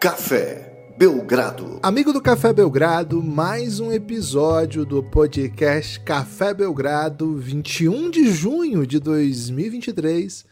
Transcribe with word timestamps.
Café 0.00 0.94
Belgrado. 0.96 1.78
Amigo 1.82 2.10
do 2.10 2.22
Café 2.22 2.54
Belgrado, 2.54 3.22
mais 3.22 3.80
um 3.80 3.92
episódio 3.92 4.86
do 4.86 5.02
podcast 5.02 6.00
Café 6.00 6.54
Belgrado, 6.54 7.36
21 7.36 8.08
de 8.10 8.32
junho 8.32 8.86
de 8.86 8.98
2023, 8.98 10.46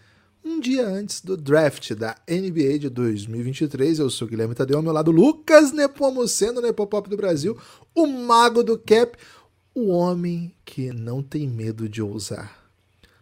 um 0.44 0.60
dia 0.60 0.86
antes 0.86 1.22
do 1.22 1.34
draft 1.34 1.94
da 1.94 2.14
NBA 2.28 2.78
de 2.78 2.90
2023. 2.90 4.00
Eu 4.00 4.10
sou 4.10 4.28
Guilherme 4.28 4.54
Tadeu, 4.54 4.76
ao 4.76 4.82
meu 4.82 4.92
lado 4.92 5.10
Lucas 5.10 5.72
Nepomuceno, 5.72 6.60
Nepopop 6.60 7.08
do 7.08 7.16
Brasil, 7.16 7.56
o 7.94 8.06
mago 8.06 8.62
do 8.62 8.78
cap, 8.78 9.16
o 9.74 9.88
homem 9.88 10.54
que 10.62 10.92
não 10.92 11.22
tem 11.22 11.48
medo 11.48 11.88
de 11.88 12.02
ousar. 12.02 12.68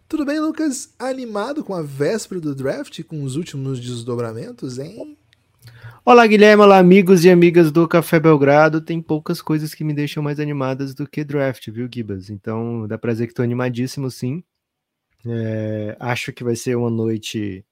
Tudo 0.08 0.24
bem, 0.24 0.40
Lucas? 0.40 0.88
Animado 0.98 1.62
com 1.62 1.72
a 1.72 1.82
véspera 1.82 2.40
do 2.40 2.52
draft, 2.52 3.00
com 3.04 3.22
os 3.22 3.36
últimos 3.36 3.78
desdobramentos, 3.78 4.76
hein? 4.80 5.16
Olá, 6.08 6.24
Guilherme, 6.24 6.62
olá, 6.62 6.78
amigos 6.78 7.24
e 7.24 7.30
amigas 7.30 7.72
do 7.72 7.88
Café 7.88 8.20
Belgrado. 8.20 8.80
Tem 8.80 9.02
poucas 9.02 9.42
coisas 9.42 9.74
que 9.74 9.82
me 9.82 9.92
deixam 9.92 10.22
mais 10.22 10.38
animadas 10.38 10.94
do 10.94 11.04
que 11.04 11.24
draft, 11.24 11.68
viu, 11.68 11.88
Gibas? 11.92 12.30
Então, 12.30 12.86
dá 12.86 12.96
pra 12.96 13.10
dizer 13.10 13.26
que 13.26 13.34
tô 13.34 13.42
animadíssimo, 13.42 14.08
sim. 14.08 14.44
É, 15.26 15.96
acho 15.98 16.32
que 16.32 16.44
vai 16.44 16.54
ser 16.54 16.76
uma 16.76 16.88
noite 16.88 17.66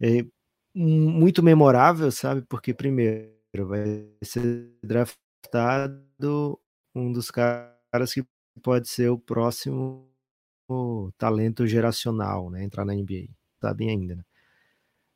é, 0.00 0.26
muito 0.74 1.40
memorável, 1.40 2.10
sabe? 2.10 2.42
Porque, 2.42 2.74
primeiro, 2.74 3.30
vai 3.68 4.08
ser 4.20 4.72
draftado 4.82 6.58
um 6.92 7.12
dos 7.12 7.30
caras 7.30 8.12
que 8.12 8.26
pode 8.60 8.88
ser 8.88 9.10
o 9.10 9.18
próximo 9.18 10.10
talento 11.16 11.68
geracional, 11.68 12.50
né? 12.50 12.64
Entrar 12.64 12.84
na 12.84 12.96
NBA. 12.96 13.28
Sabem 13.60 13.90
ainda, 13.90 14.16
né? 14.16 14.24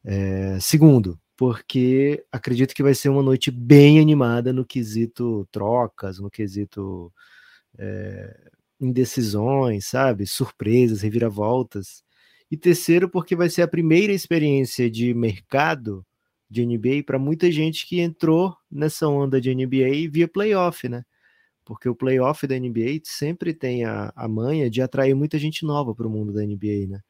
É, 0.04 0.60
segundo, 0.60 1.18
porque 1.36 2.24
acredito 2.30 2.74
que 2.74 2.82
vai 2.82 2.94
ser 2.94 3.08
uma 3.08 3.22
noite 3.22 3.50
bem 3.50 4.00
animada 4.00 4.52
no 4.52 4.64
quesito 4.64 5.48
trocas, 5.50 6.18
no 6.18 6.30
quesito 6.30 7.12
é, 7.78 8.50
indecisões, 8.80 9.86
sabe? 9.86 10.26
Surpresas, 10.26 11.02
reviravoltas. 11.02 12.02
E 12.50 12.56
terceiro, 12.56 13.08
porque 13.08 13.34
vai 13.34 13.48
ser 13.48 13.62
a 13.62 13.68
primeira 13.68 14.12
experiência 14.12 14.90
de 14.90 15.14
mercado 15.14 16.04
de 16.50 16.66
NBA 16.66 17.02
para 17.06 17.18
muita 17.18 17.50
gente 17.50 17.86
que 17.86 18.00
entrou 18.00 18.54
nessa 18.70 19.08
onda 19.08 19.40
de 19.40 19.54
NBA 19.54 20.10
via 20.10 20.28
playoff, 20.28 20.86
né? 20.88 21.02
Porque 21.64 21.88
o 21.88 21.94
playoff 21.94 22.46
da 22.46 22.58
NBA 22.58 23.00
sempre 23.04 23.54
tem 23.54 23.84
a, 23.84 24.12
a 24.14 24.28
manha 24.28 24.68
de 24.68 24.82
atrair 24.82 25.14
muita 25.14 25.38
gente 25.38 25.64
nova 25.64 25.94
para 25.94 26.06
o 26.06 26.10
mundo 26.10 26.32
da 26.32 26.42
NBA, 26.44 26.88
né? 26.88 27.00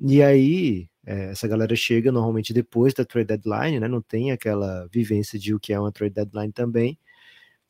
E 0.00 0.22
aí, 0.22 0.88
é, 1.06 1.30
essa 1.30 1.46
galera 1.46 1.76
chega 1.76 2.10
normalmente 2.10 2.52
depois 2.52 2.92
da 2.92 3.04
trade 3.04 3.28
deadline, 3.28 3.78
né? 3.78 3.86
Não 3.86 4.02
tem 4.02 4.32
aquela 4.32 4.88
vivência 4.92 5.38
de 5.38 5.54
o 5.54 5.60
que 5.60 5.72
é 5.72 5.78
uma 5.78 5.92
trade 5.92 6.14
deadline 6.14 6.52
também. 6.52 6.98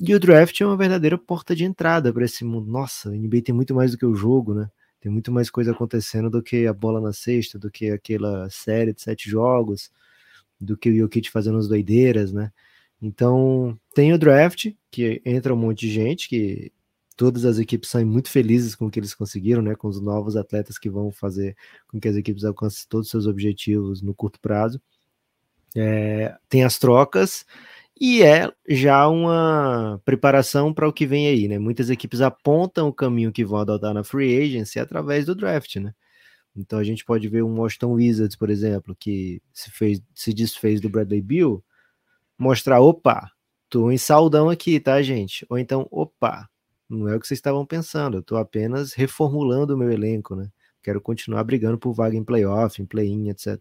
E 0.01 0.15
o 0.15 0.21
draft 0.21 0.61
é 0.61 0.67
uma 0.67 0.77
verdadeira 0.77 1.19
porta 1.19 1.55
de 1.55 1.65
entrada 1.65 2.13
para 2.13 2.25
esse 2.25 2.45
mundo. 2.45 2.71
Nossa, 2.71 3.11
o 3.11 3.13
NBA 3.15 3.43
tem 3.43 3.55
muito 3.55 3.75
mais 3.75 3.93
do 3.93 3.99
que 3.99 4.07
o 4.07 4.15
jogo, 4.15 4.55
né? 4.55 4.71
Tem 5.01 5.13
muito 5.13 5.31
mais 5.31 5.51
coisa 5.51 5.73
acontecendo 5.73 6.31
do 6.31 6.43
que 6.43 6.67
a 6.67 6.73
bola 6.73 7.01
na 7.01 7.13
cesta, 7.13 7.59
do 7.59 7.71
que 7.71 7.91
aquela 7.91 8.49
série 8.51 8.93
de 8.93 9.03
sete 9.03 9.29
jogos, 9.31 9.91
do 10.61 10.77
que 10.77 10.91
o 10.91 10.97
Jokic 10.97 11.31
fazendo 11.31 11.59
as 11.59 11.69
doideiras, 11.69 12.33
né? 12.33 12.53
Então, 13.01 13.79
tem 13.95 14.13
o 14.13 14.19
draft, 14.19 14.73
que 14.91 15.21
entra 15.25 15.55
um 15.55 15.57
monte 15.57 15.81
de 15.81 15.91
gente, 15.91 16.29
que 16.29 16.73
todas 17.17 17.45
as 17.45 17.59
equipes 17.59 17.91
saem 17.91 18.05
muito 18.05 18.31
felizes 18.31 18.75
com 18.75 18.87
o 18.87 18.91
que 18.91 19.01
eles 19.01 19.15
conseguiram, 19.15 19.63
né? 19.63 19.75
Com 19.75 19.89
os 19.89 20.01
novos 20.01 20.37
atletas 20.37 20.79
que 20.79 20.91
vão 20.91 21.11
fazer 21.11 21.57
com 21.89 21.99
que 21.99 22.09
as 22.09 22.17
equipes 22.17 22.45
alcancem 22.45 22.87
todos 22.89 23.07
os 23.07 23.11
seus 23.11 23.27
objetivos 23.27 24.03
no 24.03 24.15
curto 24.15 24.39
prazo. 24.41 24.81
É, 25.75 26.35
tem 26.49 26.65
as 26.65 26.79
trocas 26.79 27.45
e 27.99 28.23
é 28.23 28.51
já 28.69 29.09
uma 29.09 30.01
preparação 30.05 30.73
para 30.73 30.89
o 30.89 30.93
que 30.93 31.07
vem 31.07 31.29
aí, 31.29 31.49
né? 31.49 31.59
Muitas 31.59 31.91
equipes 31.91 32.21
apontam 32.21 32.89
o 32.89 32.93
caminho 32.93 33.33
que 33.33 33.45
vão 33.45 33.59
adotar 33.61 33.95
na 33.95 34.05
free 34.05 34.39
agency 34.39 34.79
através 34.79 35.27
do 35.27 35.35
draft, 35.35 35.77
né? 35.77 35.95
Então 36.55 36.79
a 36.79 36.85
gente 36.85 37.05
pode 37.05 37.29
ver 37.29 37.43
um 37.43 37.59
Washington 37.59 37.93
Wizards, 37.93 38.37
por 38.37 38.51
exemplo, 38.51 38.97
que 38.99 39.43
se 39.53 39.71
fez, 39.71 40.01
se 40.15 40.33
desfez 40.33 40.81
do 40.81 40.89
Bradley 40.89 41.21
Bill, 41.21 41.63
mostrar, 42.39 42.81
opa, 42.81 43.31
tô 43.69 43.91
em 43.91 43.99
saudão 43.99 44.49
aqui, 44.51 44.81
tá, 44.81 45.01
gente? 45.03 45.47
Ou 45.51 45.59
então, 45.59 45.87
opa, 45.91 46.49
não 46.89 47.09
é 47.09 47.17
o 47.17 47.21
que 47.21 47.27
vocês 47.27 47.39
estavam 47.39 47.67
pensando, 47.67 48.19
eu 48.19 48.21
estou 48.21 48.39
apenas 48.39 48.93
reformulando 48.93 49.75
o 49.75 49.79
meu 49.79 49.91
elenco, 49.91 50.35
né? 50.37 50.51
Quero 50.83 51.01
continuar 51.01 51.43
brigando 51.45 51.79
por 51.79 51.93
vaga 51.93 52.17
em 52.17 52.23
playoff, 52.23 52.81
em 52.81 52.87
play-in, 52.87 53.29
etc. 53.29 53.61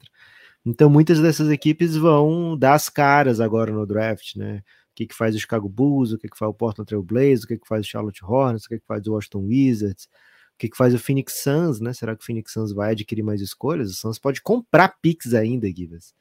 Então, 0.66 0.90
muitas 0.90 1.20
dessas 1.20 1.50
equipes 1.50 1.96
vão 1.96 2.58
dar 2.58 2.74
as 2.74 2.90
caras 2.90 3.40
agora 3.40 3.72
no 3.72 3.86
draft, 3.86 4.36
né? 4.36 4.64
O 4.92 4.96
que, 4.96 5.08
que 5.08 5.16
faz 5.16 5.36
o 5.36 5.40
Chicago 5.40 5.68
Bulls, 5.68 6.12
o 6.12 6.18
que, 6.18 6.30
que 6.30 6.38
faz 6.38 6.50
o 6.50 6.54
Portland 6.54 6.88
Trail 6.88 7.04
Blazers, 7.04 7.44
o 7.44 7.48
que, 7.48 7.58
que 7.58 7.68
faz 7.68 7.86
o 7.86 7.90
Charlotte 7.90 8.24
Hornets, 8.24 8.66
o 8.66 8.70
que, 8.70 8.80
que 8.80 8.86
faz 8.86 9.06
o 9.08 9.14
Washington 9.14 9.40
Wizards, 9.40 10.06
o 10.06 10.58
que, 10.58 10.70
que 10.70 10.78
faz 10.78 10.94
o 10.94 11.00
Phoenix 11.00 11.44
Suns, 11.44 11.80
né? 11.80 11.94
Será 11.94 12.16
que 12.16 12.24
o 12.24 12.26
Phoenix 12.26 12.52
Suns 12.54 12.72
vai 12.72 12.92
adquirir 12.92 13.24
mais 13.24 13.42
escolhas? 13.42 13.92
O 13.92 13.94
Suns 13.94 14.18
pode 14.18 14.42
comprar 14.42 14.96
picks 15.02 15.34
ainda, 15.34 15.68
Givas. 15.68 16.14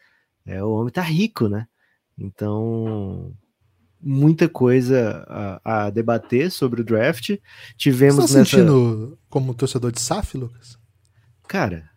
É, 0.45 0.63
o 0.63 0.71
homem 0.71 0.93
tá 0.93 1.03
rico, 1.03 1.49
né? 1.49 1.67
Então, 2.19 3.35
muita 4.05 4.49
coisa 4.49 5.25
a, 5.27 5.87
a, 5.87 5.91
debater 5.91 6.51
sobre 6.51 6.83
o 6.83 6.85
draft. 6.85 7.39
Tivemos 7.77 8.17
Você 8.17 8.35
tá 8.35 8.39
nessa... 8.41 8.51
sentindo 8.51 9.19
como 9.31 9.55
torcedor 9.55 9.91
de 9.91 10.01
SAF, 10.01 10.37
Lucas? 10.37 10.79
Cara, 11.49 11.89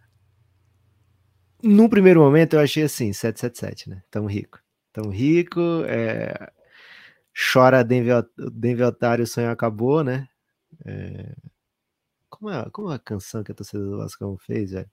no 1.61 1.89
primeiro 1.89 2.21
momento 2.21 2.53
eu 2.55 2.61
achei 2.61 2.83
assim, 2.83 3.11
777, 3.11 3.89
né? 3.89 4.03
Tamo 4.09 4.27
rico. 4.27 4.59
Tamo 4.93 5.09
rico, 5.09 5.59
é... 5.85 6.51
chora 7.51 7.83
Denver, 7.83 8.25
Denver 8.51 8.87
Otário, 8.87 9.23
o 9.23 9.27
sonho 9.27 9.51
acabou, 9.51 10.03
né? 10.03 10.27
É... 10.85 11.35
Como, 12.29 12.49
é, 12.49 12.69
como 12.71 12.91
é 12.91 12.95
a 12.95 12.99
canção 12.99 13.43
que 13.43 13.51
a 13.51 13.55
torcida 13.55 13.83
do 13.83 13.97
Vascão 13.97 14.37
fez, 14.37 14.71
velho? 14.71 14.89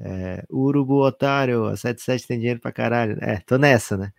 É... 0.00 0.44
Urubu 0.50 1.02
Otário, 1.04 1.66
a 1.66 1.76
77 1.76 2.26
tem 2.26 2.38
dinheiro 2.38 2.60
pra 2.60 2.72
caralho. 2.72 3.18
É, 3.20 3.40
tô 3.40 3.58
nessa, 3.58 3.96
né? 3.96 4.12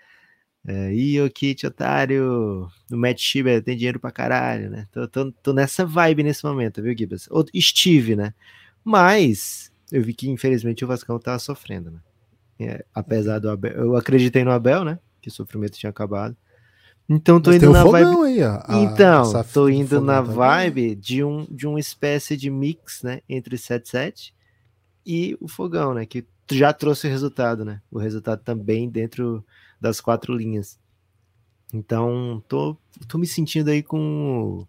É, 0.68 0.92
Kit, 1.34 1.66
otário, 1.66 2.70
o 2.92 2.96
Matt 2.96 3.20
Schieber 3.20 3.64
tem 3.64 3.78
dinheiro 3.78 4.00
pra 4.00 4.12
caralho, 4.12 4.70
né? 4.70 4.88
Tô, 4.92 5.08
tô, 5.08 5.32
tô, 5.32 5.54
nessa 5.54 5.86
vibe 5.86 6.24
nesse 6.24 6.44
momento, 6.44 6.82
viu, 6.82 6.96
Gibbs? 6.98 7.28
Ou 7.32 7.46
Steve, 7.56 8.16
né? 8.16 8.34
Mas 8.84 9.72
eu 9.92 10.04
vi 10.04 10.14
que 10.14 10.30
infelizmente 10.30 10.84
o 10.84 10.88
Vascão 10.88 11.18
tava 11.18 11.40
sofrendo, 11.40 11.92
né? 11.92 12.00
É, 12.60 12.86
apesar 12.94 13.40
do 13.40 13.50
Abel, 13.50 13.72
eu 13.72 13.96
acreditei 13.96 14.44
no 14.44 14.52
Abel, 14.52 14.84
né? 14.84 15.00
Que 15.22 15.30
o 15.30 15.32
sofrimento 15.32 15.78
tinha 15.78 15.90
acabado. 15.90 16.36
Então 17.10 17.42
tô 17.42 17.50
Mas 17.50 17.64
indo 17.64 17.72
na 17.72 17.84
vibe. 17.84 18.18
Aí, 18.24 18.44
a, 18.44 18.66
então, 18.70 19.36
a 19.36 19.44
tô 19.44 19.68
indo 19.68 20.00
na 20.00 20.22
vibe 20.22 20.94
de 20.94 21.24
um 21.24 21.48
de 21.50 21.66
uma 21.66 21.80
espécie 21.80 22.38
de 22.38 22.52
mix, 22.52 23.02
né, 23.02 23.22
entre 23.28 23.58
77 23.58 24.36
e 25.04 25.36
o 25.42 25.48
fogão, 25.48 25.96
né, 25.96 26.06
que 26.06 26.24
já 26.52 26.72
trouxe 26.72 27.08
o 27.08 27.10
resultado, 27.10 27.66
né? 27.66 27.82
O 27.92 27.98
resultado 27.98 28.44
também 28.44 28.90
dentro 28.90 29.44
das 29.80 30.02
quatro 30.02 30.34
linhas. 30.36 30.80
Então, 31.74 32.44
tô, 32.48 32.76
tô 33.08 33.18
me 33.18 33.28
sentindo 33.28 33.70
aí 33.70 33.84
com 33.84 34.66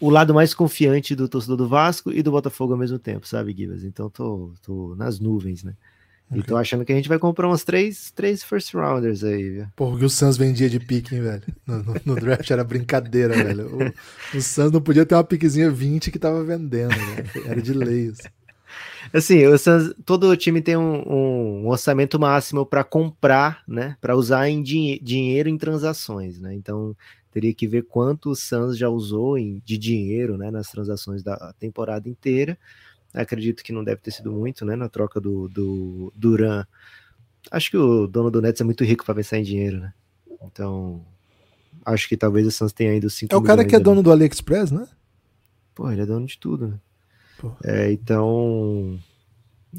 o 0.00 0.10
lado 0.10 0.32
mais 0.32 0.54
confiante 0.54 1.14
do 1.14 1.28
torcedor 1.28 1.56
do 1.56 1.68
Vasco 1.68 2.12
e 2.12 2.22
do 2.22 2.30
Botafogo 2.30 2.72
ao 2.72 2.78
mesmo 2.78 2.98
tempo, 2.98 3.26
sabe, 3.26 3.54
Gibas? 3.56 3.82
Então, 3.82 4.08
tô, 4.08 4.52
tô 4.62 4.94
nas 4.96 5.18
nuvens, 5.18 5.64
né? 5.64 5.74
Okay. 6.30 6.40
E 6.40 6.42
tô 6.44 6.56
achando 6.56 6.84
que 6.84 6.92
a 6.92 6.94
gente 6.94 7.08
vai 7.08 7.18
comprar 7.18 7.48
umas 7.48 7.64
três, 7.64 8.10
três 8.10 8.44
first 8.44 8.74
rounders 8.74 9.24
aí, 9.24 9.50
viu? 9.50 9.66
Pô, 9.74 9.96
que 9.96 10.04
o 10.04 10.10
Suns 10.10 10.36
vendia 10.36 10.68
de 10.68 10.78
pique, 10.78 11.14
hein, 11.14 11.22
velho? 11.22 11.42
No, 11.66 11.82
no, 11.82 11.94
no 12.04 12.14
draft 12.14 12.50
era 12.50 12.62
brincadeira, 12.62 13.34
velho. 13.34 13.94
O, 14.34 14.36
o 14.36 14.42
Suns 14.42 14.70
não 14.70 14.80
podia 14.80 15.06
ter 15.06 15.14
uma 15.14 15.24
piquezinha 15.24 15.70
20 15.70 16.10
que 16.10 16.18
tava 16.18 16.44
vendendo, 16.44 16.90
né? 16.90 17.24
Era 17.46 17.62
de 17.62 17.72
lei. 17.72 18.12
Assim. 19.12 19.46
O 19.46 19.58
Suns, 19.58 19.94
todo 20.04 20.36
time 20.36 20.60
tem 20.60 20.76
um, 20.76 21.62
um 21.62 21.68
orçamento 21.68 22.18
máximo 22.18 22.66
para 22.66 22.84
comprar, 22.84 23.62
né? 23.66 23.96
Para 24.00 24.16
usar 24.16 24.48
em 24.48 24.62
din 24.62 24.98
dinheiro 25.02 25.48
em 25.48 25.58
transações, 25.58 26.40
né? 26.40 26.54
Então 26.54 26.96
teria 27.30 27.54
que 27.54 27.66
ver 27.66 27.82
quanto 27.82 28.30
o 28.30 28.36
Suns 28.36 28.76
já 28.76 28.88
usou 28.88 29.38
em, 29.38 29.62
de 29.64 29.78
dinheiro, 29.78 30.36
né? 30.36 30.50
Nas 30.50 30.70
transações 30.70 31.22
da 31.22 31.52
temporada 31.58 32.08
inteira. 32.08 32.58
Acredito 33.12 33.62
que 33.62 33.72
não 33.72 33.82
deve 33.82 34.00
ter 34.00 34.10
sido 34.10 34.32
muito, 34.32 34.64
né? 34.64 34.76
Na 34.76 34.88
troca 34.88 35.20
do, 35.20 35.48
do 35.48 36.12
Duran. 36.14 36.66
Acho 37.50 37.70
que 37.70 37.76
o 37.76 38.06
dono 38.06 38.30
do 38.30 38.42
Nets 38.42 38.60
é 38.60 38.64
muito 38.64 38.84
rico 38.84 39.04
para 39.04 39.14
pensar 39.14 39.38
em 39.38 39.42
dinheiro, 39.42 39.80
né? 39.80 39.92
Então 40.42 41.04
acho 41.84 42.08
que 42.08 42.16
talvez 42.16 42.46
o 42.46 42.50
Suns 42.50 42.72
tenha 42.72 42.92
ainda 42.92 43.08
5 43.08 43.34
É 43.34 43.36
o 43.36 43.42
cara 43.42 43.64
que 43.64 43.74
é 43.74 43.80
dono 43.80 44.02
do 44.02 44.12
AliExpress, 44.12 44.70
né? 44.70 44.86
Pô, 45.74 45.90
ele 45.90 46.02
é 46.02 46.06
dono 46.06 46.26
de 46.26 46.38
tudo, 46.38 46.68
né? 46.68 46.78
É, 47.64 47.92
então, 47.92 48.98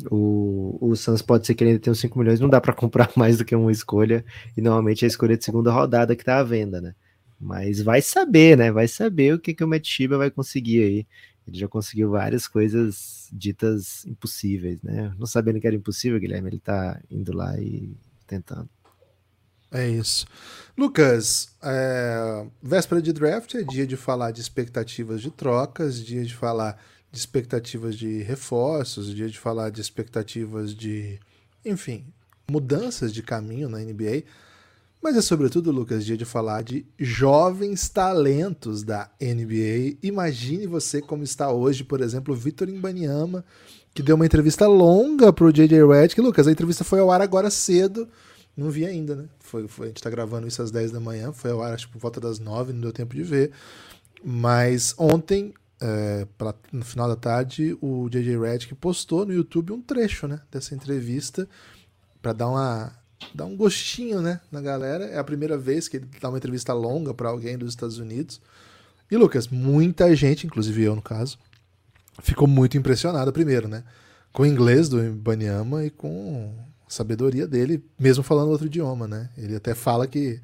o, 0.10 0.78
o 0.82 0.96
Suns 0.96 1.22
pode 1.22 1.46
ser 1.46 1.56
que 1.56 1.64
ele 1.64 1.72
ainda 1.72 1.82
tenha 1.82 1.92
uns 1.92 2.00
5 2.00 2.18
milhões, 2.18 2.40
não 2.40 2.50
dá 2.50 2.62
para 2.62 2.74
comprar 2.74 3.12
mais 3.16 3.38
do 3.38 3.46
que 3.46 3.56
uma 3.56 3.72
escolha, 3.72 4.24
e 4.56 4.62
normalmente 4.62 5.04
é 5.04 5.06
a 5.06 5.10
escolha 5.10 5.38
de 5.38 5.44
segunda 5.44 5.72
rodada 5.72 6.16
que 6.16 6.24
tá 6.24 6.40
à 6.40 6.44
venda, 6.44 6.80
né? 6.80 6.96
Mas 7.40 7.82
vai 7.82 8.02
saber, 8.02 8.58
né? 8.58 8.72
Vai 8.72 8.88
saber 8.88 9.34
o 9.34 9.40
que, 9.40 9.54
que 9.54 9.64
o 9.64 9.68
Matt 9.68 9.88
Shiba 9.88 10.18
vai 10.18 10.30
conseguir 10.30 10.84
aí. 10.84 11.08
Ele 11.48 11.58
já 11.58 11.68
conseguiu 11.68 12.12
várias 12.12 12.48
coisas 12.48 13.30
ditas 13.32 14.06
impossíveis, 14.06 14.82
né? 14.84 15.14
Não 15.18 15.26
sabendo 15.26 15.60
que 15.60 15.66
era 15.66 15.76
impossível, 15.76 16.20
Guilherme, 16.20 16.50
ele 16.50 16.60
tá 16.60 17.00
indo 17.10 17.36
lá 17.36 17.58
e 17.60 17.96
tentando. 18.28 18.70
É 19.72 19.88
isso. 19.88 20.26
Lucas, 20.78 21.56
é, 21.62 22.46
véspera 22.62 23.02
de 23.02 23.14
draft 23.14 23.54
é 23.56 23.64
dia 23.64 23.86
de 23.86 23.96
falar 23.96 24.32
de 24.32 24.42
expectativas 24.42 25.22
de 25.22 25.30
trocas, 25.30 26.04
dia 26.04 26.26
de 26.26 26.36
falar 26.36 26.78
de 27.12 27.18
expectativas 27.18 27.96
de 27.96 28.22
reforços, 28.22 29.14
dia 29.14 29.28
de 29.28 29.40
falar 29.40 29.70
de 29.70 29.82
expectativas 29.82 30.74
de, 30.74 31.20
enfim, 31.66 32.06
mudanças 32.50 33.14
de 33.14 33.24
caminho 33.24 33.70
na 33.70 33.80
NBA. 33.80 34.24
Mas 35.02 35.16
é 35.16 35.22
sobretudo, 35.22 35.72
Lucas, 35.72 36.06
dia 36.06 36.18
de 36.18 36.26
falar 36.26 36.62
de 36.62 36.86
jovens 36.98 37.88
talentos 37.88 38.84
da 38.84 39.10
NBA. 39.20 39.98
Imagine 40.04 40.68
você 40.68 41.02
como 41.02 41.24
está 41.24 41.52
hoje, 41.52 41.84
por 41.84 42.02
exemplo, 42.02 42.36
Vitor 42.36 42.68
Imbaniama, 42.68 43.46
que 43.94 44.04
deu 44.04 44.16
uma 44.16 44.26
entrevista 44.26 44.68
longa 44.68 45.32
para 45.32 45.46
o 45.46 45.54
JJ 45.54 45.86
Redick. 45.88 46.20
Lucas, 46.20 46.48
a 46.48 46.52
entrevista 46.52 46.84
foi 46.84 47.00
ao 47.00 47.12
ar 47.12 47.22
agora 47.22 47.50
cedo 47.50 48.08
não 48.60 48.70
vi 48.70 48.86
ainda, 48.86 49.16
né? 49.16 49.30
Foi, 49.40 49.68
foi, 49.68 49.86
a 49.86 49.88
gente 49.88 50.04
tá 50.04 50.10
gravando 50.10 50.48
isso 50.48 50.62
às 50.62 50.70
10 50.70 50.92
da 50.92 51.00
manhã, 51.00 51.32
foi 51.32 51.52
ao 51.52 51.62
ar, 51.62 51.74
acho, 51.74 51.90
por 51.90 52.00
volta 52.00 52.20
das 52.20 52.40
9, 52.40 52.74
não 52.74 52.82
deu 52.82 52.92
tempo 52.92 53.16
de 53.16 53.24
ver. 53.24 53.52
Mas 54.24 54.94
ontem, 54.98 55.54
é, 55.82 56.28
pra, 56.38 56.54
no 56.72 56.84
final 56.84 57.08
da 57.08 57.16
tarde, 57.16 57.78
o 57.82 58.10
JJ 58.10 58.38
Redick 58.38 58.76
postou 58.76 59.26
no 59.26 59.34
YouTube 59.34 59.72
um 59.72 59.82
trecho, 59.82 60.28
né? 60.28 60.42
Dessa 60.52 60.76
entrevista, 60.76 61.48
para 62.22 62.34
dar 62.34 62.48
uma 62.48 63.00
dar 63.34 63.46
um 63.46 63.56
gostinho, 63.56 64.22
né, 64.22 64.40
na 64.52 64.62
galera. 64.62 65.06
É 65.06 65.18
a 65.18 65.24
primeira 65.24 65.58
vez 65.58 65.88
que 65.88 65.98
ele 65.98 66.08
dá 66.22 66.30
uma 66.30 66.38
entrevista 66.38 66.74
longa 66.74 67.14
para 67.14 67.30
alguém 67.30 67.58
dos 67.58 67.70
Estados 67.70 67.98
Unidos. 67.98 68.42
E 69.12 69.18
Lucas, 69.18 69.48
muita 69.48 70.16
gente, 70.16 70.48
inclusive 70.48 70.84
eu 70.84 70.96
no 70.96 71.02
caso, 71.02 71.38
ficou 72.22 72.48
muito 72.48 72.78
impressionada 72.78 73.32
primeiro, 73.32 73.68
né, 73.68 73.84
com 74.32 74.44
o 74.44 74.46
inglês 74.46 74.88
do 74.88 75.02
Banyama 75.14 75.84
e 75.84 75.90
com 75.90 76.54
sabedoria 76.88 77.48
dele, 77.48 77.84
mesmo 78.00 78.24
falando 78.24 78.50
outro 78.50 78.68
idioma, 78.68 79.08
né? 79.08 79.30
Ele 79.38 79.56
até 79.56 79.76
fala 79.76 80.08
que 80.08 80.42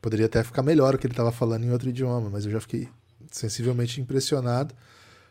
poderia 0.00 0.26
até 0.26 0.42
ficar 0.42 0.62
melhor 0.62 0.94
o 0.94 0.98
que 0.98 1.06
ele 1.06 1.12
estava 1.12 1.32
falando 1.32 1.64
em 1.64 1.70
outro 1.70 1.88
idioma, 1.88 2.30
mas 2.30 2.46
eu 2.46 2.50
já 2.50 2.60
fiquei 2.60 2.88
sensivelmente 3.30 4.00
impressionado. 4.00 4.74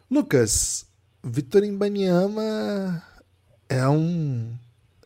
Lucas, 0.09 0.85
Victor 1.23 1.63
Imbaniama 1.63 3.03
é 3.67 3.87
um 3.87 4.55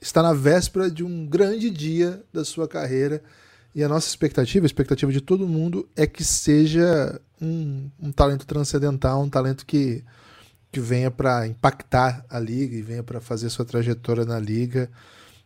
está 0.01 0.23
na 0.23 0.33
véspera 0.33 0.89
de 0.89 1.03
um 1.03 1.27
grande 1.27 1.69
dia 1.69 2.23
da 2.33 2.43
sua 2.43 2.67
carreira 2.67 3.21
e 3.73 3.83
a 3.83 3.87
nossa 3.87 4.07
expectativa, 4.07 4.65
a 4.65 4.67
expectativa 4.67 5.11
de 5.11 5.21
todo 5.21 5.47
mundo 5.47 5.87
é 5.95 6.07
que 6.07 6.23
seja 6.23 7.21
um, 7.39 7.89
um 8.01 8.11
talento 8.11 8.45
transcendental, 8.45 9.21
um 9.21 9.29
talento 9.29 9.65
que 9.65 10.03
que 10.71 10.79
venha 10.79 11.11
para 11.11 11.45
impactar 11.45 12.25
a 12.29 12.39
liga 12.39 12.75
e 12.75 12.81
venha 12.81 13.03
para 13.03 13.19
fazer 13.19 13.49
sua 13.49 13.65
trajetória 13.65 14.23
na 14.23 14.39
liga. 14.39 14.89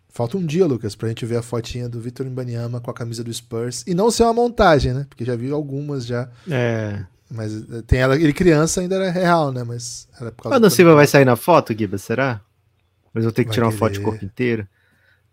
Falta 0.08 0.38
um 0.38 0.46
dia, 0.46 0.66
Lucas, 0.66 0.96
pra 0.96 1.10
gente 1.10 1.26
ver 1.26 1.38
a 1.38 1.42
fotinha 1.42 1.90
do 1.90 2.00
Vitor 2.00 2.28
Imbaniama 2.28 2.80
com 2.80 2.92
a 2.92 2.94
camisa 2.94 3.24
do 3.24 3.34
Spurs. 3.34 3.84
E 3.88 3.96
não 3.96 4.12
ser 4.12 4.24
uma 4.24 4.34
montagem, 4.34 4.94
né? 4.94 5.06
Porque 5.10 5.26
já 5.26 5.36
vi 5.36 5.50
algumas 5.50 6.06
já. 6.06 6.30
É. 6.50 7.04
Mas 7.30 7.54
eh, 7.54 7.82
tem 7.86 8.00
ela, 8.00 8.16
ele 8.16 8.34
criança 8.34 8.82
ainda 8.82 8.96
era 8.96 9.10
real, 9.10 9.52
né? 9.52 9.64
Mas 9.64 10.08
era 10.20 10.32
por 10.32 10.44
causa 10.44 10.56
Adam 10.58 10.70
Silva 10.70 10.96
vai 10.96 11.08
sair 11.08 11.26
na 11.26 11.36
foto, 11.36 11.78
Giba, 11.78 11.98
será? 11.98 12.42
Mas 13.14 13.24
eu 13.24 13.32
tenho 13.32 13.46
que 13.46 13.50
vai 13.50 13.56
tirar 13.56 13.66
uma 13.68 13.72
foto 13.72 13.94
de 13.94 14.02
corpo 14.02 14.24
inteiro. 14.24 14.68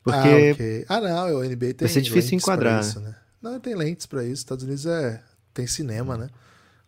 Porque. 0.03 0.19
Ah, 0.19 0.53
okay. 0.53 0.85
ah, 0.89 1.00
não, 1.00 1.39
o 1.39 1.44
NBA 1.44 1.75
tem. 1.75 1.75
Vai 1.81 1.89
ser 1.89 2.00
difícil 2.00 2.37
enquadrar. 2.37 2.81
Isso, 2.81 3.00
né? 3.00 3.15
Não, 3.41 3.59
tem 3.59 3.75
lentes 3.75 4.06
para 4.06 4.25
isso. 4.25 4.35
Estados 4.35 4.65
Unidos 4.65 4.87
é. 4.87 5.23
Tem 5.53 5.67
cinema, 5.67 6.17
né? 6.17 6.29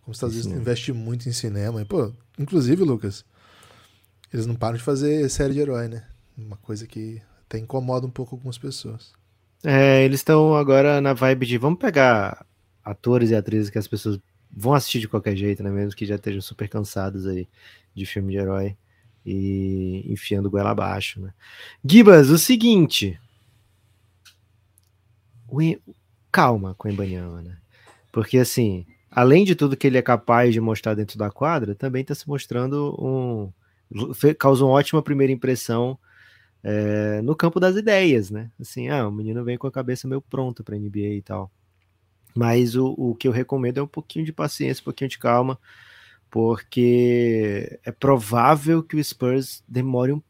Como 0.03 0.13
os 0.13 0.17
Estados 0.17 0.37
Unidos 0.37 0.61
investe 0.61 0.93
muito 0.93 1.29
em 1.29 1.33
cinema. 1.33 1.83
E, 1.83 1.85
pô, 1.85 2.13
inclusive, 2.39 2.83
Lucas, 2.83 3.25
eles 4.33 4.47
não 4.47 4.55
param 4.55 4.77
de 4.77 4.83
fazer 4.83 5.29
série 5.29 5.53
de 5.53 5.61
herói, 5.61 5.89
né? 5.89 6.05
Uma 6.37 6.57
coisa 6.57 6.87
que 6.87 7.21
até 7.47 7.59
incomoda 7.59 8.07
um 8.07 8.11
pouco 8.11 8.35
algumas 8.35 8.57
pessoas. 8.57 9.13
É, 9.63 10.05
eles 10.05 10.21
estão 10.21 10.57
agora 10.57 11.01
na 11.01 11.13
vibe 11.13 11.47
de 11.47 11.59
vamos 11.59 11.79
pegar 11.79 12.45
atores 12.85 13.31
e 13.31 13.35
atrizes 13.35 13.71
que 13.71 13.79
as 13.79 13.89
pessoas 13.89 14.19
vão 14.57 14.75
assistir 14.75 15.01
de 15.01 15.09
qualquer 15.09 15.37
jeito, 15.37 15.63
né? 15.63 15.71
Mesmo 15.71 15.97
que 15.97 16.07
já 16.07 16.15
estejam 16.15 16.41
super 16.41 16.69
cansados 16.69 17.27
aí 17.27 17.49
de 17.95 18.07
filme 18.07 18.33
de 18.33 18.39
herói 18.39 18.77
e 19.25 20.05
enfiando 20.09 20.51
goela 20.51 20.71
abaixo, 20.71 21.21
né? 21.21 21.33
Gibas, 21.85 22.29
o 22.31 22.39
seguinte. 22.39 23.19
O... 25.49 25.61
Calma 26.31 26.75
com 26.75 26.89
o 26.89 26.91
Embanyama, 26.91 27.43
né? 27.43 27.57
Porque 28.13 28.39
assim, 28.39 28.87
além 29.11 29.45
de 29.45 29.55
tudo 29.55 29.77
que 29.77 29.87
ele 29.87 29.99
é 29.99 30.03
capaz 30.03 30.53
de 30.53 30.61
mostrar 30.61 30.95
dentro 30.95 31.19
da 31.19 31.31
quadra, 31.31 31.75
também 31.75 32.03
está 32.03 32.15
se 32.15 32.29
mostrando 32.29 32.95
um. 32.99 33.53
causa 34.39 34.65
uma 34.65 34.73
ótima 34.73 35.03
primeira 35.03 35.33
impressão 35.33 35.99
é, 36.63 37.21
no 37.23 37.37
campo 37.37 37.61
das 37.61 37.77
ideias, 37.77 38.31
né? 38.31 38.51
Assim, 38.61 38.89
ah, 38.89 39.07
o 39.07 39.13
menino 39.13 39.45
vem 39.45 39.59
com 39.59 39.67
a 39.67 39.73
cabeça 39.73 40.09
meio 40.09 40.21
pronta 40.21 40.63
para 40.63 40.77
NBA 40.77 41.15
e 41.15 41.23
tal. 41.23 41.51
Mas 42.35 42.75
o, 42.75 42.95
o 42.99 43.15
que 43.15 43.29
eu 43.29 43.33
recomendo 43.33 43.79
é 43.79 43.83
um 43.83 43.87
pouquinho 43.87 44.25
de 44.25 44.33
paciência, 44.33 44.83
um 44.83 44.85
pouquinho 44.85 45.11
de 45.11 45.19
calma, 45.19 45.59
porque 46.31 47.79
é 47.85 47.93
provável 47.93 48.83
que 48.83 48.97
o 48.97 49.05
Spurs 49.05 49.63
demore 49.69 50.13
um, 50.13 50.23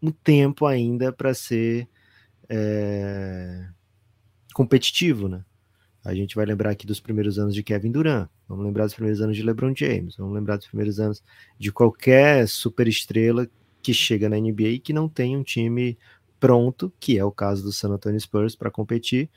um 0.00 0.10
tempo 0.12 0.66
ainda 0.66 1.12
para 1.12 1.34
ser 1.34 1.88
é, 2.48 3.66
competitivo, 4.54 5.28
né? 5.28 5.44
A 6.04 6.14
gente 6.14 6.36
vai 6.36 6.44
lembrar 6.44 6.70
aqui 6.70 6.86
dos 6.86 7.00
primeiros 7.00 7.38
anos 7.38 7.54
de 7.54 7.62
Kevin 7.62 7.90
Durant, 7.90 8.28
vamos 8.46 8.64
lembrar 8.64 8.84
dos 8.84 8.94
primeiros 8.94 9.22
anos 9.22 9.36
de 9.36 9.42
LeBron 9.42 9.74
James, 9.74 10.16
vamos 10.16 10.34
lembrar 10.34 10.58
dos 10.58 10.66
primeiros 10.66 11.00
anos 11.00 11.24
de 11.58 11.72
qualquer 11.72 12.46
superestrela 12.46 13.48
que 13.82 13.94
chega 13.94 14.28
na 14.28 14.38
NBA 14.38 14.68
e 14.68 14.78
que 14.78 14.92
não 14.92 15.08
tem 15.08 15.36
um 15.36 15.42
time 15.42 15.98
pronto, 16.38 16.92
que 17.00 17.18
é 17.18 17.24
o 17.24 17.32
caso 17.32 17.62
do 17.62 17.72
San 17.72 17.88
Antonio 17.88 18.20
Spurs, 18.20 18.54
para 18.54 18.70
competir. 18.70 19.30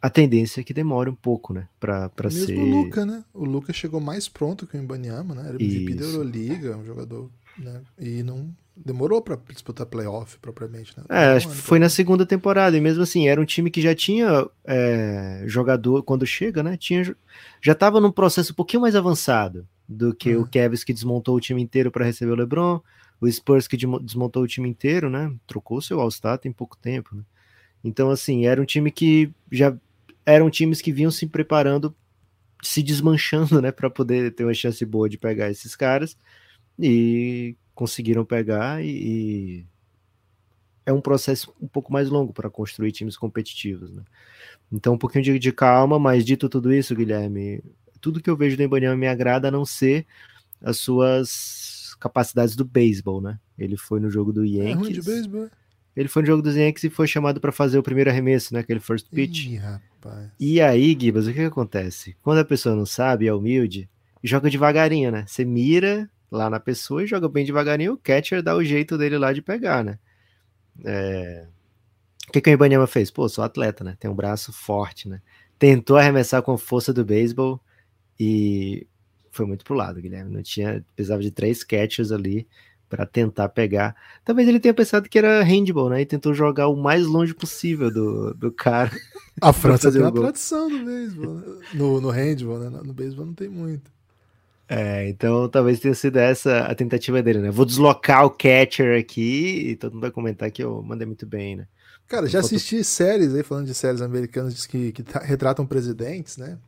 A 0.00 0.10
tendência 0.10 0.60
é 0.60 0.64
que 0.64 0.74
demore 0.74 1.08
um 1.10 1.14
pouco, 1.14 1.54
né? 1.54 1.68
Pra, 1.80 2.08
pra 2.10 2.28
Mesmo 2.28 2.46
ser. 2.46 2.58
o 2.58 2.64
Luca, 2.64 3.06
né? 3.06 3.24
O 3.32 3.44
Luca 3.44 3.72
chegou 3.72 4.00
mais 4.00 4.28
pronto 4.28 4.66
que 4.66 4.76
o 4.76 4.82
Ibanyama, 4.82 5.34
né? 5.34 5.48
Era 5.48 5.56
MVP 5.56 5.94
da 5.94 6.04
Euroliga, 6.04 6.76
um 6.76 6.84
jogador, 6.84 7.30
né? 7.58 7.80
E 7.98 8.22
não 8.22 8.54
demorou 8.76 9.22
para 9.22 9.38
disputar 9.48 9.86
playoff 9.86 10.38
propriamente, 10.38 10.94
né? 10.96 11.04
É, 11.08 11.36
um 11.36 11.40
foi 11.40 11.78
na 11.78 11.88
segunda 11.88 12.26
temporada, 12.26 12.76
e 12.76 12.80
mesmo 12.80 13.02
assim, 13.02 13.26
era 13.26 13.40
um 13.40 13.44
time 13.44 13.70
que 13.70 13.80
já 13.80 13.94
tinha 13.94 14.46
é, 14.64 15.44
jogador, 15.46 16.02
quando 16.02 16.26
chega, 16.26 16.62
né? 16.62 16.76
Tinha, 16.76 17.16
já 17.62 17.72
estava 17.72 18.00
num 18.00 18.12
processo 18.12 18.52
um 18.52 18.56
pouquinho 18.56 18.82
mais 18.82 18.94
avançado 18.94 19.66
do 19.88 20.14
que 20.14 20.36
uhum. 20.36 20.42
o 20.42 20.46
Kevs 20.46 20.84
que 20.84 20.92
desmontou 20.92 21.36
o 21.36 21.40
time 21.40 21.62
inteiro 21.62 21.90
para 21.90 22.04
receber 22.04 22.32
o 22.32 22.36
LeBron, 22.36 22.80
o 23.20 23.30
Spurs 23.30 23.66
que 23.66 23.76
desmontou 23.76 24.42
o 24.42 24.48
time 24.48 24.68
inteiro, 24.68 25.08
né? 25.08 25.32
Trocou 25.46 25.80
seu 25.80 26.00
All-Star 26.00 26.38
tem 26.38 26.52
pouco 26.52 26.76
tempo, 26.76 27.16
né? 27.16 27.22
Então, 27.82 28.10
assim, 28.10 28.46
era 28.46 28.60
um 28.60 28.64
time 28.64 28.90
que 28.90 29.30
já 29.50 29.74
eram 30.26 30.50
times 30.50 30.82
que 30.82 30.92
vinham 30.92 31.10
se 31.10 31.26
preparando, 31.26 31.94
se 32.62 32.82
desmanchando, 32.82 33.62
né, 33.62 33.70
para 33.70 33.88
poder 33.88 34.34
ter 34.34 34.44
uma 34.44 34.52
chance 34.52 34.84
boa 34.84 35.08
de 35.08 35.16
pegar 35.16 35.50
esses 35.50 35.76
caras 35.76 36.16
e 36.78 37.56
conseguiram 37.74 38.24
pegar 38.24 38.84
e, 38.84 38.88
e 38.88 39.66
é 40.84 40.92
um 40.92 41.00
processo 41.00 41.54
um 41.60 41.68
pouco 41.68 41.92
mais 41.92 42.10
longo 42.10 42.32
para 42.32 42.50
construir 42.50 42.92
times 42.92 43.16
competitivos, 43.16 43.92
né? 43.92 44.02
Então, 44.70 44.94
um 44.94 44.98
pouquinho 44.98 45.24
de, 45.24 45.38
de, 45.38 45.52
calma, 45.52 45.98
mas 45.98 46.24
dito 46.24 46.48
tudo 46.48 46.72
isso, 46.72 46.94
Guilherme, 46.94 47.62
tudo 48.00 48.20
que 48.20 48.30
eu 48.30 48.36
vejo 48.36 48.56
do 48.56 48.62
Ibanyama 48.62 48.96
me 48.96 49.06
agrada 49.06 49.48
a 49.48 49.50
não 49.50 49.64
ser 49.64 50.06
as 50.62 50.78
suas 50.78 51.96
capacidades 52.00 52.56
do 52.56 52.64
beisebol, 52.64 53.20
né? 53.20 53.38
Ele 53.58 53.76
foi 53.76 54.00
no 54.00 54.10
jogo 54.10 54.32
do 54.32 54.44
Yankees. 54.44 54.70
É 54.70 54.74
ruim 54.74 54.92
de 54.92 55.02
beisebol? 55.02 55.50
Ele 55.96 56.08
foi 56.08 56.22
no 56.22 56.26
jogo 56.26 56.42
dos 56.42 56.56
Yankees 56.56 56.84
e 56.84 56.90
foi 56.90 57.06
chamado 57.06 57.40
para 57.40 57.52
fazer 57.52 57.78
o 57.78 57.82
primeiro 57.82 58.10
arremesso, 58.10 58.52
né? 58.54 58.60
Aquele 58.60 58.80
first 58.80 59.08
pitch. 59.10 59.46
Ih, 59.46 59.56
rapaz. 59.56 59.95
E 60.38 60.60
aí, 60.60 60.96
Gibas, 60.98 61.26
o 61.26 61.30
que, 61.30 61.36
que 61.36 61.44
acontece? 61.44 62.16
Quando 62.22 62.38
a 62.38 62.44
pessoa 62.44 62.74
não 62.74 62.86
sabe, 62.86 63.26
é 63.26 63.32
humilde, 63.32 63.88
joga 64.22 64.50
devagarinho, 64.50 65.10
né? 65.10 65.24
Você 65.26 65.44
mira 65.44 66.10
lá 66.30 66.50
na 66.50 66.60
pessoa 66.60 67.04
e 67.04 67.06
joga 67.06 67.28
bem 67.28 67.44
devagarinho, 67.44 67.94
o 67.94 67.98
catcher 67.98 68.42
dá 68.42 68.54
o 68.56 68.64
jeito 68.64 68.98
dele 68.98 69.18
lá 69.18 69.32
de 69.32 69.42
pegar, 69.42 69.84
né? 69.84 69.98
É... 70.84 71.46
O 72.28 72.32
que, 72.32 72.40
que 72.40 72.50
o 72.50 72.52
Ibanyama 72.52 72.86
fez? 72.86 73.10
Pô, 73.10 73.28
sou 73.28 73.44
atleta, 73.44 73.84
né? 73.84 73.96
Tem 73.98 74.10
um 74.10 74.14
braço 74.14 74.52
forte, 74.52 75.08
né? 75.08 75.22
Tentou 75.58 75.96
arremessar 75.96 76.42
com 76.42 76.58
força 76.58 76.92
do 76.92 77.04
beisebol 77.04 77.60
e 78.18 78.86
foi 79.30 79.46
muito 79.46 79.64
pro 79.64 79.74
lado, 79.74 80.00
Guilherme. 80.00 80.32
Não 80.32 80.42
tinha, 80.42 80.84
precisava 80.94 81.22
de 81.22 81.30
três 81.30 81.62
catchers 81.62 82.10
ali 82.10 82.46
para 82.88 83.04
tentar 83.04 83.48
pegar. 83.48 83.94
Talvez 84.24 84.48
ele 84.48 84.60
tenha 84.60 84.74
pensado 84.74 85.08
que 85.08 85.18
era 85.18 85.42
handball, 85.42 85.90
né? 85.90 86.02
E 86.02 86.06
tentou 86.06 86.32
jogar 86.32 86.68
o 86.68 86.76
mais 86.76 87.06
longe 87.06 87.34
possível 87.34 87.90
do, 87.90 88.34
do 88.34 88.52
cara. 88.52 88.90
A 89.40 89.52
França 89.52 89.92
tem 89.92 90.00
uma 90.00 90.12
tradição 90.12 90.68
no 90.68 90.84
beisebol, 90.84 91.34
né? 91.34 91.42
no, 91.74 92.00
no 92.00 92.10
handball, 92.10 92.58
né? 92.58 92.80
No 92.84 92.94
beisebol 92.94 93.26
não 93.26 93.34
tem 93.34 93.48
muito. 93.48 93.90
É, 94.68 95.08
então 95.08 95.48
talvez 95.48 95.78
tenha 95.78 95.94
sido 95.94 96.16
essa 96.16 96.60
a 96.60 96.74
tentativa 96.74 97.22
dele, 97.22 97.38
né? 97.38 97.50
Vou 97.50 97.64
deslocar 97.64 98.24
o 98.24 98.30
catcher 98.30 98.98
aqui 98.98 99.70
e 99.70 99.76
todo 99.76 99.92
mundo 99.92 100.00
vai 100.00 100.10
comentar 100.10 100.50
que 100.50 100.62
eu 100.62 100.82
mandei 100.82 101.06
muito 101.06 101.26
bem, 101.26 101.56
né? 101.56 101.68
Cara, 102.08 102.26
já 102.28 102.40
assisti 102.40 102.82
séries 102.84 103.34
aí, 103.34 103.42
falando 103.42 103.66
de 103.66 103.74
séries 103.74 104.00
americanas 104.00 104.64
que, 104.66 104.92
que 104.92 105.04
retratam 105.22 105.66
presidentes, 105.66 106.36
né? 106.36 106.58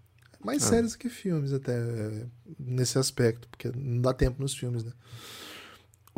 Mais 0.45 0.65
ah. 0.65 0.69
séries 0.69 0.97
que 0.97 1.09
filmes, 1.09 1.53
até, 1.53 1.77
nesse 2.59 2.99
aspecto, 2.99 3.49
porque 3.49 3.71
não 3.75 4.01
dá 4.01 4.13
tempo 4.13 4.41
nos 4.41 4.55
filmes, 4.55 4.85
né? 4.85 4.93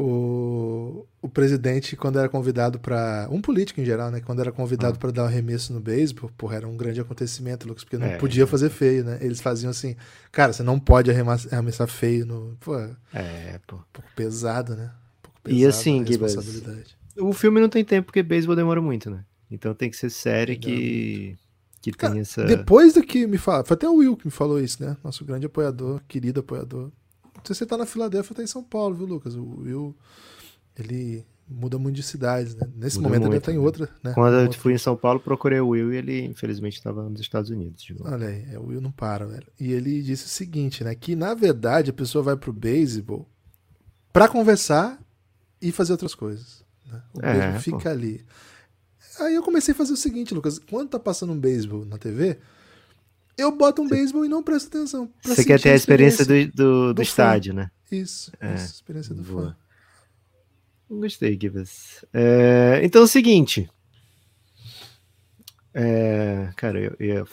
O, 0.01 1.07
o 1.23 1.29
presidente, 1.29 1.95
quando 1.97 2.19
era 2.19 2.29
convidado 2.29 2.79
para 2.79 3.29
Um 3.31 3.41
político 3.41 3.81
em 3.81 3.85
geral, 3.85 4.11
né? 4.11 4.21
Quando 4.21 4.41
era 4.41 4.51
convidado 4.51 4.95
Ah. 4.97 4.99
para 4.99 5.11
dar 5.11 5.23
um 5.25 5.27
arremesso 5.27 5.73
no 5.73 5.81
beisebol, 5.81 6.31
porra, 6.37 6.57
era 6.57 6.69
um 6.69 6.77
grande 6.77 7.01
acontecimento, 7.01 7.67
Lucas, 7.69 7.85
porque 7.85 7.99
não 7.99 8.07
É. 8.07 8.17
podia 8.17 8.47
fazer 8.47 8.71
feio, 8.71 9.05
né? 9.05 9.19
Eles 9.21 9.41
faziam 9.41 9.71
assim, 9.71 9.97
cara, 10.33 10.53
você 10.53 10.63
não 10.63 10.79
pode 10.81 11.11
arremessar, 11.11 11.87
feio 11.89 12.25
no. 12.27 12.57
Pô, 12.61 12.77
um 12.77 12.97
É, 13.13 13.59
pô. 13.67 13.79
pouco 13.93 14.09
pesado, 14.17 14.75
né? 14.75 14.85
Um 15.19 15.23
pouco 15.23 15.39
E 15.47 15.55
pesado 15.55 15.69
assim, 15.69 16.01
a 16.03 16.05
Gibas, 16.05 16.35
responsabilidade. 16.35 16.97
O 17.19 17.33
filme 17.33 17.61
não 17.61 17.69
tem 17.69 17.85
tempo 17.85 18.07
porque 18.07 18.23
beisebol 18.23 18.57
demora 18.57 18.81
muito, 18.81 19.11
né? 19.11 19.25
Então 19.51 19.75
tem 19.75 19.91
que 19.91 19.97
ser 19.97 20.11
série 20.11 20.57
que, 20.57 21.37
que 21.83 21.91
Cara, 21.93 22.13
tem 22.13 22.23
essa. 22.23 22.45
Depois 22.45 22.95
do 22.95 23.03
que 23.03 23.27
me 23.27 23.37
fala, 23.37 23.65
foi 23.65 23.75
até 23.75 23.89
o 23.89 23.95
Will 23.97 24.17
que 24.17 24.27
me 24.27 24.31
falou 24.31 24.61
isso, 24.61 24.83
né? 24.83 24.97
Nosso 25.03 25.25
grande 25.25 25.45
apoiador, 25.47 26.01
querido 26.07 26.41
apoiador. 26.41 26.91
Se 27.45 27.55
você 27.55 27.67
tá 27.67 27.77
na 27.77 27.87
Filadélfia, 27.87 28.37
tá 28.37 28.43
em 28.43 28.47
São 28.47 28.63
Paulo, 28.63 28.95
viu, 28.95 29.07
Lucas? 29.07 29.35
O 29.35 29.61
Will, 29.61 29.97
ele 30.79 31.25
muda 31.49 31.79
muito 31.79 31.97
de 31.97 32.03
cidades, 32.03 32.55
né? 32.55 32.69
Nesse 32.77 32.97
Muda 32.99 33.09
momento 33.09 33.23
ele 33.25 33.31
muito, 33.31 33.45
tá 33.45 33.53
em 33.53 33.57
né? 33.57 33.61
outra, 33.61 33.89
né? 34.05 34.13
Quando 34.15 34.35
eu 34.37 34.53
fui 34.53 34.73
em 34.73 34.79
São 34.79 34.97
Paulo, 34.97 35.19
procurei 35.19 35.59
o 35.61 35.69
Will 35.71 35.93
e 35.93 35.97
ele, 35.97 36.25
infelizmente, 36.27 36.75
estava 36.77 37.09
nos 37.09 37.21
Estados 37.21 37.51
Unidos. 37.51 37.85
Olha 38.03 38.29
aí, 38.29 38.47
é, 38.53 38.59
o 38.59 38.67
Will 38.67 38.81
não 38.81 38.93
para, 38.93 39.27
velho. 39.27 39.47
E 39.59 39.73
ele 39.73 40.01
disse 40.03 40.27
o 40.27 40.29
seguinte, 40.29 40.85
né? 40.85 40.95
Que 40.95 41.17
na 41.17 41.35
verdade 41.35 41.91
a 41.91 41.93
pessoa 41.95 42.23
vai 42.23 42.37
pro 42.37 42.53
beisebol 42.53 43.27
pra 44.13 44.29
conversar 44.29 44.99
e 45.61 45.73
fazer 45.73 45.93
outras 45.93 46.15
coisas. 46.15 46.65
né? 46.87 47.03
O 47.15 47.21
É, 47.21 47.33
beisebol 47.33 47.55
pô. 47.55 47.61
fica 47.79 47.91
ali. 47.91 48.25
Aí 49.19 49.35
eu 49.35 49.43
comecei 49.43 49.73
a 49.73 49.77
fazer 49.77 49.93
o 49.93 49.97
seguinte, 49.97 50.33
Lucas. 50.33 50.59
Quando 50.59 50.91
tá 50.91 50.99
passando 51.01 51.33
um 51.33 51.39
beisebol 51.39 51.85
na 51.85 51.99
TV, 51.99 52.39
eu 53.37 53.51
boto 53.57 53.83
um 53.83 53.89
beisebol 53.89 54.25
e 54.25 54.29
não 54.29 54.43
presto 54.43 54.69
atenção. 54.69 55.11
Você 55.23 55.45
quer 55.45 55.61
ter 55.61 55.71
a 55.71 55.75
experiência 55.75 56.25
do, 56.25 56.47
do, 56.47 56.53
do, 56.53 56.95
do 56.95 57.03
estádio, 57.03 57.55
né? 57.55 57.71
Isso, 57.91 58.33
É, 58.41 58.55
isso, 58.55 58.75
experiência 58.75 59.15
do 59.15 59.23
boa. 59.23 59.57
fã. 60.89 60.97
Gostei, 60.99 61.39
Gibas. 61.41 62.05
É, 62.13 62.81
então 62.83 63.03
é 63.03 63.05
o 63.05 63.09
seguinte. 63.09 63.69
É, 65.73 66.51
cara, 66.57 66.79
eu 66.81 66.97
ia 67.07 67.25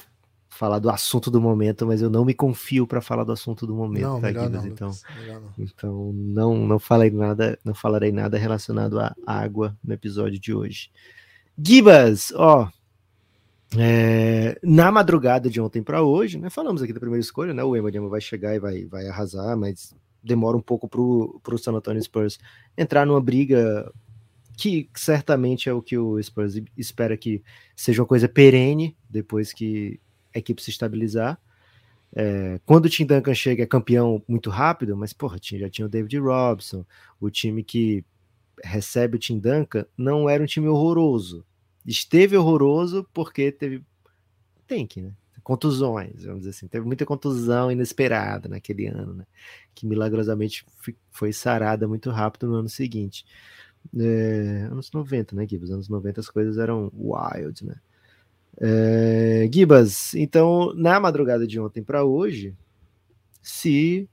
falar 0.50 0.80
do 0.80 0.90
assunto 0.90 1.30
do 1.30 1.40
momento, 1.42 1.86
mas 1.86 2.02
eu 2.02 2.10
não 2.10 2.26
me 2.26 2.34
confio 2.34 2.88
para 2.88 3.02
falar 3.02 3.24
do 3.24 3.32
assunto 3.32 3.66
do 3.68 3.76
momento, 3.76 4.04
Não, 4.04 4.22
tá, 4.22 4.32
não, 4.32 4.68
então, 4.68 4.92
não. 5.28 5.52
então 5.58 6.14
não, 6.14 6.68
não 6.68 6.80
falei 6.80 7.12
nada, 7.12 7.60
não 7.64 7.76
falarei 7.76 8.12
nada 8.12 8.38
relacionado 8.38 9.00
à 9.00 9.14
água 9.26 9.78
no 9.84 9.94
episódio 9.94 10.40
de 10.40 10.54
hoje. 10.54 10.90
Gibas, 11.64 12.32
ó, 12.36 12.70
é, 13.76 14.58
na 14.64 14.92
madrugada 14.92 15.50
de 15.50 15.60
ontem 15.60 15.84
para 15.84 16.02
hoje, 16.02 16.38
né? 16.38 16.50
Falamos 16.50 16.82
aqui 16.82 16.94
da 16.94 17.00
primeira 17.00 17.22
escolha, 17.22 17.54
né? 17.54 17.64
O 17.64 17.76
Embanyama 17.76 18.08
vai 18.08 18.22
chegar 18.22 18.56
e 18.56 18.60
vai, 18.60 18.86
vai 18.86 19.08
arrasar, 19.08 19.58
mas 19.58 19.94
demora 20.24 20.56
um 20.56 20.62
pouco 20.62 20.88
pro, 20.88 21.40
pro 21.44 21.58
San 21.58 21.74
Antonio 21.74 22.02
Spurs 22.02 22.38
entrar 22.78 23.06
numa 23.06 23.22
briga 23.22 23.92
que 24.58 24.90
certamente 24.96 25.70
é 25.70 25.74
o 25.74 25.82
que 25.82 25.98
o 25.98 26.22
Spurs 26.22 26.60
espera 26.76 27.16
que 27.16 27.44
seja 27.76 28.02
uma 28.02 28.08
coisa 28.08 28.28
perene 28.28 28.98
depois 29.10 29.54
que 29.54 30.00
a 30.34 30.40
equipe 30.40 30.62
se 30.62 30.72
estabilizar. 30.72 31.40
É, 32.16 32.60
quando 32.66 32.86
o 32.86 32.90
Tim 32.90 33.06
Duncan 33.06 33.34
chega, 33.34 33.64
é 33.64 33.68
campeão 33.68 34.24
muito 34.28 34.50
rápido, 34.50 34.96
mas 34.98 35.14
porra, 35.14 35.38
já 35.42 35.70
tinha 35.70 35.86
o 35.86 35.90
David 35.90 36.18
Robson, 36.18 36.86
o 37.20 37.30
time 37.30 37.64
que 37.64 38.04
recebe 38.64 39.18
o 39.18 39.20
Tim 39.20 39.38
Duncan 39.38 39.86
não 39.96 40.28
era 40.28 40.42
um 40.42 40.48
time 40.48 40.68
horroroso. 40.68 41.46
Esteve 41.88 42.36
horroroso 42.36 43.08
porque 43.14 43.52
teve 43.52 43.82
tank, 44.68 44.98
né? 44.98 45.12
Contusões, 45.42 46.26
vamos 46.26 46.40
dizer 46.40 46.50
assim. 46.50 46.68
Teve 46.68 46.86
muita 46.86 47.06
contusão 47.06 47.72
inesperada 47.72 48.50
naquele 48.50 48.88
ano, 48.88 49.14
né? 49.14 49.26
Que 49.74 49.86
milagrosamente 49.86 50.66
foi 51.10 51.32
sarada 51.32 51.88
muito 51.88 52.10
rápido 52.10 52.48
no 52.48 52.56
ano 52.56 52.68
seguinte. 52.68 53.26
É, 53.98 54.68
anos 54.70 54.92
90, 54.92 55.36
né, 55.36 55.48
Gibas? 55.48 55.72
Anos 55.72 55.88
90 55.88 56.20
as 56.20 56.30
coisas 56.30 56.58
eram 56.58 56.92
wild, 56.94 57.66
né? 57.66 57.76
É, 58.60 59.50
Gibas, 59.52 60.14
então, 60.16 60.74
na 60.76 61.00
madrugada 61.00 61.48
de 61.48 61.60
ontem 61.60 61.82
para 61.82 62.04
hoje, 62.04 62.54
se 63.42 64.10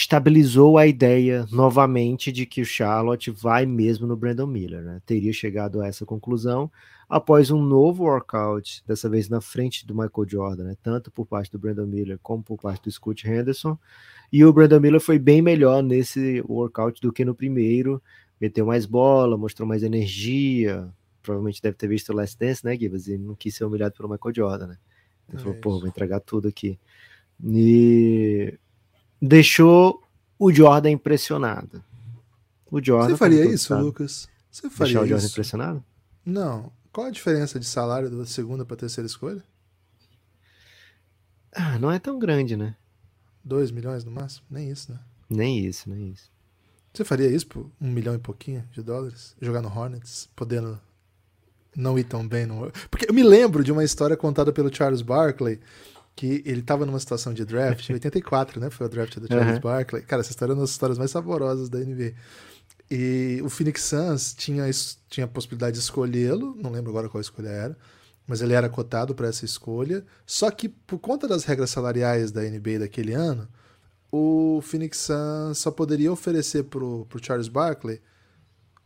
estabilizou 0.00 0.78
a 0.78 0.86
ideia 0.86 1.46
novamente 1.50 2.32
de 2.32 2.46
que 2.46 2.62
o 2.62 2.64
Charlotte 2.64 3.30
vai 3.30 3.66
mesmo 3.66 4.06
no 4.06 4.16
Brandon 4.16 4.46
Miller, 4.46 4.82
né? 4.82 5.00
Teria 5.04 5.32
chegado 5.32 5.80
a 5.80 5.86
essa 5.86 6.06
conclusão 6.06 6.70
após 7.08 7.50
um 7.50 7.60
novo 7.60 8.04
workout, 8.04 8.82
dessa 8.86 9.08
vez 9.08 9.28
na 9.28 9.40
frente 9.40 9.86
do 9.86 9.94
Michael 9.94 10.28
Jordan, 10.28 10.64
né? 10.64 10.76
Tanto 10.82 11.10
por 11.10 11.26
parte 11.26 11.50
do 11.50 11.58
Brandon 11.58 11.86
Miller 11.86 12.18
como 12.22 12.42
por 12.42 12.56
parte 12.56 12.84
do 12.84 12.90
Scott 12.90 13.28
Henderson. 13.28 13.78
E 14.32 14.44
o 14.44 14.52
Brandon 14.52 14.80
Miller 14.80 15.00
foi 15.00 15.18
bem 15.18 15.42
melhor 15.42 15.82
nesse 15.82 16.42
workout 16.48 17.00
do 17.00 17.12
que 17.12 17.24
no 17.24 17.34
primeiro. 17.34 18.02
Meteu 18.40 18.64
mais 18.64 18.86
bola, 18.86 19.36
mostrou 19.36 19.68
mais 19.68 19.82
energia. 19.82 20.88
Provavelmente 21.22 21.60
deve 21.60 21.76
ter 21.76 21.88
visto 21.88 22.10
o 22.10 22.14
Last 22.16 22.38
Dance, 22.38 22.64
né, 22.64 22.76
Gibas? 22.76 23.06
E 23.06 23.18
não 23.18 23.34
quis 23.34 23.54
ser 23.54 23.64
humilhado 23.64 23.94
pelo 23.94 24.08
Michael 24.08 24.34
Jordan, 24.34 24.66
né? 24.68 24.78
Ele 25.28 25.38
É 25.38 25.40
falou, 25.40 25.58
pô, 25.60 25.70
isso. 25.70 25.80
vou 25.80 25.88
entregar 25.88 26.20
tudo 26.20 26.48
aqui. 26.48 26.78
E 27.44 28.58
deixou 29.20 30.02
o 30.38 30.52
Jordan 30.52 30.90
impressionado. 30.90 31.82
O 32.70 32.82
Jordan. 32.82 33.10
Você 33.10 33.16
faria 33.16 33.38
como 33.38 33.48
todos 33.48 33.60
isso, 33.60 33.68
sabem, 33.68 33.84
Lucas? 33.84 34.28
Você 34.50 34.70
faria 34.70 34.84
Deixar 34.86 35.00
o 35.00 35.06
Jordan 35.06 35.24
isso? 35.24 35.32
impressionado? 35.34 35.84
Não. 36.24 36.72
Qual 36.92 37.06
a 37.06 37.10
diferença 37.10 37.58
de 37.60 37.66
salário 37.66 38.10
da 38.10 38.26
segunda 38.26 38.64
para 38.64 38.76
terceira 38.76 39.06
escolha? 39.06 39.42
Ah, 41.52 41.78
não 41.78 41.90
é 41.90 41.98
tão 41.98 42.18
grande, 42.18 42.56
né? 42.56 42.76
2 43.44 43.70
milhões 43.70 44.04
no 44.04 44.10
máximo? 44.10 44.46
Nem 44.50 44.70
isso, 44.70 44.92
né? 44.92 44.98
Nem 45.28 45.64
isso, 45.64 45.88
nem 45.88 46.10
isso. 46.10 46.30
Você 46.92 47.04
faria 47.04 47.28
isso 47.28 47.46
por 47.46 47.70
um 47.80 47.90
milhão 47.90 48.14
e 48.14 48.18
pouquinho 48.18 48.64
de 48.72 48.82
dólares? 48.82 49.36
Jogar 49.40 49.62
no 49.62 49.68
Hornets, 49.68 50.28
podendo 50.34 50.80
não 51.74 51.98
ir 51.98 52.04
tão 52.04 52.26
bem 52.26 52.46
no. 52.46 52.70
Porque 52.90 53.08
eu 53.08 53.14
me 53.14 53.22
lembro 53.22 53.62
de 53.62 53.70
uma 53.70 53.84
história 53.84 54.16
contada 54.16 54.52
pelo 54.52 54.74
Charles 54.74 55.02
Barkley, 55.02 55.60
que 56.16 56.42
ele 56.44 56.60
estava 56.60 56.84
numa 56.84 56.98
situação 57.00 57.32
de 57.32 57.44
draft, 57.44 57.88
em 57.88 57.94
84, 57.94 58.60
né? 58.60 58.70
Foi 58.70 58.86
o 58.86 58.90
draft 58.90 59.18
do 59.18 59.26
Charles 59.28 59.54
Uhum. 59.54 59.60
Barkley. 59.60 60.02
Cara, 60.02 60.20
essa 60.20 60.30
história 60.30 60.52
é 60.52 60.54
uma 60.54 60.62
das 60.62 60.70
histórias 60.70 60.98
mais 60.98 61.10
saborosas 61.10 61.68
da 61.68 61.78
NBA. 61.78 62.12
E 62.90 63.40
o 63.44 63.48
Phoenix 63.48 63.82
Suns 63.84 64.34
tinha, 64.34 64.68
tinha 65.08 65.24
a 65.24 65.28
possibilidade 65.28 65.74
de 65.74 65.78
escolhê-lo, 65.82 66.56
não 66.60 66.70
lembro 66.70 66.90
agora 66.90 67.08
qual 67.08 67.20
escolha 67.20 67.48
era, 67.48 67.78
mas 68.26 68.42
ele 68.42 68.52
era 68.52 68.68
cotado 68.68 69.14
para 69.14 69.28
essa 69.28 69.44
escolha. 69.44 70.04
Só 70.26 70.50
que 70.50 70.68
por 70.68 70.98
conta 70.98 71.28
das 71.28 71.44
regras 71.44 71.70
salariais 71.70 72.32
da 72.32 72.42
NBA 72.42 72.80
daquele 72.80 73.12
ano, 73.14 73.48
o 74.10 74.60
Phoenix 74.62 74.98
Suns 74.98 75.58
só 75.58 75.70
poderia 75.70 76.10
oferecer 76.12 76.64
pro, 76.64 77.06
pro 77.08 77.24
Charles 77.24 77.46
Barkley, 77.48 78.00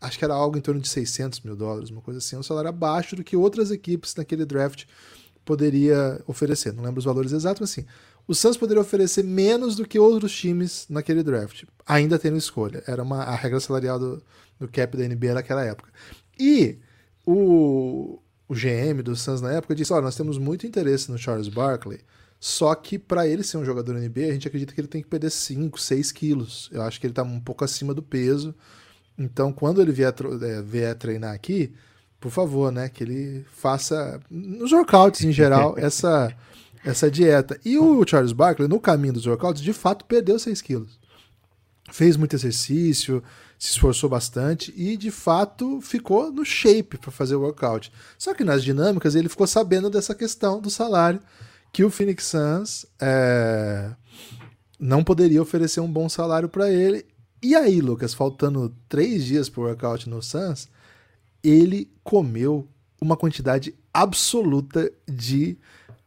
acho 0.00 0.18
que 0.18 0.24
era 0.24 0.34
algo 0.34 0.58
em 0.58 0.60
torno 0.60 0.80
de 0.82 0.88
600 0.88 1.40
mil 1.40 1.56
dólares, 1.56 1.88
uma 1.88 2.02
coisa 2.02 2.18
assim, 2.18 2.36
um 2.36 2.42
salário 2.42 2.68
abaixo 2.68 3.16
do 3.16 3.24
que 3.24 3.34
outras 3.34 3.70
equipes 3.70 4.14
naquele 4.16 4.44
draft 4.44 4.84
poderia 5.44 6.20
oferecer. 6.26 6.72
Não 6.72 6.82
lembro 6.84 6.98
os 6.98 7.04
valores 7.04 7.32
exatos, 7.32 7.60
mas 7.60 7.70
assim, 7.70 7.86
o 8.26 8.34
Suns 8.34 8.56
poderia 8.56 8.80
oferecer 8.80 9.22
menos 9.22 9.76
do 9.76 9.86
que 9.86 9.98
outros 9.98 10.34
times 10.34 10.86
naquele 10.88 11.22
draft, 11.22 11.64
ainda 11.86 12.18
tendo 12.18 12.36
escolha. 12.36 12.82
Era 12.86 13.02
uma, 13.02 13.22
a 13.22 13.34
regra 13.34 13.60
salarial 13.60 13.98
do, 13.98 14.22
do 14.58 14.68
cap 14.68 14.96
da 14.96 15.06
NBA 15.06 15.34
naquela 15.34 15.64
época. 15.64 15.90
E 16.38 16.78
o, 17.26 18.18
o 18.48 18.54
GM 18.54 19.02
do 19.02 19.14
Suns 19.14 19.40
na 19.40 19.52
época 19.52 19.74
disse: 19.74 19.92
Olha, 19.92 20.02
nós 20.02 20.16
temos 20.16 20.38
muito 20.38 20.66
interesse 20.66 21.10
no 21.10 21.18
Charles 21.18 21.48
Barkley, 21.48 22.00
só 22.40 22.74
que 22.74 22.98
para 22.98 23.26
ele 23.26 23.42
ser 23.42 23.58
um 23.58 23.64
jogador 23.64 23.94
NBA, 23.94 24.28
a 24.28 24.32
gente 24.32 24.48
acredita 24.48 24.74
que 24.74 24.80
ele 24.80 24.88
tem 24.88 25.02
que 25.02 25.08
perder 25.08 25.30
5, 25.30 25.80
6 25.80 26.12
quilos. 26.12 26.70
Eu 26.72 26.82
acho 26.82 27.00
que 27.00 27.06
ele 27.06 27.12
está 27.12 27.22
um 27.22 27.40
pouco 27.40 27.64
acima 27.64 27.94
do 27.94 28.02
peso. 28.02 28.54
Então, 29.18 29.52
quando 29.52 29.80
ele 29.80 29.92
vier, 29.92 30.12
é, 30.42 30.62
vier 30.62 30.94
treinar 30.94 31.34
aqui, 31.34 31.72
por 32.24 32.30
favor, 32.30 32.72
né, 32.72 32.88
que 32.88 33.04
ele 33.04 33.44
faça 33.52 34.18
nos 34.30 34.72
workouts 34.72 35.22
em 35.22 35.30
geral 35.30 35.74
essa 35.76 36.34
essa 36.82 37.10
dieta. 37.10 37.60
E 37.62 37.78
o 37.78 38.02
Charles 38.06 38.32
Barkley, 38.32 38.66
no 38.66 38.80
caminho 38.80 39.12
dos 39.12 39.26
workouts, 39.26 39.62
de 39.62 39.74
fato 39.74 40.06
perdeu 40.06 40.38
6 40.38 40.62
quilos. 40.62 40.98
Fez 41.92 42.16
muito 42.16 42.34
exercício, 42.34 43.22
se 43.58 43.72
esforçou 43.72 44.08
bastante 44.08 44.72
e 44.74 44.96
de 44.96 45.10
fato 45.10 45.82
ficou 45.82 46.32
no 46.32 46.46
shape 46.46 46.96
para 46.96 47.10
fazer 47.10 47.34
o 47.36 47.42
workout. 47.42 47.92
Só 48.18 48.32
que 48.32 48.42
nas 48.42 48.64
dinâmicas 48.64 49.14
ele 49.14 49.28
ficou 49.28 49.46
sabendo 49.46 49.90
dessa 49.90 50.14
questão 50.14 50.62
do 50.62 50.70
salário 50.70 51.20
que 51.72 51.84
o 51.84 51.90
Phoenix 51.90 52.24
Suns 52.24 52.86
é, 52.98 53.90
não 54.78 55.04
poderia 55.04 55.42
oferecer 55.42 55.80
um 55.80 55.92
bom 55.92 56.08
salário 56.08 56.48
para 56.48 56.70
ele. 56.70 57.04
E 57.42 57.54
aí, 57.54 57.82
Lucas, 57.82 58.14
faltando 58.14 58.74
três 58.88 59.24
dias 59.24 59.50
para 59.50 59.60
o 59.60 59.64
workout 59.64 60.08
no 60.08 60.22
Suns, 60.22 60.68
ele 61.44 61.90
comeu 62.02 62.66
uma 63.00 63.16
quantidade 63.16 63.74
absoluta 63.92 64.90
de 65.06 65.58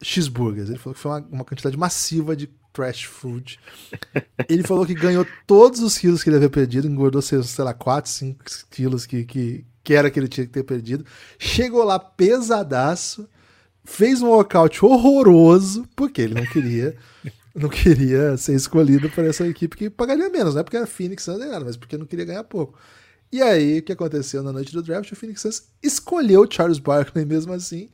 cheeseburgers. 0.02 0.70
Ele 0.70 0.80
falou 0.80 0.96
que 0.96 1.00
foi 1.00 1.12
uma, 1.12 1.28
uma 1.32 1.46
quantidade 1.46 1.78
massiva 1.78 2.36
de 2.36 2.50
trash 2.74 3.04
food. 3.04 3.60
Ele 4.48 4.62
falou 4.62 4.86
que 4.86 4.94
ganhou 4.94 5.26
todos 5.48 5.80
os 5.80 5.98
quilos 5.98 6.22
que 6.22 6.30
ele 6.30 6.38
havia 6.38 6.50
perdido, 6.50 6.88
engordou, 6.88 7.22
sei, 7.24 7.40
lá, 7.58 7.74
4, 7.74 8.10
5 8.10 8.44
quilos 8.70 9.06
que, 9.08 9.26
que, 9.26 9.66
que 9.84 9.94
era 9.96 10.12
que 10.12 10.20
ele 10.20 10.28
tinha 10.28 10.46
que 10.46 10.54
ter 10.54 10.64
perdido. 10.64 11.04
Chegou 11.40 11.84
lá 11.84 11.98
pesadaço, 11.98 13.28
fez 13.84 14.22
um 14.22 14.30
walkout 14.30 14.86
horroroso, 14.86 15.88
porque 15.96 16.22
ele 16.22 16.36
não 16.36 16.46
queria 16.46 16.96
não 17.56 17.68
queria 17.68 18.38
ser 18.38 18.54
escolhido 18.54 19.10
por 19.10 19.26
essa 19.26 19.48
equipe 19.48 19.76
que 19.76 19.90
pagaria 19.90 20.30
menos, 20.30 20.54
não 20.54 20.62
é 20.62 20.64
porque 20.64 20.78
era 20.78 20.86
Phoenix 20.86 21.24
Suns 21.24 21.40
nem 21.40 21.50
nada, 21.50 21.66
mas 21.66 21.76
porque 21.76 21.98
não 21.98 22.06
queria 22.06 22.26
ganhar 22.26 22.44
pouco. 22.44 22.78
E 23.32 23.42
aí, 23.42 23.80
o 23.80 23.84
que 23.84 23.92
aconteceu 23.92 24.42
na 24.42 24.54
noite 24.54 24.72
do 24.72 24.82
draft? 24.82 25.12
O 25.12 25.16
Phoenix 25.16 25.42
Suns 25.42 25.64
escolheu 25.84 26.48
Charles 26.50 26.80
Barkley 26.80 27.26
mesmo 27.26 27.54
assim. 27.54 27.90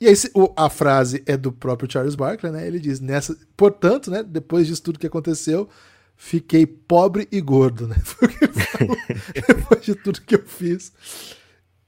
E 0.00 0.08
aí, 0.08 0.14
a 0.56 0.68
frase 0.68 1.22
é 1.26 1.36
do 1.36 1.52
próprio 1.52 1.90
Charles 1.90 2.16
Barkley, 2.16 2.52
né? 2.52 2.66
Ele 2.66 2.80
diz: 2.80 2.98
nessa, 2.98 3.36
portanto, 3.56 4.10
né, 4.10 4.22
depois 4.22 4.66
disso 4.66 4.82
tudo 4.82 4.98
que 4.98 5.06
aconteceu, 5.06 5.68
fiquei 6.16 6.66
pobre 6.66 7.28
e 7.30 7.40
gordo, 7.40 7.86
né? 7.86 7.96
depois 9.46 9.84
de 9.84 9.94
tudo 9.94 10.20
que 10.20 10.34
eu 10.34 10.44
fiz. 10.44 10.92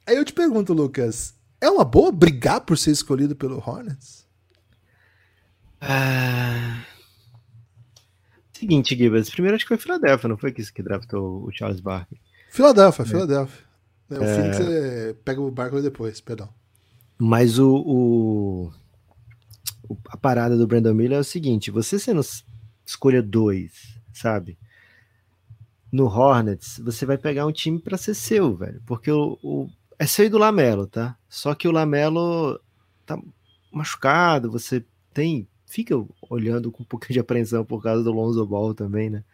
Aí 0.06 0.16
eu 0.16 0.24
te 0.24 0.32
pergunto, 0.32 0.72
Lucas, 0.72 1.34
é 1.60 1.68
uma 1.68 1.84
boa 1.84 2.12
brigar 2.12 2.60
por 2.60 2.78
ser 2.78 2.90
escolhido 2.90 3.34
pelo 3.34 3.56
Hornets? 3.56 4.24
Ah, 5.80 6.84
seguinte, 8.52 8.96
Gibbs. 8.96 9.30
Primeiro 9.30 9.56
acho 9.56 9.64
que 9.64 9.68
foi 9.68 9.78
Filadélfia, 9.78 10.28
não 10.28 10.36
foi 10.36 10.52
que, 10.52 10.62
que 10.72 10.82
draftou 10.82 11.44
o 11.44 11.52
Charles 11.52 11.80
Barkley? 11.80 12.20
Filadélfia, 12.54 13.02
é. 13.02 13.06
Filadélfia. 13.06 13.64
É. 14.10 14.14
O. 14.14 14.24
Phoenix 14.24 14.60
é... 14.60 15.12
pega 15.24 15.40
o 15.40 15.50
Barkley 15.50 15.82
depois, 15.82 16.20
perdão. 16.20 16.48
Mas 17.18 17.58
o, 17.58 17.74
o, 17.74 18.72
a 20.08 20.16
parada 20.16 20.56
do 20.56 20.64
Brandon 20.64 20.94
Miller 20.94 21.18
é 21.18 21.20
o 21.20 21.24
seguinte: 21.24 21.72
você 21.72 21.98
sendo 21.98 22.20
escolha 22.86 23.20
2, 23.20 23.98
sabe? 24.12 24.56
No 25.90 26.06
Hornets, 26.06 26.78
você 26.78 27.04
vai 27.04 27.18
pegar 27.18 27.44
um 27.44 27.52
time 27.52 27.80
para 27.80 27.96
ser 27.96 28.14
seu, 28.14 28.54
velho. 28.54 28.80
Porque 28.86 29.10
o, 29.10 29.36
o 29.42 29.68
é 29.98 30.06
seu 30.06 30.24
e 30.24 30.28
do 30.28 30.38
Lamelo, 30.38 30.86
tá? 30.86 31.16
Só 31.28 31.56
que 31.56 31.66
o 31.66 31.72
Lamelo 31.72 32.60
tá 33.04 33.18
machucado, 33.72 34.48
você 34.50 34.84
tem 35.12 35.48
fica 35.66 35.94
olhando 36.30 36.70
com 36.70 36.84
um 36.84 36.86
pouquinho 36.86 37.14
de 37.14 37.20
apreensão 37.20 37.64
por 37.64 37.82
causa 37.82 38.04
do 38.04 38.12
Lonzo 38.12 38.46
Ball 38.46 38.72
também, 38.74 39.10
né? 39.10 39.24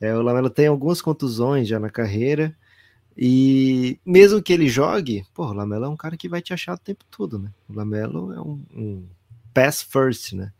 É, 0.00 0.14
o 0.14 0.22
Lamelo 0.22 0.50
tem 0.50 0.66
algumas 0.66 1.00
contusões 1.00 1.68
já 1.68 1.78
na 1.78 1.90
carreira. 1.90 2.54
E 3.16 3.98
mesmo 4.04 4.42
que 4.42 4.52
ele 4.52 4.68
jogue, 4.68 5.24
pô, 5.32 5.46
o 5.46 5.52
Lamelo 5.52 5.84
é 5.84 5.88
um 5.88 5.96
cara 5.96 6.16
que 6.16 6.28
vai 6.28 6.42
te 6.42 6.52
achar 6.52 6.74
o 6.74 6.78
tempo 6.78 7.04
todo, 7.10 7.38
né? 7.38 7.50
O 7.68 7.74
Lamelo 7.74 8.32
é 8.32 8.40
um, 8.40 8.60
um 8.74 9.06
pass 9.52 9.82
first, 9.82 10.32
né? 10.32 10.52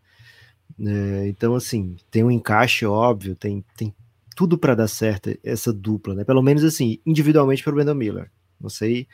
É, 0.78 1.26
então, 1.28 1.54
assim, 1.54 1.96
tem 2.10 2.22
um 2.22 2.30
encaixe 2.30 2.86
óbvio, 2.86 3.34
tem, 3.34 3.64
tem 3.76 3.92
tudo 4.36 4.56
para 4.56 4.74
dar 4.74 4.88
certo 4.88 5.36
essa 5.42 5.72
dupla, 5.72 6.14
né? 6.14 6.24
Pelo 6.24 6.42
menos 6.42 6.64
assim, 6.64 6.98
individualmente 7.04 7.62
para 7.62 7.72
o 7.72 7.74
Brandon 7.74 7.94
Miller. 7.94 8.30
Não 8.60 8.70
sei 8.70 9.06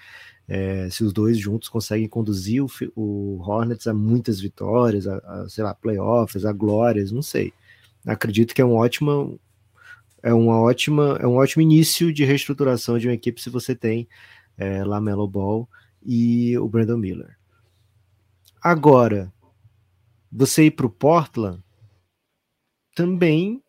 é, 0.47 0.89
se 0.91 1.05
os 1.05 1.13
dois 1.13 1.39
juntos 1.39 1.69
conseguem 1.69 2.09
conduzir 2.09 2.63
o, 2.63 2.69
o 2.97 3.41
Hornets 3.41 3.87
a 3.87 3.95
muitas 3.95 4.41
vitórias, 4.41 5.07
a, 5.07 5.17
a, 5.19 5.49
sei 5.49 5.65
lá, 5.65 5.75
playoffs, 5.75 6.45
a 6.45 6.53
glórias, 6.53 7.13
não 7.13 7.23
sei. 7.23 7.53
Acredito 8.05 8.55
que 8.55 8.61
é 8.61 8.65
um 8.65 8.75
ótimo 8.75 9.39
é 10.23 10.33
uma 10.33 10.61
ótima 10.61 11.19
é 11.21 11.27
um 11.27 11.37
ótimo 11.37 11.63
início 11.63 12.13
de 12.13 12.25
reestruturação 12.25 12.99
de 12.99 13.09
uma 13.09 13.15
equipe 13.15 13.41
se 13.41 13.51
você 13.51 13.75
tem 13.75 14.09
é, 14.57 14.85
Lamelo 14.85 15.27
Ball 15.27 15.69
e 16.05 16.57
o 16.59 16.69
Brandon 16.69 16.97
Miller. 16.97 17.39
Agora, 18.63 19.33
você 20.31 20.67
ir 20.67 20.73
para 20.73 20.87
o 20.87 20.91
Portland 20.91 21.63
também 22.95 23.63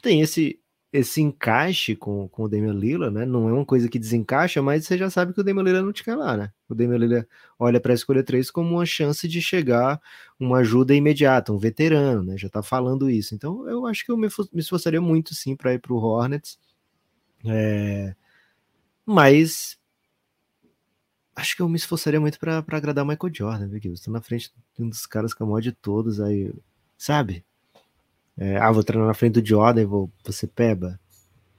tem 0.00 0.20
esse 0.20 0.57
esse 0.92 1.20
encaixe 1.20 1.94
com, 1.94 2.28
com 2.28 2.44
o 2.44 2.48
Damian 2.48 2.72
Lillard, 2.72 3.14
né? 3.14 3.26
Não 3.26 3.48
é 3.48 3.52
uma 3.52 3.64
coisa 3.64 3.88
que 3.88 3.98
desencaixa, 3.98 4.62
mas 4.62 4.86
você 4.86 4.96
já 4.96 5.10
sabe 5.10 5.34
que 5.34 5.40
o 5.40 5.44
Damian 5.44 5.62
Lillard 5.62 5.84
não 5.84 5.92
te 5.92 6.02
quer 6.02 6.14
lá, 6.16 6.36
né? 6.36 6.52
O 6.68 6.74
Damian 6.74 6.96
Lillard 6.96 7.28
olha 7.58 7.78
para 7.78 7.92
a 7.92 7.94
escolha 7.94 8.24
3 8.24 8.50
como 8.50 8.76
uma 8.76 8.86
chance 8.86 9.28
de 9.28 9.42
chegar 9.42 10.00
uma 10.40 10.58
ajuda 10.58 10.94
imediata, 10.94 11.52
um 11.52 11.58
veterano, 11.58 12.22
né? 12.22 12.38
Já 12.38 12.48
tá 12.48 12.62
falando 12.62 13.10
isso. 13.10 13.34
Então, 13.34 13.68
eu 13.68 13.86
acho 13.86 14.04
que 14.04 14.10
eu 14.10 14.16
me, 14.16 14.28
me 14.52 14.60
esforçaria 14.60 15.00
muito, 15.00 15.34
sim, 15.34 15.54
para 15.54 15.74
ir 15.74 15.78
para 15.78 15.92
o 15.92 15.96
Hornets. 15.96 16.58
É... 17.44 18.14
Mas 19.04 19.78
acho 21.36 21.54
que 21.54 21.62
eu 21.62 21.68
me 21.68 21.76
esforçaria 21.76 22.20
muito 22.20 22.38
para 22.38 22.58
agradar 22.58 23.04
o 23.04 23.08
Michael 23.08 23.32
Jordan, 23.34 23.68
viu? 23.68 23.92
Estou 23.92 24.12
na 24.12 24.20
frente 24.20 24.52
de 24.76 24.82
um 24.82 24.88
dos 24.88 25.06
caras 25.06 25.34
que 25.34 25.42
é 25.42 25.46
o 25.46 25.48
maior 25.48 25.60
de 25.60 25.72
todos 25.72 26.20
aí, 26.20 26.52
sabe? 26.96 27.44
É, 28.38 28.56
ah, 28.56 28.70
vou 28.70 28.84
treinar 28.84 29.08
na 29.08 29.14
frente 29.14 29.40
do 29.40 29.46
Jordan 29.46 29.82
e 29.82 29.84
vou, 29.84 30.10
você 30.24 30.46
peba. 30.46 30.98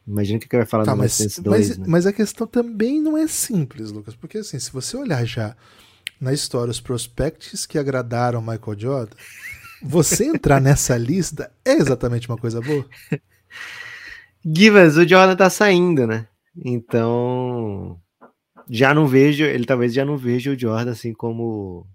Imagina 0.07 0.37
o 0.37 0.41
que, 0.41 0.47
que 0.47 0.57
vai 0.57 0.65
falar 0.65 0.85
tá, 0.85 0.91
no 0.91 0.97
mas, 0.97 1.17
2, 1.17 1.39
mas, 1.45 1.77
né? 1.77 1.85
mas 1.87 2.05
a 2.07 2.13
questão 2.13 2.47
também 2.47 3.01
não 3.01 3.17
é 3.17 3.27
simples, 3.27 3.91
Lucas, 3.91 4.15
porque 4.15 4.39
assim, 4.39 4.57
se 4.57 4.71
você 4.71 4.97
olhar 4.97 5.23
já 5.25 5.55
na 6.19 6.33
história 6.33 6.71
os 6.71 6.81
prospects 6.81 7.65
que 7.65 7.77
agradaram 7.77 8.41
Michael 8.41 8.79
Jordan, 8.79 9.15
você 9.83 10.25
entrar 10.25 10.59
nessa 10.59 10.97
lista 10.97 11.51
é 11.63 11.73
exatamente 11.73 12.27
uma 12.27 12.37
coisa 12.37 12.59
boa? 12.61 12.85
Givas, 14.43 14.97
o 14.97 15.07
Jordan 15.07 15.35
tá 15.35 15.49
saindo, 15.49 16.07
né? 16.07 16.27
Então, 16.65 17.99
já 18.69 18.93
não 18.93 19.05
vejo, 19.05 19.43
ele 19.43 19.65
talvez 19.65 19.93
já 19.93 20.05
não 20.05 20.17
veja 20.17 20.51
o 20.51 20.57
Jordan 20.57 20.91
assim 20.91 21.13
como 21.13 21.85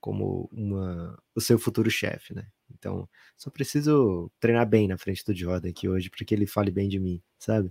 como 0.00 0.48
uma, 0.52 1.18
o 1.36 1.40
seu 1.40 1.58
futuro 1.58 1.90
chefe, 1.90 2.34
né? 2.34 2.46
Então, 2.74 3.06
só 3.36 3.50
preciso 3.50 4.32
treinar 4.40 4.66
bem 4.66 4.88
na 4.88 4.96
frente 4.96 5.22
do 5.22 5.36
Jordan 5.36 5.68
aqui 5.68 5.86
hoje, 5.86 6.08
para 6.08 6.24
que 6.24 6.34
ele 6.34 6.46
fale 6.46 6.70
bem 6.70 6.88
de 6.88 6.98
mim, 6.98 7.22
sabe? 7.38 7.70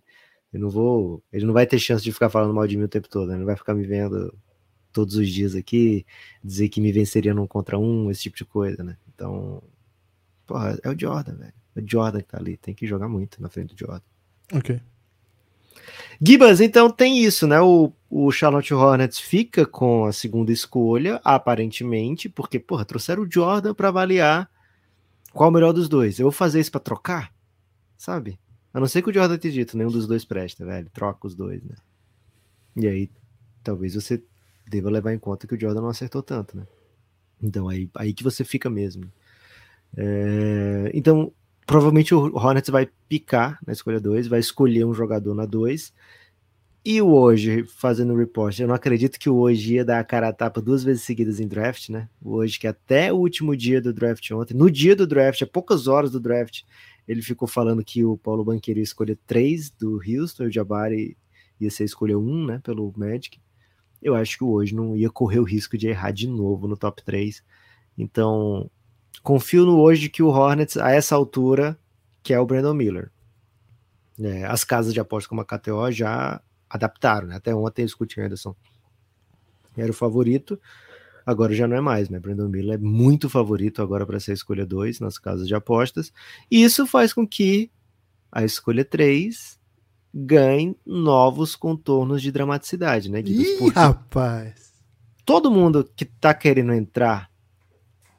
Eu 0.53 0.59
não 0.59 0.69
vou. 0.69 1.23
Ele 1.33 1.45
não 1.45 1.53
vai 1.53 1.65
ter 1.65 1.79
chance 1.79 2.03
de 2.03 2.13
ficar 2.13 2.29
falando 2.29 2.53
mal 2.53 2.67
de 2.67 2.77
mim 2.77 2.83
o 2.83 2.87
tempo 2.87 3.09
todo, 3.09 3.29
né? 3.31 3.37
Não 3.37 3.45
vai 3.45 3.55
ficar 3.55 3.73
me 3.73 3.85
vendo 3.85 4.37
todos 4.93 5.15
os 5.15 5.27
dias 5.27 5.55
aqui, 5.55 6.05
dizer 6.43 6.69
que 6.69 6.79
me 6.79 6.91
venceria 6.91 7.33
num 7.33 7.47
contra 7.47 7.77
um, 7.77 8.09
esse 8.11 8.21
tipo 8.21 8.37
de 8.37 8.45
coisa, 8.45 8.83
né? 8.83 8.97
Então, 9.13 9.61
porra, 10.45 10.79
é 10.83 10.89
o 10.89 10.97
Jordan, 10.97 11.35
velho. 11.35 11.53
É 11.75 11.81
o 11.81 11.83
Jordan 11.85 12.19
que 12.19 12.27
tá 12.27 12.37
ali, 12.37 12.55
tem 12.55 12.73
que 12.73 12.85
jogar 12.85 13.09
muito 13.09 13.41
na 13.41 13.49
frente 13.49 13.75
do 13.75 13.79
Jordan. 13.79 14.05
Ok. 14.53 14.79
Gibas, 16.21 16.61
então 16.61 16.89
tem 16.89 17.23
isso, 17.23 17.45
né? 17.47 17.59
O, 17.61 17.91
o 18.09 18.31
Charlotte 18.31 18.73
Hornets 18.73 19.19
fica 19.19 19.65
com 19.65 20.05
a 20.05 20.13
segunda 20.13 20.51
escolha, 20.51 21.19
aparentemente, 21.23 22.29
porque, 22.29 22.59
porra, 22.59 22.85
trouxeram 22.85 23.23
o 23.23 23.31
Jordan 23.31 23.73
para 23.73 23.89
avaliar 23.89 24.49
qual 25.35 25.49
o 25.49 25.53
melhor 25.53 25.73
dos 25.73 25.89
dois? 25.89 26.17
Eu 26.17 26.23
vou 26.23 26.31
fazer 26.31 26.61
isso 26.61 26.71
para 26.71 26.79
trocar? 26.79 27.33
Sabe? 27.97 28.39
A 28.73 28.79
não 28.79 28.87
ser 28.87 29.01
que 29.01 29.09
o 29.09 29.13
Jordan 29.13 29.37
tenha 29.37 29.53
dito, 29.53 29.77
nenhum 29.77 29.91
dos 29.91 30.07
dois 30.07 30.23
presta, 30.23 30.65
velho. 30.65 30.89
Troca 30.93 31.27
os 31.27 31.35
dois, 31.35 31.61
né? 31.61 31.75
E 32.77 32.87
aí, 32.87 33.09
talvez 33.61 33.95
você 33.95 34.23
deva 34.67 34.89
levar 34.89 35.13
em 35.13 35.19
conta 35.19 35.45
que 35.45 35.55
o 35.55 35.59
Jordan 35.59 35.81
não 35.81 35.89
acertou 35.89 36.23
tanto, 36.23 36.55
né? 36.55 36.65
Então, 37.41 37.67
aí, 37.67 37.89
aí 37.95 38.13
que 38.13 38.23
você 38.23 38.45
fica 38.45 38.69
mesmo. 38.69 39.11
É... 39.97 40.89
Então, 40.93 41.33
provavelmente 41.65 42.13
o 42.13 42.35
Hornets 42.35 42.69
vai 42.69 42.89
picar 43.09 43.59
na 43.65 43.73
escolha 43.73 43.99
2, 43.99 44.27
vai 44.27 44.39
escolher 44.39 44.85
um 44.85 44.93
jogador 44.93 45.33
na 45.33 45.45
2 45.45 45.93
e 46.87 47.01
o 47.01 47.07
hoje, 47.07 47.65
fazendo 47.65 48.13
o 48.13 48.15
report, 48.15 48.59
eu 48.59 48.67
não 48.67 48.75
acredito 48.75 49.17
que 49.17 49.27
o 49.27 49.37
hoje 49.37 49.73
ia 49.73 49.83
dar 49.83 49.99
a 49.99 50.03
cara 50.03 50.27
a 50.27 50.33
tapa 50.33 50.61
duas 50.61 50.83
vezes 50.83 51.01
seguidas 51.01 51.39
em 51.39 51.47
draft, 51.47 51.89
né? 51.89 52.07
O 52.21 52.33
hoje, 52.35 52.59
que 52.59 52.67
até 52.67 53.11
o 53.11 53.15
último 53.15 53.57
dia 53.57 53.81
do 53.81 53.91
draft 53.91 54.29
ontem, 54.29 54.53
no 54.53 54.69
dia 54.69 54.95
do 54.95 55.07
draft, 55.07 55.41
a 55.41 55.47
poucas 55.47 55.87
horas 55.87 56.11
do 56.11 56.19
draft, 56.19 56.61
ele 57.07 57.23
ficou 57.23 57.47
falando 57.47 57.83
que 57.83 58.05
o 58.05 58.15
Paulo 58.15 58.43
Banqueiro 58.43 58.79
ia 58.79 58.83
escolher 58.83 59.17
três 59.25 59.71
do 59.71 59.99
Houston, 59.99 60.43
o 60.43 60.51
Jabari 60.51 61.17
ia 61.59 61.71
ser 61.71 61.85
escolher 61.85 62.17
um, 62.17 62.45
né, 62.45 62.61
pelo 62.63 62.93
Magic. 62.95 63.39
Eu 63.99 64.13
acho 64.13 64.37
que 64.37 64.43
o 64.43 64.51
hoje 64.51 64.75
não 64.75 64.95
ia 64.95 65.09
correr 65.09 65.39
o 65.39 65.43
risco 65.43 65.75
de 65.79 65.87
errar 65.87 66.11
de 66.11 66.27
novo 66.27 66.67
no 66.67 66.77
top 66.77 67.03
3. 67.03 67.43
Então, 67.97 68.69
confio 69.21 69.65
no 69.65 69.79
hoje 69.79 70.09
que 70.09 70.23
o 70.23 70.27
Hornets, 70.27 70.77
a 70.77 70.91
essa 70.91 71.15
altura, 71.15 71.77
que 72.23 72.33
é 72.33 72.39
o 72.39 72.45
Brandon 72.45 72.73
Miller. 72.73 73.11
É, 74.19 74.45
as 74.45 74.63
casas 74.63 74.93
de 74.93 74.99
aposta 74.99 75.27
como 75.27 75.41
a 75.41 75.45
KTO 75.45 75.91
já 75.91 76.41
adaptaram, 76.69 77.27
né? 77.27 77.35
Até 77.35 77.53
ontem 77.53 77.85
o 77.85 77.89
Scott 77.89 78.19
Henderson 78.19 78.55
era 79.77 79.91
o 79.91 79.93
favorito, 79.93 80.59
agora 81.25 81.53
já 81.53 81.67
não 81.67 81.75
é 81.75 81.81
mais, 81.81 82.09
né? 82.09 82.19
Brandon 82.19 82.47
Miller 82.47 82.75
é 82.75 82.77
muito 82.77 83.29
favorito 83.29 83.81
agora 83.81 84.05
para 84.05 84.19
ser 84.19 84.31
a 84.31 84.35
escolha 84.35 84.65
2 84.65 84.99
nas 84.99 85.17
casas 85.17 85.47
de 85.47 85.55
apostas, 85.55 86.13
e 86.49 86.63
isso 86.63 86.87
faz 86.87 87.11
com 87.11 87.27
que 87.27 87.69
a 88.31 88.43
escolha 88.43 88.85
3 88.85 89.59
ganhe 90.13 90.77
novos 90.85 91.55
contornos 91.55 92.21
de 92.21 92.31
dramaticidade, 92.31 93.11
né, 93.11 93.21
Ih, 93.21 93.69
rapaz! 93.69 94.73
Todo 95.25 95.51
mundo 95.51 95.89
que 95.95 96.05
tá 96.05 96.33
querendo 96.33 96.71
entrar 96.71 97.29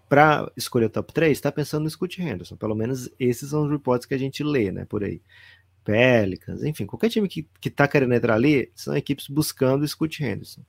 para 0.08 0.50
escolher 0.56 0.86
o 0.86 0.90
top 0.90 1.12
3 1.12 1.32
está 1.32 1.50
pensando 1.50 1.84
no 1.84 1.90
Scott 1.90 2.20
Henderson, 2.22 2.56
pelo 2.56 2.74
menos 2.74 3.10
esses 3.18 3.50
são 3.50 3.64
os 3.64 3.70
reportes 3.70 4.06
que 4.06 4.14
a 4.14 4.18
gente 4.18 4.42
lê, 4.44 4.70
né, 4.70 4.84
por 4.84 5.02
aí. 5.02 5.20
Pelicans, 5.84 6.64
enfim, 6.64 6.84
qualquer 6.84 7.08
time 7.08 7.28
que, 7.28 7.48
que 7.60 7.70
tá 7.70 7.86
querendo 7.86 8.14
entrar 8.14 8.34
ali, 8.34 8.70
são 8.74 8.96
equipes 8.96 9.28
buscando 9.28 9.82
o 9.82 9.88
Scott 9.88 10.22
Henderson. 10.22 10.62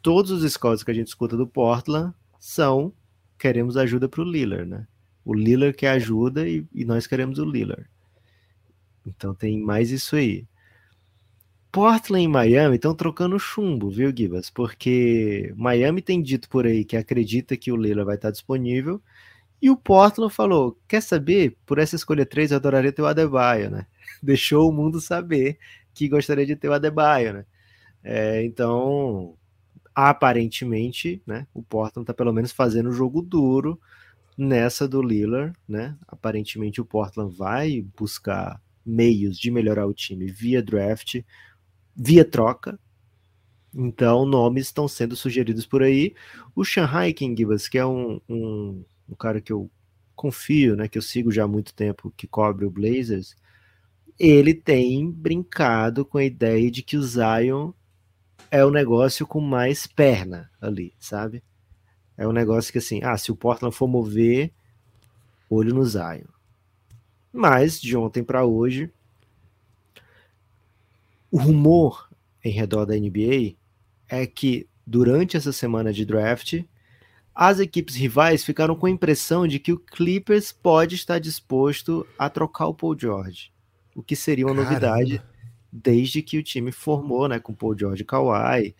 Todos 0.00 0.30
os 0.30 0.52
scouts 0.52 0.82
que 0.82 0.90
a 0.90 0.94
gente 0.94 1.08
escuta 1.08 1.36
do 1.36 1.46
Portland 1.46 2.14
são 2.40 2.92
queremos 3.38 3.76
ajuda 3.76 4.08
para 4.08 4.22
o 4.22 4.24
Lillard, 4.24 4.68
né? 4.68 4.86
O 5.24 5.34
Lillard 5.34 5.76
quer 5.76 5.90
ajuda 5.90 6.48
e, 6.48 6.66
e 6.72 6.84
nós 6.84 7.06
queremos 7.06 7.38
o 7.38 7.44
Lillard. 7.44 7.84
Então 9.06 9.34
tem 9.34 9.60
mais 9.60 9.90
isso 9.90 10.16
aí. 10.16 10.46
Portland 11.72 12.24
e 12.24 12.28
Miami 12.28 12.76
estão 12.76 12.94
trocando 12.94 13.38
chumbo, 13.38 13.90
viu, 13.90 14.12
Gibas? 14.14 14.50
Porque 14.50 15.54
Miami 15.56 16.02
tem 16.02 16.22
dito 16.22 16.46
por 16.50 16.66
aí 16.66 16.84
que 16.84 16.98
acredita 16.98 17.56
que 17.56 17.72
o 17.72 17.76
Lila 17.76 18.04
vai 18.04 18.16
estar 18.16 18.30
disponível. 18.30 19.02
E 19.60 19.70
o 19.70 19.76
Portland 19.76 20.32
falou: 20.34 20.78
quer 20.86 21.00
saber? 21.02 21.56
Por 21.64 21.78
essa 21.78 21.96
escolha 21.96 22.26
3, 22.26 22.50
eu 22.50 22.58
adoraria 22.58 22.92
ter 22.92 23.00
o 23.00 23.06
Adebayo, 23.06 23.70
né? 23.70 23.86
Deixou 24.22 24.68
o 24.68 24.72
mundo 24.72 25.00
saber 25.00 25.58
que 25.94 26.08
gostaria 26.08 26.44
de 26.44 26.56
ter 26.56 26.68
o 26.68 26.74
Adebayo, 26.74 27.32
né? 27.32 27.46
É, 28.04 28.44
então, 28.44 29.34
aparentemente, 29.94 31.22
né? 31.26 31.46
O 31.54 31.62
Portland 31.62 32.06
tá 32.06 32.12
pelo 32.12 32.32
menos 32.34 32.52
fazendo 32.52 32.90
o 32.90 32.92
jogo 32.92 33.22
duro 33.22 33.80
nessa 34.36 34.86
do 34.86 35.00
Lillard, 35.00 35.56
né? 35.66 35.96
Aparentemente 36.06 36.82
o 36.82 36.84
Portland 36.84 37.34
vai 37.34 37.82
buscar 37.96 38.60
meios 38.84 39.38
de 39.38 39.50
melhorar 39.50 39.86
o 39.86 39.94
time 39.94 40.26
via 40.26 40.62
draft 40.62 41.22
via 41.94 42.24
troca. 42.24 42.78
Então, 43.74 44.26
nomes 44.26 44.66
estão 44.66 44.86
sendo 44.86 45.16
sugeridos 45.16 45.66
por 45.66 45.82
aí. 45.82 46.14
O 46.54 46.64
Shanghai 46.64 47.12
Kingbas, 47.12 47.68
que 47.68 47.78
é 47.78 47.86
um, 47.86 48.20
um, 48.28 48.84
um, 49.08 49.14
cara 49.14 49.40
que 49.40 49.52
eu 49.52 49.70
confio, 50.14 50.76
né, 50.76 50.88
que 50.88 50.98
eu 50.98 51.02
sigo 51.02 51.32
já 51.32 51.44
há 51.44 51.48
muito 51.48 51.74
tempo, 51.74 52.12
que 52.16 52.26
cobre 52.26 52.66
o 52.66 52.70
Blazers, 52.70 53.34
ele 54.18 54.54
tem 54.54 55.10
brincado 55.10 56.04
com 56.04 56.18
a 56.18 56.24
ideia 56.24 56.70
de 56.70 56.82
que 56.82 56.96
o 56.96 57.02
Zion 57.02 57.72
é 58.50 58.64
o 58.64 58.70
negócio 58.70 59.26
com 59.26 59.40
mais 59.40 59.86
perna 59.86 60.50
ali, 60.60 60.92
sabe? 60.98 61.42
É 62.16 62.28
um 62.28 62.32
negócio 62.32 62.70
que 62.70 62.78
assim, 62.78 63.00
ah, 63.02 63.16
se 63.16 63.32
o 63.32 63.36
Portland 63.36 63.74
for 63.74 63.88
mover, 63.88 64.52
olho 65.48 65.74
no 65.74 65.84
Zion. 65.84 66.28
Mas 67.32 67.80
de 67.80 67.96
ontem 67.96 68.22
para 68.22 68.44
hoje, 68.44 68.92
o 71.32 71.38
rumor 71.38 72.10
em 72.44 72.52
redor 72.52 72.84
da 72.84 72.94
NBA 72.94 73.56
é 74.06 74.26
que 74.26 74.68
durante 74.86 75.34
essa 75.34 75.50
semana 75.50 75.90
de 75.90 76.04
draft, 76.04 76.62
as 77.34 77.58
equipes 77.58 77.94
rivais 77.94 78.44
ficaram 78.44 78.76
com 78.76 78.84
a 78.84 78.90
impressão 78.90 79.48
de 79.48 79.58
que 79.58 79.72
o 79.72 79.78
Clippers 79.78 80.52
pode 80.52 80.94
estar 80.94 81.18
disposto 81.18 82.06
a 82.18 82.28
trocar 82.28 82.66
o 82.66 82.74
Paul 82.74 82.98
George, 82.98 83.50
o 83.96 84.02
que 84.02 84.14
seria 84.14 84.44
uma 84.44 84.54
Caramba. 84.54 84.72
novidade 84.72 85.22
desde 85.72 86.20
que 86.20 86.36
o 86.36 86.42
time 86.42 86.70
formou, 86.70 87.26
né, 87.26 87.38
com 87.38 87.54
Paul 87.54 87.78
George 87.78 88.02
e 88.02 88.04
Kawhi. 88.04 88.76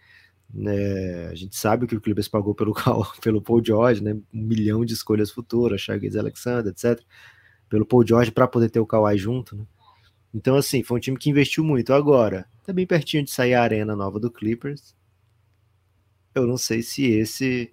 Né, 0.53 1.29
a 1.29 1.35
gente 1.35 1.57
sabe 1.57 1.87
o 1.87 1.89
que 1.89 1.97
o 1.97 2.01
Clippers 2.03 2.29
pagou 2.29 2.55
pelo, 2.55 2.75
pelo 3.23 3.41
Paul 3.41 3.65
George, 3.65 4.03
né, 4.03 4.13
um 4.13 4.43
milhão 4.43 4.85
de 4.85 4.93
escolhas 4.93 5.31
futuras, 5.31 5.81
Shaggy 5.81 6.19
Alexander, 6.19 6.71
etc. 6.71 7.03
Pelo 7.71 7.87
Paul 7.87 8.07
George 8.07 8.31
para 8.31 8.47
poder 8.47 8.69
ter 8.69 8.81
o 8.81 8.87
Kawhi 8.87 9.17
junto, 9.17 9.57
né? 9.57 9.65
Então, 10.35 10.57
assim, 10.57 10.83
foi 10.83 10.97
um 10.97 11.01
time 11.01 11.19
que 11.19 11.29
investiu 11.29 11.63
muito. 11.63 11.93
Agora, 11.93 12.47
tá 12.65 12.73
bem 12.73 12.87
pertinho 12.87 13.25
de 13.25 13.31
sair 13.31 13.55
a 13.55 13.63
arena 13.63 13.95
nova 13.95 14.19
do 14.19 14.31
Clippers. 14.31 14.97
Eu 16.35 16.47
não 16.47 16.57
sei 16.57 16.83
se 16.83 17.05
esse 17.05 17.73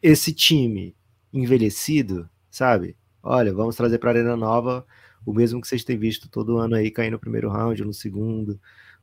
esse 0.00 0.32
time 0.32 0.94
envelhecido, 1.32 2.30
sabe? 2.50 2.96
Olha, 3.20 3.52
vamos 3.52 3.74
trazer 3.74 3.98
para 3.98 4.10
a 4.10 4.12
arena 4.14 4.36
nova 4.36 4.86
o 5.26 5.32
mesmo 5.32 5.60
que 5.60 5.66
vocês 5.66 5.82
têm 5.82 5.98
visto 5.98 6.28
todo 6.28 6.58
ano 6.58 6.76
aí 6.76 6.90
cair 6.90 7.10
no 7.10 7.18
primeiro 7.18 7.50
round, 7.50 7.84
no 7.84 7.92
segundo. 7.92 8.60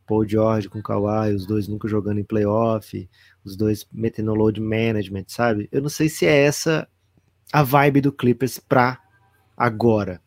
Paul 0.08 0.28
George 0.28 0.70
com 0.70 0.82
Kawhi, 0.82 1.34
os 1.34 1.46
dois 1.46 1.68
nunca 1.68 1.88
jogando 1.88 2.20
em 2.20 2.24
playoff, 2.24 3.10
os 3.44 3.58
dois 3.58 3.86
metendo 3.91 4.34
load 4.34 4.62
management, 4.62 5.26
sabe? 5.28 5.68
Eu 5.72 5.82
não 5.82 5.89
sei 5.89 6.08
se 6.08 6.26
é 6.26 6.46
essa 6.46 6.88
a 7.52 7.63
vibe 7.63 8.02
do 8.02 8.13
Clippers 8.13 8.60
pra 8.60 9.02
agora 9.58 10.22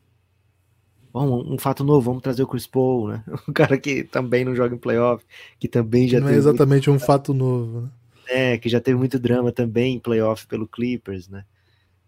um, 1.22 1.54
um, 1.54 1.58
fato 1.58 1.84
novo, 1.84 2.02
vamos 2.10 2.22
trazer 2.22 2.42
o 2.42 2.46
Chris 2.46 2.66
Paul, 2.66 3.08
né? 3.08 3.24
Um 3.48 3.52
cara 3.52 3.78
que 3.78 4.04
também 4.04 4.44
não 4.44 4.54
joga 4.54 4.74
em 4.74 4.78
playoff, 4.78 5.24
que 5.58 5.68
também 5.68 6.08
já 6.08 6.20
Não 6.20 6.28
é 6.28 6.34
exatamente 6.34 6.88
muito... 6.88 7.02
um 7.02 7.06
fato 7.06 7.32
novo, 7.32 7.82
né? 7.82 7.88
É, 8.30 8.58
que 8.58 8.68
já 8.68 8.80
teve 8.80 8.98
muito 8.98 9.18
drama 9.18 9.50
também 9.50 9.94
em 9.94 9.98
playoff 9.98 10.46
pelo 10.46 10.68
Clippers, 10.68 11.28
né? 11.28 11.44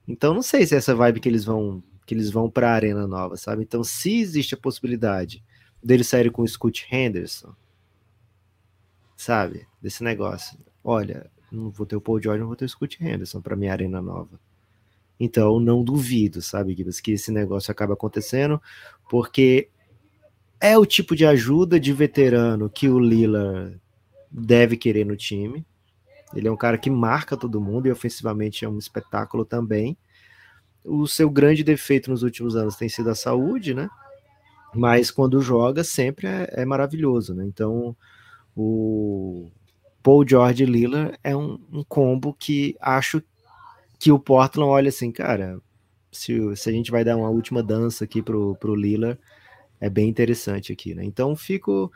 Então 0.07 0.35
não 0.35 0.43
sei 0.43 0.67
se 0.67 0.75
é 0.75 0.79
essa 0.79 0.95
vibe 0.95 1.21
que 1.21 1.29
eles 1.29 1.45
vão 1.45 1.83
que 2.05 2.15
eles 2.15 2.31
vão 2.31 2.51
para 2.51 2.71
a 2.71 2.75
arena 2.75 3.07
nova, 3.07 3.37
sabe? 3.37 3.63
Então 3.63 3.85
se 3.85 4.21
existe 4.21 4.55
a 4.55 4.59
possibilidade 4.59 5.43
deles 5.83 6.09
saírem 6.09 6.33
com 6.33 6.43
o 6.43 6.49
Scott 6.49 6.87
Henderson, 6.91 7.55
sabe? 9.17 9.67
Desse 9.81 10.03
negócio. 10.03 10.59
Olha, 10.83 11.31
não 11.51 11.71
vou 11.71 11.87
ter 11.87 11.97
o 11.97 12.01
Paul 12.01 12.21
George, 12.21 12.41
não 12.41 12.49
vou 12.49 12.57
ter 12.57 12.65
o 12.65 12.69
Scott 12.69 12.99
Henderson 13.03 13.41
para 13.41 13.57
minha 13.57 13.73
arena 13.73 14.03
nova. 14.03 14.39
Então, 15.21 15.61
não 15.61 15.85
duvido, 15.85 16.41
sabe, 16.41 16.75
Gibbs, 16.75 16.99
que 16.99 17.13
esse 17.13 17.31
negócio 17.31 17.71
acaba 17.71 17.93
acontecendo, 17.93 18.61
porque 19.11 19.69
é 20.59 20.79
o 20.79 20.87
tipo 20.87 21.15
de 21.15 21.27
ajuda 21.27 21.79
de 21.79 21.93
veterano 21.93 22.71
que 22.71 22.89
o 22.89 22.99
Lila 22.99 23.79
deve 24.31 24.79
querer 24.79 25.05
no 25.05 25.15
time. 25.15 25.67
Ele 26.35 26.49
é 26.49 26.51
um 26.51 26.57
cara 26.57 26.79
que 26.79 26.89
marca 26.89 27.37
todo 27.37 27.61
mundo 27.61 27.87
e 27.87 27.91
ofensivamente 27.91 28.65
é 28.65 28.69
um 28.69 28.79
espetáculo 28.79 29.45
também. 29.45 29.97
O 30.83 31.07
seu 31.07 31.29
grande 31.29 31.63
defeito 31.63 32.11
nos 32.11 32.23
últimos 32.23 32.57
anos 32.57 32.77
tem 32.77 32.89
sido 32.89 33.11
a 33.11 33.15
saúde, 33.15 33.75
né? 33.75 33.91
Mas 34.75 35.11
quando 35.11 35.43
joga, 35.43 35.85
sempre 35.85 36.29
é, 36.29 36.49
é 36.53 36.65
maravilhoso, 36.65 37.35
né? 37.35 37.45
Então, 37.45 37.95
o 38.57 39.51
Paul 40.03 40.27
George 40.27 40.65
Lila 40.65 41.13
é 41.23 41.37
um, 41.37 41.59
um 41.71 41.85
combo 41.85 42.33
que 42.33 42.75
acho 42.81 43.23
que 44.01 44.11
o 44.11 44.19
Portland 44.19 44.71
olha 44.71 44.89
assim, 44.89 45.13
cara, 45.13 45.61
se, 46.11 46.35
se 46.57 46.71
a 46.71 46.73
gente 46.73 46.91
vai 46.91 47.05
dar 47.05 47.19
uma 47.19 47.29
última 47.29 47.63
dança 47.63 48.05
aqui 48.05 48.23
pro, 48.23 48.57
pro 48.57 48.75
Lillard, 48.75 49.21
é 49.79 49.91
bem 49.91 50.09
interessante 50.09 50.73
aqui, 50.73 50.95
né? 50.95 51.05
Então 51.05 51.37
fico 51.37 51.93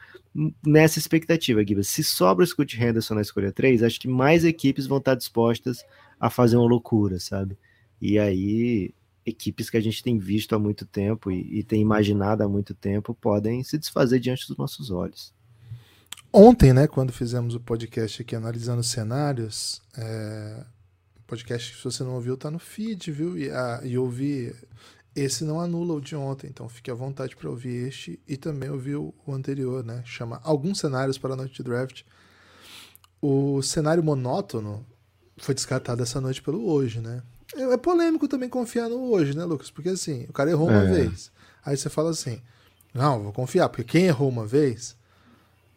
nessa 0.64 0.98
expectativa, 0.98 1.64
Gibbs. 1.66 1.88
Se 1.88 2.04
sobra 2.04 2.44
o 2.44 2.46
Scott 2.46 2.78
Henderson 2.78 3.14
na 3.14 3.22
escolha 3.22 3.50
3, 3.50 3.82
acho 3.82 3.98
que 3.98 4.06
mais 4.06 4.44
equipes 4.44 4.86
vão 4.86 4.98
estar 4.98 5.14
dispostas 5.14 5.82
a 6.20 6.28
fazer 6.28 6.56
uma 6.56 6.68
loucura, 6.68 7.18
sabe? 7.18 7.56
E 8.00 8.18
aí, 8.18 8.94
equipes 9.24 9.70
que 9.70 9.78
a 9.78 9.80
gente 9.80 10.02
tem 10.02 10.18
visto 10.18 10.54
há 10.54 10.58
muito 10.58 10.84
tempo 10.84 11.30
e, 11.30 11.58
e 11.58 11.62
tem 11.62 11.80
imaginado 11.80 12.42
há 12.42 12.48
muito 12.48 12.74
tempo 12.74 13.14
podem 13.14 13.64
se 13.64 13.78
desfazer 13.78 14.20
diante 14.20 14.46
dos 14.46 14.58
nossos 14.58 14.90
olhos. 14.90 15.32
Ontem, 16.30 16.74
né, 16.74 16.86
quando 16.86 17.12
fizemos 17.12 17.54
o 17.54 17.60
podcast 17.60 18.20
aqui 18.20 18.36
analisando 18.36 18.82
cenários, 18.82 19.80
é, 19.96 20.64
podcast, 21.34 21.76
se 21.76 21.84
você 21.84 22.04
não 22.04 22.14
ouviu, 22.14 22.36
tá 22.36 22.50
no 22.50 22.58
feed, 22.58 23.10
viu? 23.10 23.36
E, 23.36 23.50
a, 23.50 23.80
e 23.82 23.98
ouvir. 23.98 24.54
Esse 25.14 25.44
não 25.44 25.60
anula 25.60 25.94
o 25.94 26.00
de 26.00 26.16
ontem, 26.16 26.48
então 26.48 26.68
fique 26.68 26.90
à 26.90 26.94
vontade 26.94 27.36
para 27.36 27.48
ouvir 27.48 27.86
este 27.86 28.18
e 28.26 28.36
também 28.36 28.68
ouvir 28.68 28.96
o, 28.96 29.14
anterior, 29.28 29.84
né? 29.84 30.02
Chama 30.04 30.40
Alguns 30.42 30.80
Cenários 30.80 31.18
para 31.18 31.34
a 31.34 31.36
Noite 31.36 31.54
de 31.54 31.62
Draft. 31.62 32.02
O 33.22 33.62
cenário 33.62 34.02
monótono 34.02 34.84
foi 35.36 35.54
descartado 35.54 36.02
essa 36.02 36.20
noite 36.20 36.42
pelo 36.42 36.68
hoje, 36.68 37.00
né? 37.00 37.22
É, 37.54 37.76
polêmico 37.76 38.26
também 38.26 38.48
confiar 38.48 38.88
no 38.88 39.10
hoje, 39.12 39.36
né, 39.36 39.44
Lucas? 39.44 39.70
Porque 39.70 39.90
assim, 39.90 40.24
o 40.28 40.32
cara 40.32 40.50
errou 40.50 40.68
uma 40.68 40.82
é. 40.82 40.92
vez. 40.92 41.30
Aí 41.64 41.76
você 41.76 41.88
fala 41.88 42.10
assim: 42.10 42.42
não, 42.92 43.22
vou 43.22 43.32
confiar, 43.32 43.68
porque 43.68 43.84
quem 43.84 44.06
errou 44.06 44.28
uma 44.28 44.44
vez 44.44 44.96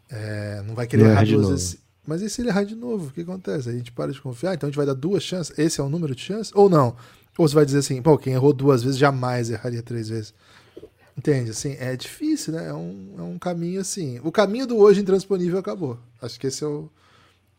é, 0.09 0.63
não 0.63 0.73
vai 0.73 0.87
querer 0.87 1.05
errar 1.05 1.25
duas 1.25 1.49
vezes. 1.49 1.86
Mas 2.07 2.21
e 2.21 2.29
se 2.29 2.41
ele 2.41 2.47
errar 2.47 2.63
de 2.63 2.73
novo? 2.73 3.07
O 3.07 3.11
que 3.11 3.21
acontece? 3.21 3.67
A 3.67 3.73
gente 3.73 3.91
para 3.91 4.13
de 4.13 4.21
confiar, 4.21 4.55
então 4.55 4.67
a 4.67 4.69
gente 4.69 4.77
vai 4.77 4.85
dar 4.85 4.93
duas 4.93 5.21
chances. 5.21 5.59
Esse 5.59 5.81
é 5.81 5.83
o 5.83 5.89
número 5.89 6.15
de 6.15 6.21
chances? 6.21 6.53
Ou 6.55 6.69
não? 6.69 6.95
Ou 7.37 7.45
você 7.47 7.53
vai 7.53 7.65
dizer 7.65 7.79
assim, 7.79 8.01
pô, 8.01 8.17
quem 8.17 8.33
errou 8.33 8.53
duas 8.53 8.81
vezes 8.81 8.97
jamais 8.97 9.49
erraria 9.49 9.83
três 9.83 10.07
vezes. 10.07 10.33
Entende? 11.17 11.51
Assim, 11.51 11.75
é 11.79 11.97
difícil, 11.97 12.53
né? 12.53 12.69
É 12.69 12.73
um, 12.73 13.15
é 13.17 13.21
um 13.21 13.37
caminho 13.37 13.81
assim. 13.81 14.21
O 14.23 14.31
caminho 14.31 14.65
do 14.65 14.77
hoje 14.77 15.01
intransponível 15.01 15.59
acabou. 15.59 15.99
Acho 16.21 16.39
que 16.39 16.47
esse 16.47 16.63
é 16.63 16.67
o, 16.67 16.89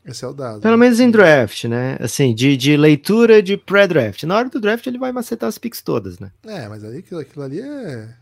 esse 0.06 0.24
é 0.24 0.28
o 0.28 0.32
dado. 0.32 0.60
Pelo 0.62 0.78
menos 0.78 0.98
em 0.98 1.10
draft, 1.10 1.64
né? 1.64 1.98
Assim, 2.00 2.34
de, 2.34 2.56
de 2.56 2.74
leitura 2.76 3.42
de 3.42 3.56
pré-draft. 3.56 4.22
Na 4.22 4.36
hora 4.36 4.48
do 4.48 4.60
draft 4.60 4.86
ele 4.86 4.98
vai 4.98 5.12
macetar 5.12 5.48
as 5.48 5.58
picks 5.58 5.82
todas, 5.82 6.18
né? 6.18 6.32
É, 6.46 6.68
mas 6.68 6.82
aí 6.82 6.98
aquilo, 6.98 7.20
aquilo 7.20 7.44
ali 7.44 7.60
é. 7.60 8.14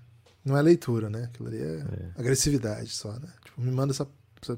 Não 0.45 0.57
é 0.57 0.63
leitura, 0.63 1.09
né? 1.09 1.29
Aquilo 1.33 1.49
ali 1.49 1.59
é, 1.59 1.85
é. 1.93 2.21
agressividade 2.21 2.91
só, 2.91 3.13
né? 3.13 3.29
Tipo, 3.45 3.61
me 3.61 3.71
manda 3.71 3.93
essa 3.93 4.09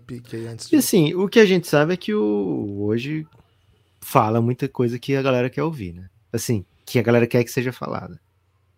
pique 0.04 0.36
aí 0.36 0.46
antes 0.46 0.68
de... 0.68 0.76
E 0.76 0.78
assim, 0.78 1.14
o 1.14 1.28
que 1.28 1.40
a 1.40 1.46
gente 1.46 1.66
sabe 1.66 1.94
é 1.94 1.96
que 1.96 2.14
o 2.14 2.82
hoje 2.82 3.26
fala 4.00 4.40
muita 4.40 4.68
coisa 4.68 4.98
que 4.98 5.14
a 5.14 5.22
galera 5.22 5.50
quer 5.50 5.62
ouvir, 5.62 5.92
né? 5.92 6.08
Assim, 6.32 6.64
que 6.84 6.98
a 6.98 7.02
galera 7.02 7.26
quer 7.26 7.44
que 7.44 7.50
seja 7.50 7.72
falada. 7.72 8.20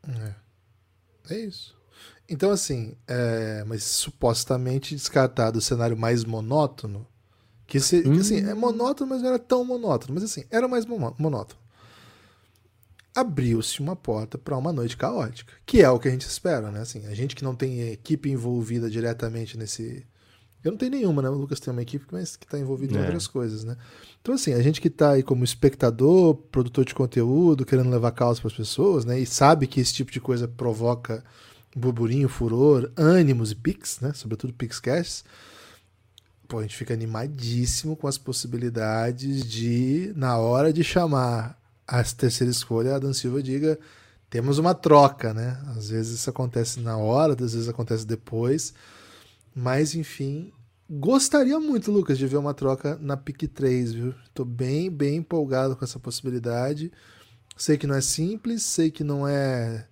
É, 0.08 1.34
é 1.34 1.38
isso. 1.38 1.76
Então, 2.28 2.50
assim, 2.50 2.96
é, 3.08 3.64
mas 3.66 3.82
supostamente 3.82 4.94
descartado 4.94 5.58
o 5.58 5.62
cenário 5.62 5.96
mais 5.96 6.24
monótono, 6.24 7.06
que, 7.66 7.80
se, 7.80 7.98
hum. 8.06 8.14
que 8.14 8.20
assim, 8.20 8.48
é 8.48 8.54
monótono, 8.54 9.10
mas 9.10 9.20
não 9.22 9.28
era 9.28 9.38
tão 9.38 9.64
monótono, 9.64 10.14
mas 10.14 10.22
assim, 10.22 10.44
era 10.50 10.68
mais 10.68 10.86
monótono. 10.86 11.60
Abriu-se 13.14 13.80
uma 13.80 13.96
porta 13.96 14.38
para 14.38 14.56
uma 14.56 14.72
noite 14.72 14.96
caótica, 14.96 15.52
que 15.66 15.82
é 15.82 15.90
o 15.90 15.98
que 15.98 16.06
a 16.06 16.10
gente 16.12 16.22
espera, 16.22 16.70
né? 16.70 16.80
Assim, 16.80 17.04
a 17.06 17.14
gente 17.14 17.34
que 17.34 17.42
não 17.42 17.56
tem 17.56 17.80
equipe 17.90 18.30
envolvida 18.30 18.88
diretamente 18.88 19.58
nesse, 19.58 20.06
eu 20.62 20.70
não 20.72 20.78
tenho 20.78 20.92
nenhuma, 20.92 21.22
né? 21.22 21.28
O 21.28 21.34
Lucas 21.34 21.60
tem 21.60 21.72
uma 21.72 21.82
equipe, 21.82 22.04
mas 22.10 22.36
que 22.36 22.44
está 22.44 22.58
envolvido 22.58 22.96
é. 22.96 22.98
em 22.98 23.02
outras 23.02 23.26
coisas, 23.26 23.64
né? 23.64 23.76
Então, 24.20 24.34
assim, 24.34 24.52
a 24.52 24.60
gente 24.60 24.80
que 24.80 24.88
está 24.88 25.12
aí 25.12 25.22
como 25.22 25.42
espectador, 25.42 26.34
produtor 26.34 26.84
de 26.84 26.94
conteúdo, 26.94 27.64
querendo 27.64 27.88
levar 27.90 28.10
causa 28.10 28.40
para 28.40 28.48
as 28.48 28.56
pessoas, 28.56 29.04
né? 29.04 29.18
E 29.18 29.26
sabe 29.26 29.66
que 29.66 29.80
esse 29.80 29.94
tipo 29.94 30.12
de 30.12 30.20
coisa 30.20 30.46
provoca 30.46 31.24
burburinho, 31.74 32.28
furor, 32.28 32.90
ânimos 32.96 33.52
e 33.52 33.54
pics, 33.54 34.00
né? 34.00 34.12
Sobretudo 34.14 34.52
picscasts. 34.52 35.24
pô, 36.46 36.58
a 36.58 36.62
gente 36.62 36.76
fica 36.76 36.92
animadíssimo 36.92 37.96
com 37.96 38.06
as 38.06 38.18
possibilidades 38.18 39.44
de, 39.44 40.12
na 40.16 40.36
hora 40.36 40.72
de 40.72 40.84
chamar 40.84 41.58
a 41.86 42.02
terceira 42.04 42.50
escolha, 42.50 42.96
a 42.96 42.98
Dan 42.98 43.12
Silva 43.12 43.42
diga 43.42 43.78
temos 44.30 44.58
uma 44.58 44.74
troca, 44.74 45.34
né? 45.34 45.60
Às 45.76 45.90
vezes 45.90 46.20
isso 46.20 46.30
acontece 46.30 46.78
na 46.78 46.96
hora, 46.96 47.32
às 47.32 47.52
vezes 47.52 47.68
acontece 47.68 48.06
depois. 48.06 48.72
Mas, 49.54 49.94
enfim, 49.94 50.52
gostaria 50.88 51.58
muito, 51.58 51.90
Lucas, 51.90 52.18
de 52.18 52.26
ver 52.26 52.36
uma 52.36 52.54
troca 52.54 52.98
na 53.00 53.16
pick 53.16 53.48
3, 53.48 53.92
viu? 53.92 54.14
Tô 54.32 54.44
bem, 54.44 54.90
bem 54.90 55.16
empolgado 55.16 55.76
com 55.76 55.84
essa 55.84 55.98
possibilidade. 55.98 56.92
Sei 57.56 57.76
que 57.76 57.86
não 57.86 57.94
é 57.94 58.00
simples, 58.00 58.62
sei 58.62 58.90
que 58.90 59.04
não 59.04 59.26
é. 59.26 59.86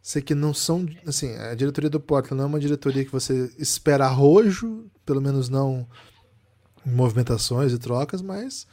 Sei 0.00 0.22
que 0.22 0.34
não 0.34 0.54
são. 0.54 0.86
Assim, 1.06 1.34
a 1.36 1.54
diretoria 1.54 1.90
do 1.90 2.00
Portland 2.00 2.36
não 2.36 2.44
é 2.44 2.46
uma 2.48 2.60
diretoria 2.60 3.04
que 3.04 3.12
você 3.12 3.52
espera 3.58 4.06
arrojo, 4.06 4.86
pelo 5.04 5.20
menos 5.20 5.48
não 5.48 5.86
movimentações 6.84 7.72
e 7.72 7.78
trocas, 7.78 8.20
mas 8.20 8.66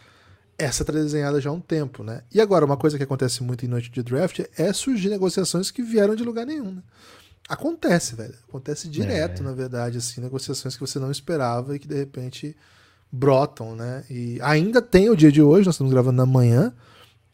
essa 0.58 0.86
tá 0.86 0.94
desenhada 0.94 1.42
já 1.42 1.50
há 1.50 1.54
um 1.54 1.60
tempo, 1.60 2.04
né? 2.04 2.24
E 2.34 2.40
agora, 2.40 2.66
uma 2.66 2.78
coisa 2.78 2.98
que 2.98 3.04
acontece 3.04 3.42
muito 3.42 3.66
em 3.66 3.70
noite 3.70 3.90
de 3.90 4.04
draft 4.04 4.42
é 4.58 4.72
surgir 4.74 5.10
negociações 5.10 5.72
que 5.72 5.82
vieram 5.82 6.16
de 6.16 6.24
lugar 6.24 6.46
nenhum, 6.46 6.72
né? 6.76 6.84
Acontece, 7.52 8.16
velho. 8.16 8.34
Acontece 8.48 8.88
direto, 8.88 9.42
é. 9.42 9.44
na 9.44 9.52
verdade, 9.52 9.98
assim, 9.98 10.22
negociações 10.22 10.74
que 10.74 10.80
você 10.80 10.98
não 11.00 11.12
esperava 11.12 11.76
e 11.76 11.80
que 11.80 11.88
de 11.88 11.98
repente 11.98 12.56
brotam, 13.12 13.76
né? 13.76 14.06
E 14.10 14.40
ainda 14.42 14.82
tem 14.82 15.10
o 15.10 15.18
dia 15.18 15.30
de 15.30 15.42
hoje, 15.42 15.66
nós 15.66 15.76
estamos 15.76 15.92
gravando 15.92 16.16
na 16.16 16.26
manhã 16.26 16.74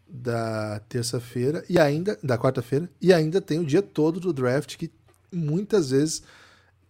da 0.10 0.82
terça-feira 0.90 1.64
e 1.70 1.80
ainda 1.80 2.18
da 2.24 2.36
quarta-feira 2.36 2.90
e 3.00 3.14
ainda 3.14 3.40
tem 3.40 3.60
o 3.60 3.64
dia 3.64 3.84
todo 3.84 4.20
do 4.20 4.34
draft 4.34 4.76
que 4.76 4.90
muitas 5.32 5.92
vezes 5.92 6.24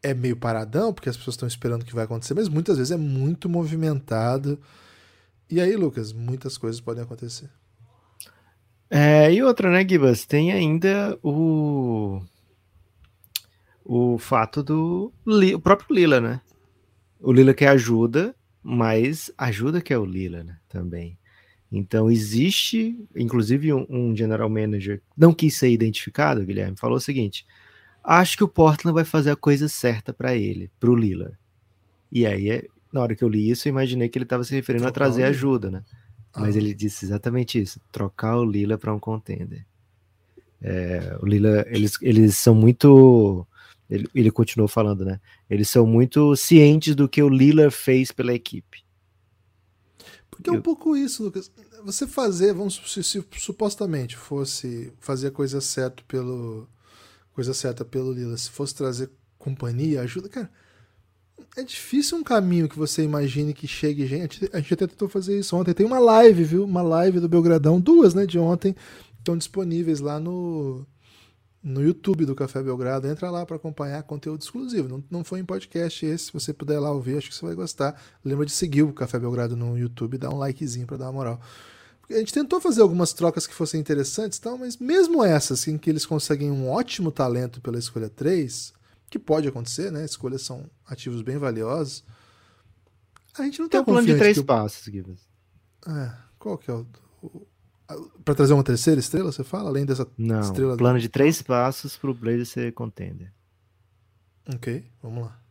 é 0.02 0.14
meio 0.14 0.38
paradão, 0.38 0.94
porque 0.94 1.10
as 1.10 1.18
pessoas 1.18 1.34
estão 1.34 1.50
esperando 1.50 1.82
o 1.82 1.86
que 1.86 1.94
vai 1.94 2.06
acontecer, 2.06 2.34
mas 2.34 2.48
muitas 2.48 2.78
vezes 2.78 2.92
é 2.92 2.98
muito 2.98 3.50
movimentado. 3.50 4.58
E 5.50 5.60
aí, 5.60 5.76
Lucas, 5.76 6.14
muitas 6.14 6.58
coisas 6.58 6.80
podem 6.80 7.04
acontecer. 7.04 7.50
É, 8.90 9.34
e 9.34 9.44
outra, 9.44 9.70
né, 9.70 9.86
Gibas? 9.86 10.24
Tem 10.24 10.54
ainda 10.54 11.20
o 11.22 12.22
o 13.88 14.18
fato 14.18 14.62
do 14.62 15.14
o 15.26 15.60
próprio 15.60 15.96
Lila, 15.96 16.20
né? 16.20 16.42
O 17.22 17.32
Lila 17.32 17.54
quer 17.54 17.70
ajuda, 17.70 18.36
mas 18.62 19.32
ajuda 19.38 19.82
que 19.82 19.94
é 19.94 19.98
o 19.98 20.04
Lila, 20.04 20.44
né? 20.44 20.58
Também. 20.68 21.18
Então 21.72 22.12
existe, 22.12 22.98
inclusive 23.16 23.74
um, 23.74 23.86
um, 23.90 24.16
general 24.16 24.50
manager 24.50 25.02
não 25.18 25.34
quis 25.34 25.56
ser 25.56 25.70
identificado, 25.70 26.46
Guilherme, 26.46 26.76
falou 26.78 26.98
o 26.98 27.02
seguinte: 27.02 27.46
acho 28.04 28.36
que 28.36 28.44
o 28.44 28.48
Portland 28.48 28.94
vai 28.94 29.06
fazer 29.06 29.32
a 29.32 29.38
coisa 29.38 29.70
certa 29.70 30.14
para 30.14 30.36
ele, 30.36 30.70
para 30.80 30.92
o 30.92 30.96
Lila. 30.96 31.32
E 32.12 32.26
aí 32.26 32.50
é, 32.50 32.68
na 32.92 33.02
hora 33.02 33.16
que 33.16 33.24
eu 33.24 33.30
li 33.30 33.50
isso, 33.50 33.68
eu 33.68 33.72
imaginei 33.72 34.10
que 34.10 34.18
ele 34.18 34.26
estava 34.26 34.44
se 34.44 34.54
referindo 34.54 34.84
trocar 34.84 35.06
a 35.06 35.06
trazer 35.06 35.24
ajuda, 35.24 35.72
né? 35.72 35.84
Ah. 36.34 36.42
Mas 36.42 36.58
ele 36.58 36.74
disse 36.74 37.06
exatamente 37.06 37.62
isso: 37.62 37.80
trocar 37.90 38.38
o 38.38 38.44
Lila 38.44 38.78
para 38.78 38.94
um 38.94 39.00
contender. 39.00 39.66
É, 40.62 41.18
o 41.22 41.26
Lila, 41.26 41.66
eles, 41.70 41.98
eles 42.02 42.36
são 42.36 42.54
muito. 42.54 43.48
Ele, 43.90 44.08
ele 44.14 44.32
continuou 44.32 44.68
falando, 44.68 45.06
né? 45.06 45.20
Eles 45.50 45.70
são 45.70 45.86
muito 45.86 46.36
cientes 46.36 46.96
do 46.96 47.08
que 47.08 47.24
o 47.24 47.30
Lila 47.30 47.72
fez 47.72 48.12
pela 48.12 48.34
equipe. 48.34 48.84
Porque 50.30 50.50
é 50.50 50.54
um 50.54 50.62
pouco 50.62 50.96
isso, 50.96 51.24
Lucas. 51.24 51.52
Você 51.84 52.06
fazer, 52.06 52.54
vamos 52.54 52.82
se, 52.86 53.04
se 53.04 53.26
supostamente 53.38 54.16
fosse 54.18 54.92
fazer 55.00 55.28
a 55.28 55.32
coisa 55.32 55.62
certa 55.62 56.04
pelo 56.08 56.68
coisa 57.32 57.54
certa 57.54 57.86
pelo 57.86 58.12
Lila, 58.12 58.36
se 58.36 58.50
fosse 58.50 58.74
trazer 58.74 59.12
companhia, 59.38 60.02
ajuda, 60.02 60.28
cara 60.28 60.50
é 61.58 61.64
difícil 61.64 62.18
um 62.18 62.24
caminho 62.24 62.70
que 62.70 62.78
você 62.78 63.04
imagine 63.04 63.54
que 63.54 63.68
chegue 63.68 64.06
gente. 64.06 64.48
A 64.54 64.60
gente 64.60 64.74
até 64.76 64.86
tentou 64.86 65.10
fazer 65.10 65.38
isso 65.38 65.56
ontem. 65.56 65.74
Tem 65.74 65.86
uma 65.86 65.98
live, 65.98 66.44
viu? 66.44 66.64
Uma 66.64 66.84
live 66.84 67.20
do 67.20 67.28
Belgradão, 67.28 67.80
duas, 67.80 68.14
né, 68.14 68.26
de 68.28 68.38
ontem, 68.38 68.76
estão 69.18 69.36
disponíveis 69.36 70.00
lá 70.00 70.20
no 70.20 70.86
no 71.68 71.84
YouTube 71.84 72.26
do 72.26 72.34
Café 72.34 72.64
Belgrado. 72.64 73.08
Entra 73.08 73.30
lá 73.30 73.46
para 73.46 73.58
acompanhar 73.58 74.02
conteúdo 74.04 74.42
exclusivo. 74.42 74.88
Não, 74.88 75.04
não 75.10 75.24
foi 75.24 75.42
em 75.42 75.46
podcast 75.46 76.06
esse, 76.06 76.26
se 76.26 76.34
você 76.34 76.54
puder 76.54 76.80
lá 76.80 76.92
ouvir, 76.92 77.18
acho 77.18 77.30
que 77.30 77.36
você 77.36 77.46
vai 77.46 77.56
gostar. 77.56 78.02
Lembra 78.24 78.46
de 78.46 78.54
seguir 78.54 78.84
o 78.84 78.94
Café 78.94 79.20
Belgrado 79.20 79.56
no 79.56 79.78
YouTube, 79.78 80.18
dá 80.18 80.30
um 80.30 80.38
likezinho 80.38 80.88
para 80.88 80.98
dar 80.98 81.06
uma 81.08 81.14
moral. 81.14 81.42
A 82.10 82.14
gente 82.14 82.34
tentou 82.34 82.62
fazer 82.62 82.82
algumas 82.82 83.12
trocas 83.12 83.46
que 83.46 83.54
fossem 83.54 83.82
interessantes, 83.82 84.40
tal, 84.40 84.58
mas 84.58 84.78
mesmo 84.78 85.22
essas 85.26 85.68
em 85.68 85.78
que 85.78 85.90
eles 85.90 86.06
conseguem 86.06 86.50
um 86.50 86.70
ótimo 86.70 87.12
talento 87.12 87.60
pela 87.60 87.78
escolha 87.78 88.10
3, 88.10 88.74
que 89.10 89.20
pode 89.20 89.46
acontecer, 89.50 89.92
né? 89.92 90.06
Escolhas 90.06 90.44
são 90.44 90.70
ativos 90.86 91.22
bem 91.22 91.38
valiosos. 91.38 92.06
A 93.38 93.44
gente 93.44 93.60
não 93.60 93.68
tem 93.68 93.78
tá 93.78 93.82
um 93.82 93.94
plano 93.94 94.08
de 94.08 94.16
três 94.16 94.42
passos, 94.42 94.86
Gibbs. 94.86 95.20
É, 95.86 96.14
qual 96.40 96.58
que 96.58 96.72
é 96.72 96.74
o, 96.74 96.88
o 97.22 97.46
para 98.24 98.36
trazer 98.36 98.54
uma 98.54 98.64
terceira 98.64 99.00
estrela, 99.00 99.32
você 99.32 99.44
fala? 99.44 99.70
Além 99.70 99.86
dessa 99.86 100.08
não, 100.18 100.42
estrela. 100.42 100.76
Plano 100.76 101.00
de 101.00 101.08
três 101.08 101.42
passos 101.42 101.96
para 101.98 102.12
o 102.12 102.14
Blazer 102.14 102.46
ser 102.46 102.74
contender. 102.74 103.34
Ok, 104.54 104.86
vamos 105.02 105.24
lá. 105.26 105.42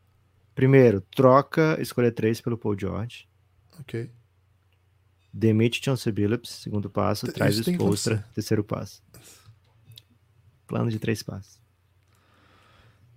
Primeiro, 0.55 1.01
troca 1.15 1.81
escolha 1.81 2.11
3 2.11 2.41
pelo 2.41 2.57
Paul 2.57 2.79
George. 2.79 3.29
Ok. 3.81 4.11
Demite 5.33 5.85
Chauncey 5.85 6.11
Billups, 6.11 6.51
segundo 6.51 6.89
passo. 6.89 7.27
T 7.27 7.33
traz 7.33 7.59
o 7.59 7.63
Spolstra, 7.63 8.27
terceiro 8.35 8.65
passo. 8.65 9.03
Plano 10.67 10.91
de 10.91 10.99
três 10.99 11.23
passos. 11.23 11.61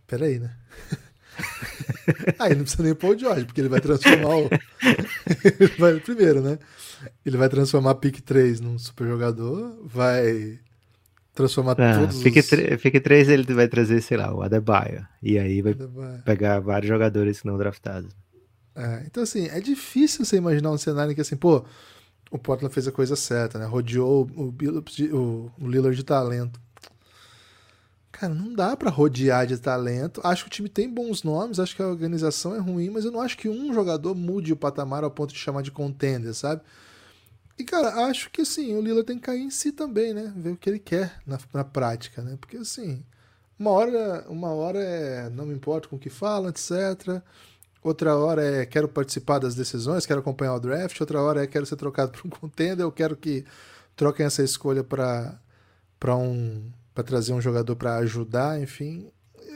Peraí, 0.05 0.37
né? 0.39 0.57
Aí 2.39 2.55
não 2.55 2.63
precisa 2.63 2.83
nem 2.83 2.95
pôr 2.95 3.15
o 3.15 3.19
George, 3.19 3.45
porque 3.45 3.61
ele 3.61 3.69
vai 3.69 3.81
transformar 3.81 4.35
o. 4.35 4.49
ele 5.59 5.73
vai, 5.77 5.99
primeiro, 5.99 6.41
né? 6.41 6.59
Ele 7.25 7.37
vai 7.37 7.49
transformar 7.49 7.95
pick 7.95 8.21
3 8.21 8.59
num 8.59 8.77
super 8.77 9.07
jogador, 9.07 9.79
vai 9.85 10.59
transformar 11.33 11.73
ah, 11.79 11.99
todos 11.99 12.21
pick 12.21 12.37
os. 12.37 12.81
Pick 12.81 13.01
3 13.01 13.29
ele 13.29 13.53
vai 13.53 13.67
trazer, 13.67 14.01
sei 14.01 14.17
lá, 14.17 14.33
o 14.33 14.41
Adebayo. 14.41 15.05
E 15.21 15.39
aí 15.39 15.61
vai 15.61 15.73
Adebayo. 15.73 16.21
pegar 16.23 16.59
vários 16.59 16.89
jogadores 16.89 17.43
não 17.43 17.57
draftados. 17.57 18.11
É, 18.75 19.03
então, 19.05 19.23
assim, 19.23 19.47
é 19.47 19.59
difícil 19.59 20.25
você 20.25 20.37
imaginar 20.37 20.71
um 20.71 20.77
cenário 20.77 21.11
em 21.11 21.15
que, 21.15 21.21
assim, 21.21 21.35
pô, 21.35 21.65
o 22.31 22.37
Portland 22.37 22.73
fez 22.73 22.87
a 22.87 22.91
coisa 22.91 23.15
certa, 23.15 23.57
né? 23.57 23.65
Rodeou 23.65 24.29
o, 24.35 24.49
o, 24.49 25.51
o 25.59 25.67
Lillard 25.67 25.95
de 25.95 26.03
talento. 26.03 26.59
Cara, 28.19 28.33
não 28.33 28.53
dá 28.53 28.75
para 28.75 28.89
rodear 28.89 29.47
de 29.47 29.57
talento. 29.57 30.19
Acho 30.25 30.43
que 30.43 30.49
o 30.49 30.51
time 30.51 30.67
tem 30.67 30.93
bons 30.93 31.23
nomes, 31.23 31.57
acho 31.57 31.73
que 31.73 31.81
a 31.81 31.87
organização 31.87 32.53
é 32.53 32.59
ruim, 32.59 32.89
mas 32.89 33.05
eu 33.05 33.11
não 33.11 33.21
acho 33.21 33.37
que 33.37 33.47
um 33.47 33.73
jogador 33.73 34.13
mude 34.13 34.51
o 34.51 34.57
patamar 34.57 35.05
ao 35.05 35.11
ponto 35.11 35.33
de 35.33 35.39
chamar 35.39 35.61
de 35.61 35.71
contender, 35.71 36.33
sabe? 36.33 36.61
E, 37.57 37.63
cara, 37.63 38.07
acho 38.07 38.29
que 38.29 38.41
assim, 38.41 38.75
o 38.75 38.81
Lila 38.81 39.05
tem 39.05 39.17
que 39.17 39.23
cair 39.23 39.41
em 39.41 39.49
si 39.49 39.71
também, 39.71 40.13
né? 40.13 40.33
Ver 40.35 40.49
o 40.49 40.57
que 40.57 40.69
ele 40.69 40.79
quer 40.79 41.21
na, 41.25 41.39
na 41.53 41.63
prática, 41.63 42.21
né? 42.21 42.37
Porque 42.41 42.57
assim, 42.57 43.01
uma 43.57 43.71
hora, 43.71 44.25
uma 44.27 44.49
hora 44.49 44.79
é 44.79 45.29
não 45.29 45.45
me 45.45 45.53
importo 45.55 45.87
com 45.87 45.95
o 45.95 45.99
que 45.99 46.09
fala, 46.09 46.49
etc. 46.49 47.23
Outra 47.81 48.17
hora 48.17 48.43
é 48.43 48.65
quero 48.65 48.89
participar 48.89 49.39
das 49.39 49.55
decisões, 49.55 50.05
quero 50.05 50.19
acompanhar 50.19 50.55
o 50.55 50.59
draft. 50.59 50.99
Outra 50.99 51.21
hora 51.21 51.43
é 51.43 51.47
quero 51.47 51.65
ser 51.65 51.77
trocado 51.77 52.11
para 52.11 52.27
um 52.27 52.29
contender, 52.29 52.81
eu 52.81 52.91
quero 52.91 53.15
que 53.15 53.45
troquem 53.95 54.25
essa 54.25 54.43
escolha 54.43 54.83
para 54.83 56.17
um 56.17 56.69
para 56.99 57.03
trazer 57.03 57.33
um 57.33 57.39
jogador 57.39 57.75
para 57.77 57.95
ajudar, 57.97 58.61
enfim. 58.61 59.09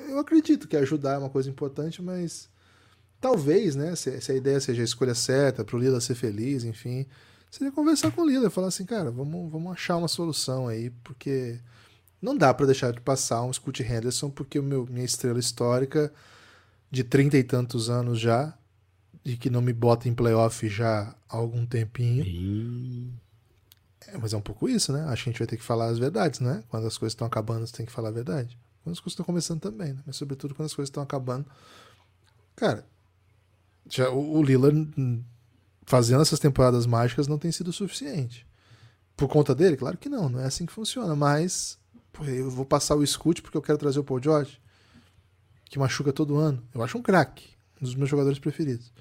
Eu 0.07 0.17
acredito 0.17 0.67
que 0.67 0.77
ajudar 0.77 1.15
é 1.15 1.17
uma 1.17 1.29
coisa 1.29 1.49
importante, 1.49 2.01
mas 2.01 2.49
talvez, 3.19 3.75
né, 3.75 3.95
se, 3.95 4.21
se 4.21 4.31
a 4.31 4.35
ideia 4.35 4.59
seja 4.61 4.81
a 4.81 4.85
escolha 4.85 5.13
certa 5.13 5.63
para 5.63 5.75
o 5.75 5.79
Lila 5.79 5.99
ser 5.99 6.15
feliz, 6.15 6.63
enfim, 6.63 7.05
seria 7.51 7.71
conversar 7.71 8.11
com 8.11 8.21
o 8.21 8.27
Lila 8.27 8.47
e 8.47 8.49
falar 8.49 8.67
assim, 8.67 8.85
cara, 8.85 9.11
vamos, 9.11 9.51
vamos 9.51 9.73
achar 9.73 9.97
uma 9.97 10.07
solução 10.07 10.69
aí, 10.69 10.89
porque 11.03 11.59
não 12.21 12.37
dá 12.37 12.53
para 12.53 12.67
deixar 12.67 12.93
de 12.93 13.01
passar 13.01 13.43
um 13.43 13.51
Scott 13.51 13.83
Henderson, 13.83 14.29
porque 14.29 14.57
o 14.57 14.63
meu, 14.63 14.85
minha 14.89 15.05
estrela 15.05 15.39
histórica 15.39 16.13
de 16.89 17.03
trinta 17.03 17.37
e 17.37 17.43
tantos 17.43 17.89
anos 17.89 18.21
já, 18.21 18.57
e 19.25 19.35
que 19.35 19.49
não 19.49 19.61
me 19.61 19.73
bota 19.73 20.07
em 20.07 20.13
playoff 20.13 20.67
já 20.69 21.13
há 21.27 21.37
algum 21.37 21.65
tempinho. 21.65 22.23
E... 22.25 23.22
É, 24.07 24.17
mas 24.17 24.33
é 24.33 24.37
um 24.37 24.41
pouco 24.41 24.67
isso, 24.67 24.91
né? 24.91 25.03
Acho 25.05 25.23
que 25.23 25.29
a 25.29 25.31
gente 25.31 25.39
vai 25.39 25.47
ter 25.47 25.57
que 25.57 25.63
falar 25.63 25.87
as 25.87 25.97
verdades, 25.97 26.39
né? 26.39 26.63
Quando 26.69 26.87
as 26.87 26.97
coisas 26.97 27.13
estão 27.13 27.27
acabando, 27.27 27.65
você 27.65 27.75
tem 27.75 27.85
que 27.85 27.91
falar 27.91 28.09
a 28.09 28.11
verdade. 28.11 28.57
Quando 28.83 28.93
as 28.93 28.99
coisas 28.99 29.13
estão 29.13 29.25
começando 29.25 29.61
também, 29.61 29.93
né? 29.93 30.01
Mas 30.05 30.15
sobretudo 30.15 30.53
quando 30.53 30.65
as 30.67 30.73
coisas 30.73 30.89
estão 30.89 31.03
acabando. 31.03 31.45
Cara, 32.55 32.85
já, 33.89 34.09
o, 34.09 34.37
o 34.37 34.43
Lillard 34.43 34.91
fazendo 35.85 36.21
essas 36.21 36.39
temporadas 36.39 36.85
mágicas 36.85 37.27
não 37.27 37.37
tem 37.37 37.51
sido 37.51 37.71
suficiente. 37.71 38.45
Por 39.15 39.27
conta 39.27 39.53
dele? 39.53 39.77
Claro 39.77 39.97
que 39.97 40.09
não, 40.09 40.29
não 40.29 40.39
é 40.39 40.45
assim 40.45 40.65
que 40.65 40.73
funciona. 40.73 41.15
Mas 41.15 41.77
pô, 42.11 42.25
eu 42.25 42.49
vou 42.49 42.65
passar 42.65 42.95
o 42.95 43.05
Scoot 43.05 43.41
porque 43.41 43.57
eu 43.57 43.61
quero 43.61 43.77
trazer 43.77 43.99
o 43.99 44.03
Paul 44.03 44.21
George, 44.21 44.59
que 45.65 45.79
machuca 45.79 46.11
todo 46.11 46.37
ano. 46.37 46.63
Eu 46.73 46.83
acho 46.83 46.97
um 46.97 47.01
craque, 47.01 47.49
um 47.81 47.85
dos 47.85 47.95
meus 47.95 48.09
jogadores 48.09 48.39
preferidos 48.39 48.91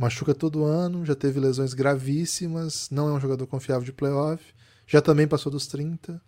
machuca 0.00 0.34
todo 0.34 0.64
ano, 0.64 1.04
já 1.04 1.14
teve 1.14 1.38
lesões 1.38 1.74
gravíssimas, 1.74 2.88
não 2.90 3.10
é 3.10 3.12
um 3.12 3.20
jogador 3.20 3.46
confiável 3.46 3.84
de 3.84 3.92
playoff, 3.92 4.42
já 4.86 5.02
também 5.02 5.28
passou 5.28 5.52
dos 5.52 5.66
30. 5.66 6.20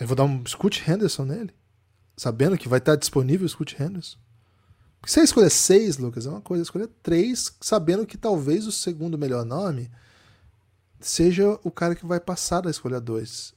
Eu 0.00 0.06
vou 0.08 0.16
dar 0.16 0.24
um 0.24 0.44
Scoot 0.44 0.82
Henderson 0.90 1.24
nele, 1.24 1.54
sabendo 2.16 2.58
que 2.58 2.68
vai 2.68 2.80
estar 2.80 2.96
disponível 2.96 3.46
o 3.46 3.48
Scoot 3.48 3.80
Henderson. 3.80 4.18
Se 5.06 5.14
você 5.14 5.20
escolher 5.20 5.48
seis, 5.48 5.96
Lucas, 5.96 6.26
é 6.26 6.30
uma 6.30 6.40
coisa. 6.40 6.64
Escolher 6.64 6.88
três, 7.00 7.54
sabendo 7.60 8.04
que 8.04 8.18
talvez 8.18 8.66
o 8.66 8.72
segundo 8.72 9.16
melhor 9.16 9.44
nome 9.44 9.88
seja 10.98 11.56
o 11.62 11.70
cara 11.70 11.94
que 11.94 12.04
vai 12.04 12.18
passar 12.18 12.62
da 12.62 12.70
escolha 12.70 13.00
dois. 13.00 13.54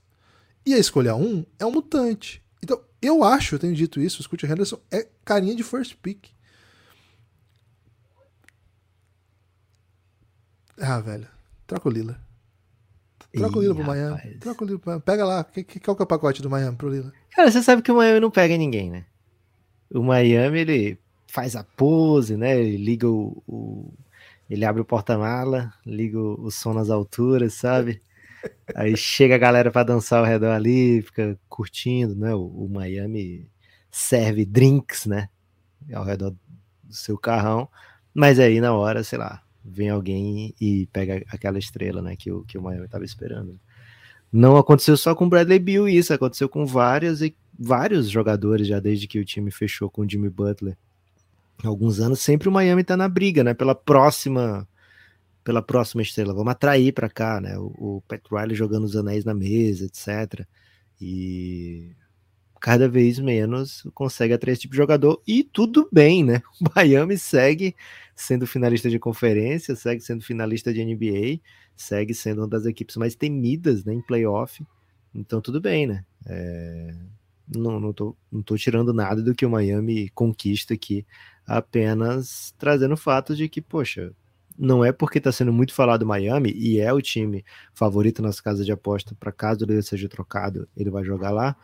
E 0.64 0.76
a 0.76 0.78
escolha 0.78 1.16
um 1.16 1.44
é 1.58 1.66
um 1.66 1.72
mutante. 1.72 2.44
Então, 2.62 2.80
eu 3.02 3.24
acho, 3.24 3.56
eu 3.56 3.60
tenho 3.60 3.74
dito 3.74 4.00
isso, 4.00 4.20
o 4.20 4.24
Scott 4.24 4.46
Henderson 4.46 4.80
é 4.92 5.08
carinha 5.26 5.56
de 5.56 5.64
first 5.64 5.96
pick. 5.96 6.28
Ah, 10.80 11.00
velho. 11.00 11.28
Troca 11.68 11.88
o 11.88 11.92
Lila. 11.92 12.20
Troca 13.34 13.56
Ih, 13.56 13.60
o 13.60 13.62
Lila 13.62 13.76
pro 13.76 13.84
rapaz. 13.84 14.00
Miami. 14.00 14.38
Troca 14.40 14.64
o 14.64 14.68
Lila 14.68 14.80
pro 14.80 14.90
Miami. 14.90 15.04
Pega 15.04 15.26
lá. 15.26 15.44
Que, 15.44 15.64
que, 15.64 15.80
qual 15.80 15.96
que 15.96 16.02
é 16.02 16.06
o 16.06 16.08
pacote 16.08 16.42
do 16.42 16.50
Miami 16.50 16.76
pro 16.76 16.90
Lila? 16.90 17.12
Cara, 17.32 17.52
você 17.52 17.62
sabe 17.62 17.82
que 17.82 17.92
o 17.92 17.96
Miami 17.96 18.20
não 18.20 18.32
pega 18.32 18.58
ninguém, 18.58 18.90
né? 18.90 19.06
O 19.92 20.02
Miami, 20.02 20.60
ele 20.60 21.00
faz 21.28 21.56
a 21.56 21.64
pose, 21.64 22.36
né? 22.36 22.60
Ele 22.60 22.78
liga 22.78 23.08
o. 23.08 23.44
o 23.48 23.94
ele 24.50 24.66
abre 24.66 24.82
o 24.82 24.86
porta-mala, 24.86 25.72
liga 25.86 26.20
o, 26.20 26.46
o 26.46 26.52
som 26.52 26.74
nas 26.74 26.90
alturas, 26.90 27.54
sabe? 27.54 28.02
Aí 28.76 28.98
chega 28.98 29.36
a 29.36 29.38
galera 29.38 29.70
para 29.70 29.84
dançar 29.84 30.20
ao 30.20 30.26
redor 30.26 30.52
ali, 30.52 31.04
fica 31.04 31.38
curtindo, 31.48 32.16
né? 32.16 32.34
O, 32.34 32.46
o, 32.46 32.70
Miami 32.70 33.48
serve 33.92 34.46
drinks, 34.46 35.06
né? 35.06 35.30
Ao 35.94 36.04
redor 36.04 36.32
do 36.84 36.94
seu 36.94 37.18
carrão. 37.18 37.70
Mas 38.14 38.40
aí 38.40 38.60
na 38.60 38.74
hora, 38.74 39.04
sei 39.04 39.20
lá, 39.20 39.44
vem 39.64 39.90
alguém 39.90 40.54
e 40.60 40.88
pega 40.88 41.24
aquela 41.30 41.60
estrela, 41.60 42.02
né? 42.02 42.16
Que 42.16 42.32
o, 42.32 42.44
que 42.44 42.58
o 42.58 42.62
Miami 42.62 42.86
estava 42.86 43.06
esperando. 43.06 43.60
Não 44.32 44.58
aconteceu 44.58 44.96
só 44.96 45.16
com 45.16 45.28
Bradley 45.28 45.60
Bill 45.60 45.88
isso, 45.88 46.14
aconteceu 46.14 46.48
com 46.48 46.66
várias 46.66 47.22
e 47.22 47.36
vários 47.58 48.10
jogadores 48.10 48.68
já 48.68 48.80
desde 48.80 49.08
que 49.08 49.20
o 49.20 49.26
time 49.26 49.52
fechou 49.52 49.90
com 49.90 50.04
o 50.04 50.10
Jimmy 50.10 50.30
Butler. 50.30 50.78
Alguns 51.64 52.00
anos 52.00 52.22
sempre 52.22 52.48
o 52.48 52.52
Miami 52.52 52.84
tá 52.84 52.96
na 52.96 53.10
briga, 53.10 53.44
né? 53.44 53.54
Pela 53.54 53.76
próxima 53.76 54.68
pela 55.44 55.62
próxima 55.64 56.04
estrela, 56.04 56.34
vamos 56.34 56.52
atrair 56.52 56.94
para 56.94 57.10
cá, 57.10 57.42
né? 57.42 57.58
O, 57.58 57.98
o 57.98 58.04
Pat 58.08 58.22
Riley 58.32 58.56
jogando 58.56 58.84
os 58.84 58.96
anéis 58.96 59.26
na 59.26 59.34
mesa, 59.34 59.86
etc. 59.86 60.46
E 61.02 61.96
cada 62.60 62.90
vez 62.90 63.20
menos 63.20 63.84
consegue 63.94 64.34
atrair 64.34 64.54
esse 64.54 64.62
tipo 64.62 64.74
de 64.74 64.78
jogador 64.78 65.22
e 65.28 65.44
tudo 65.44 65.88
bem, 65.92 66.24
né? 66.24 66.42
O 66.62 66.70
Miami 66.76 67.18
segue 67.18 67.76
sendo 68.16 68.46
finalista 68.46 68.90
de 68.90 69.00
conferência, 69.00 69.76
segue 69.76 70.02
sendo 70.02 70.24
finalista 70.24 70.74
de 70.74 70.84
NBA, 70.84 71.40
segue 71.76 72.14
sendo 72.14 72.42
uma 72.42 72.48
das 72.48 72.66
equipes 72.66 72.98
mais 72.98 73.16
temidas 73.16 73.86
né, 73.86 73.94
em 73.94 74.02
playoff. 74.02 74.64
Então 75.14 75.42
tudo 75.42 75.62
bem, 75.62 75.88
né? 75.88 76.06
É... 76.26 76.94
Não, 77.48 77.80
não, 77.80 77.92
tô, 77.92 78.16
não 78.32 78.44
tô 78.44 78.56
tirando 78.56 78.94
nada 78.94 79.24
do 79.24 79.34
que 79.34 79.46
o 79.46 79.50
Miami 79.50 80.10
conquista 80.10 80.76
aqui, 80.76 81.04
apenas 81.48 82.54
trazendo 82.60 82.94
o 82.94 82.98
fato 82.98 83.36
de 83.36 83.50
que, 83.50 83.60
poxa, 83.60 84.14
não 84.60 84.84
é 84.84 84.92
porque 84.92 85.18
está 85.20 85.32
sendo 85.32 85.54
muito 85.54 85.74
falado 85.74 86.06
Miami 86.06 86.52
e 86.52 86.80
é 86.80 86.92
o 86.92 87.02
time 87.02 87.46
favorito 87.74 88.22
nas 88.22 88.42
casas 88.42 88.66
de 88.66 88.72
aposta 88.74 89.16
para 89.18 89.32
caso 89.32 89.64
ele 89.64 89.82
seja 89.82 90.10
trocado, 90.10 90.68
ele 90.76 90.90
vai 90.92 91.04
jogar 91.04 91.32
lá. 91.32 91.56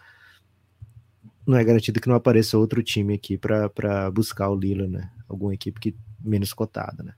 Não 1.45 1.58
é 1.58 1.63
garantido 1.63 2.01
que 2.01 2.08
não 2.08 2.15
apareça 2.15 2.58
outro 2.58 2.81
time 2.81 3.13
aqui 3.13 3.38
para 3.38 4.10
buscar 4.12 4.49
o 4.49 4.55
Lila, 4.55 4.88
né? 4.88 5.12
Alguma 5.27 5.53
equipe 5.53 5.79
que 5.79 5.95
menos 6.23 6.53
cotada, 6.53 7.03
né? 7.03 7.13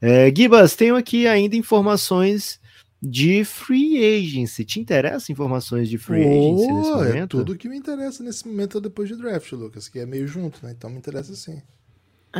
É, 0.00 0.34
Gibas, 0.34 0.74
tenho 0.74 0.96
aqui 0.96 1.26
ainda 1.26 1.56
informações 1.56 2.60
de 3.00 3.44
free 3.44 3.98
agency. 4.18 4.64
Te 4.64 4.80
interessa 4.80 5.30
informações 5.30 5.88
de 5.88 5.98
free 5.98 6.24
oh, 6.24 6.28
agency 6.28 6.72
nesse 6.72 6.90
é 6.90 6.94
momento? 6.94 7.36
É 7.36 7.40
tudo 7.40 7.56
que 7.56 7.68
me 7.68 7.76
interessa 7.76 8.22
nesse 8.22 8.46
momento 8.48 8.80
depois 8.80 9.08
de 9.08 9.16
draft, 9.16 9.52
Lucas, 9.52 9.88
que 9.88 9.98
é 9.98 10.06
meio 10.06 10.26
junto, 10.26 10.64
né? 10.64 10.72
Então 10.72 10.90
me 10.90 10.98
interessa 10.98 11.34
sim. 11.34 11.62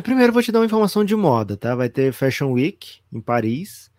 Primeiro 0.02 0.32
vou 0.32 0.42
te 0.42 0.50
dar 0.50 0.58
uma 0.58 0.66
informação 0.66 1.04
de 1.04 1.14
moda, 1.14 1.56
tá? 1.56 1.74
Vai 1.74 1.88
ter 1.88 2.12
Fashion 2.12 2.52
Week 2.52 2.98
em 3.12 3.20
Paris. 3.20 3.90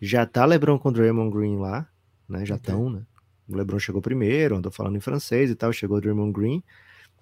Já 0.00 0.26
tá 0.26 0.44
LeBron 0.44 0.78
com 0.78 0.92
Draymond 0.92 1.30
Green 1.30 1.58
lá, 1.58 1.86
né? 2.28 2.44
Já 2.44 2.56
estão, 2.56 2.86
okay. 2.86 2.98
né? 2.98 3.06
O 3.48 3.56
LeBron 3.56 3.78
chegou 3.78 4.00
primeiro, 4.00 4.56
andou 4.56 4.72
falando 4.72 4.96
em 4.96 5.00
francês 5.00 5.50
e 5.50 5.54
tal, 5.54 5.72
chegou 5.72 5.98
o 5.98 6.00
Draymond 6.00 6.32
Green. 6.32 6.62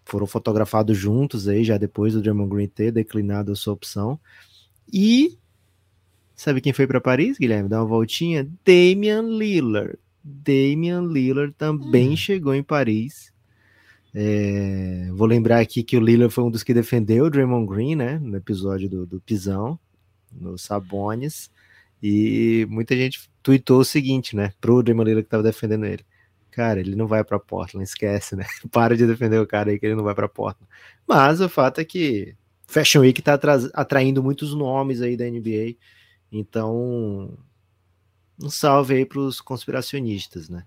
Foram 0.04 0.26
fotografados 0.26 0.96
juntos 0.96 1.48
aí, 1.48 1.64
já 1.64 1.76
depois 1.78 2.12
do 2.12 2.22
Draymond 2.22 2.50
Green 2.50 2.68
ter 2.68 2.90
declinado 2.90 3.52
a 3.52 3.56
sua 3.56 3.72
opção. 3.72 4.18
E 4.92 5.38
sabe 6.34 6.60
quem 6.60 6.72
foi 6.72 6.86
para 6.86 7.00
Paris, 7.00 7.38
Guilherme? 7.38 7.68
Dá 7.68 7.80
uma 7.80 7.88
voltinha? 7.88 8.48
Damian 8.64 9.22
Lillard. 9.22 9.98
Damian 10.22 11.02
Lillard 11.02 11.52
também 11.56 12.10
hum. 12.10 12.16
chegou 12.16 12.54
em 12.54 12.62
Paris 12.62 13.32
é, 14.14 15.08
vou 15.12 15.26
lembrar 15.26 15.60
aqui 15.60 15.82
que 15.82 15.96
o 15.96 16.00
Lillard 16.00 16.32
foi 16.32 16.44
um 16.44 16.50
dos 16.50 16.62
que 16.62 16.74
defendeu 16.74 17.24
o 17.24 17.30
Draymond 17.30 17.66
Green, 17.66 17.96
né? 17.96 18.18
No 18.18 18.36
episódio 18.36 18.88
do, 18.88 19.06
do 19.06 19.20
Pisão, 19.20 19.78
no 20.30 20.58
Sabones. 20.58 21.50
E 22.02 22.66
muita 22.68 22.94
gente 22.96 23.30
tweetou 23.42 23.80
o 23.80 23.84
seguinte, 23.84 24.36
né? 24.36 24.52
Pro 24.60 24.82
Draymond 24.82 25.08
Lillard 25.08 25.24
que 25.24 25.30
tava 25.30 25.42
defendendo 25.42 25.86
ele. 25.86 26.04
Cara, 26.52 26.78
ele 26.80 26.94
não 26.94 27.06
vai 27.06 27.24
para 27.24 27.40
Portland, 27.40 27.82
esquece, 27.82 28.36
né? 28.36 28.44
Para 28.70 28.94
de 28.94 29.06
defender 29.06 29.40
o 29.40 29.46
cara 29.46 29.70
aí 29.70 29.78
que 29.78 29.86
ele 29.86 29.94
não 29.94 30.04
vai 30.04 30.14
para 30.14 30.28
Portland. 30.28 30.70
Mas 31.08 31.40
o 31.40 31.48
fato 31.48 31.80
é 31.80 31.84
que 31.84 32.36
Fashion 32.66 33.00
Week 33.00 33.20
tá 33.22 33.40
atraindo 33.72 34.22
muitos 34.22 34.54
nomes 34.54 35.00
aí 35.00 35.16
da 35.16 35.24
NBA. 35.24 35.76
Então, 36.30 37.36
um 38.40 38.50
salve 38.50 38.94
aí 38.94 39.06
pros 39.06 39.40
conspiracionistas, 39.40 40.50
né? 40.50 40.64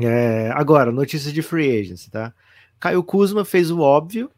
É, 0.00 0.50
agora, 0.54 0.90
notícia 0.90 1.32
de 1.32 1.40
free 1.40 1.80
agency, 1.80 2.10
tá? 2.10 2.34
Caio 2.80 3.04
Kuzma 3.04 3.44
fez 3.44 3.70
o 3.70 3.80
óbvio, 3.80 4.28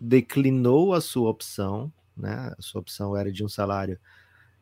declinou 0.00 0.94
a 0.94 1.00
sua 1.00 1.28
opção, 1.28 1.92
né? 2.16 2.52
A 2.56 2.62
sua 2.62 2.80
opção 2.80 3.16
era 3.16 3.32
de 3.32 3.44
um 3.44 3.48
salário 3.48 3.98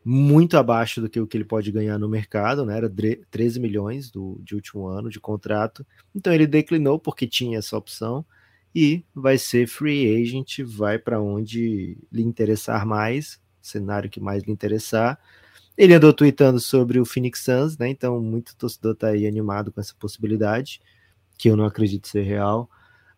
muito 0.08 0.56
abaixo 0.56 1.00
do 1.00 1.10
que 1.10 1.18
o 1.18 1.26
que 1.26 1.36
ele 1.36 1.44
pode 1.44 1.72
ganhar 1.72 1.98
no 1.98 2.08
mercado, 2.08 2.64
né? 2.64 2.76
Era 2.76 2.88
13 3.28 3.58
milhões 3.58 4.08
do, 4.08 4.40
de 4.40 4.54
último 4.54 4.86
ano 4.86 5.10
de 5.10 5.18
contrato. 5.18 5.84
Então 6.14 6.32
ele 6.32 6.46
declinou 6.46 6.96
porque 6.96 7.26
tinha 7.26 7.58
essa 7.58 7.76
opção 7.76 8.24
e 8.72 9.04
vai 9.12 9.36
ser 9.36 9.66
free 9.66 10.22
agent, 10.22 10.60
vai 10.60 10.96
para 10.96 11.20
onde 11.20 11.98
lhe 12.12 12.22
interessar 12.22 12.86
mais, 12.86 13.40
cenário 13.60 14.08
que 14.08 14.20
mais 14.20 14.44
lhe 14.44 14.52
interessar. 14.52 15.18
Ele 15.76 15.92
andou 15.92 16.12
tweetando 16.12 16.60
sobre 16.60 17.00
o 17.00 17.04
Phoenix 17.04 17.40
Suns, 17.40 17.76
né? 17.76 17.88
Então, 17.88 18.22
muito 18.22 18.54
torcedor 18.54 18.94
tá 18.94 19.08
aí 19.08 19.26
animado 19.26 19.72
com 19.72 19.80
essa 19.80 19.94
possibilidade, 19.98 20.80
que 21.36 21.50
eu 21.50 21.56
não 21.56 21.64
acredito 21.64 22.06
ser 22.06 22.22
real. 22.22 22.70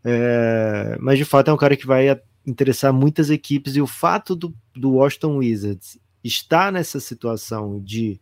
É, 0.02 0.96
mas 0.98 1.18
de 1.18 1.26
fato 1.26 1.50
é 1.50 1.52
um 1.52 1.58
cara 1.58 1.76
que 1.76 1.86
vai 1.86 2.18
interessar 2.46 2.94
muitas 2.94 3.28
equipes, 3.28 3.76
e 3.76 3.82
o 3.82 3.86
fato 3.86 4.34
do, 4.34 4.54
do 4.74 4.92
Washington 4.92 5.36
Wizards 5.36 5.98
estar 6.22 6.72
nessa 6.72 7.00
situação 7.00 7.80
de 7.80 8.20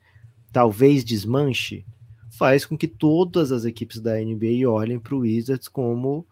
talvez 0.52 1.04
desmanche 1.04 1.84
faz 2.30 2.66
com 2.66 2.76
que 2.76 2.86
todas 2.86 3.52
as 3.52 3.64
equipes 3.64 4.00
da 4.00 4.16
NBA 4.18 4.68
olhem 4.68 4.98
para 4.98 5.14
o 5.14 5.20
Wizards 5.20 5.68
como 5.68 6.26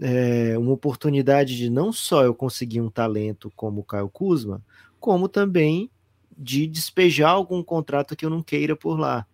é, 0.00 0.56
uma 0.58 0.72
oportunidade 0.72 1.56
de 1.56 1.70
não 1.70 1.92
só 1.92 2.22
eu 2.22 2.34
conseguir 2.34 2.80
um 2.80 2.90
talento 2.90 3.50
como 3.56 3.80
o 3.80 3.84
Kyle 3.84 4.10
Kuzma, 4.12 4.62
como 5.00 5.28
também 5.28 5.90
de 6.36 6.66
despejar 6.66 7.30
algum 7.30 7.62
contrato 7.62 8.14
que 8.14 8.24
eu 8.24 8.30
não 8.30 8.42
queira 8.42 8.76
por 8.76 8.98
lá. 8.98 9.26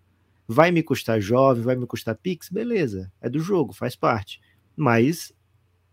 Vai 0.46 0.70
me 0.70 0.82
custar 0.82 1.20
jovem, 1.20 1.64
vai 1.64 1.74
me 1.74 1.86
custar 1.86 2.16
Pix? 2.16 2.48
Beleza, 2.48 3.10
é 3.20 3.28
do 3.28 3.40
jogo, 3.40 3.72
faz 3.72 3.96
parte. 3.96 4.40
Mas 4.76 5.32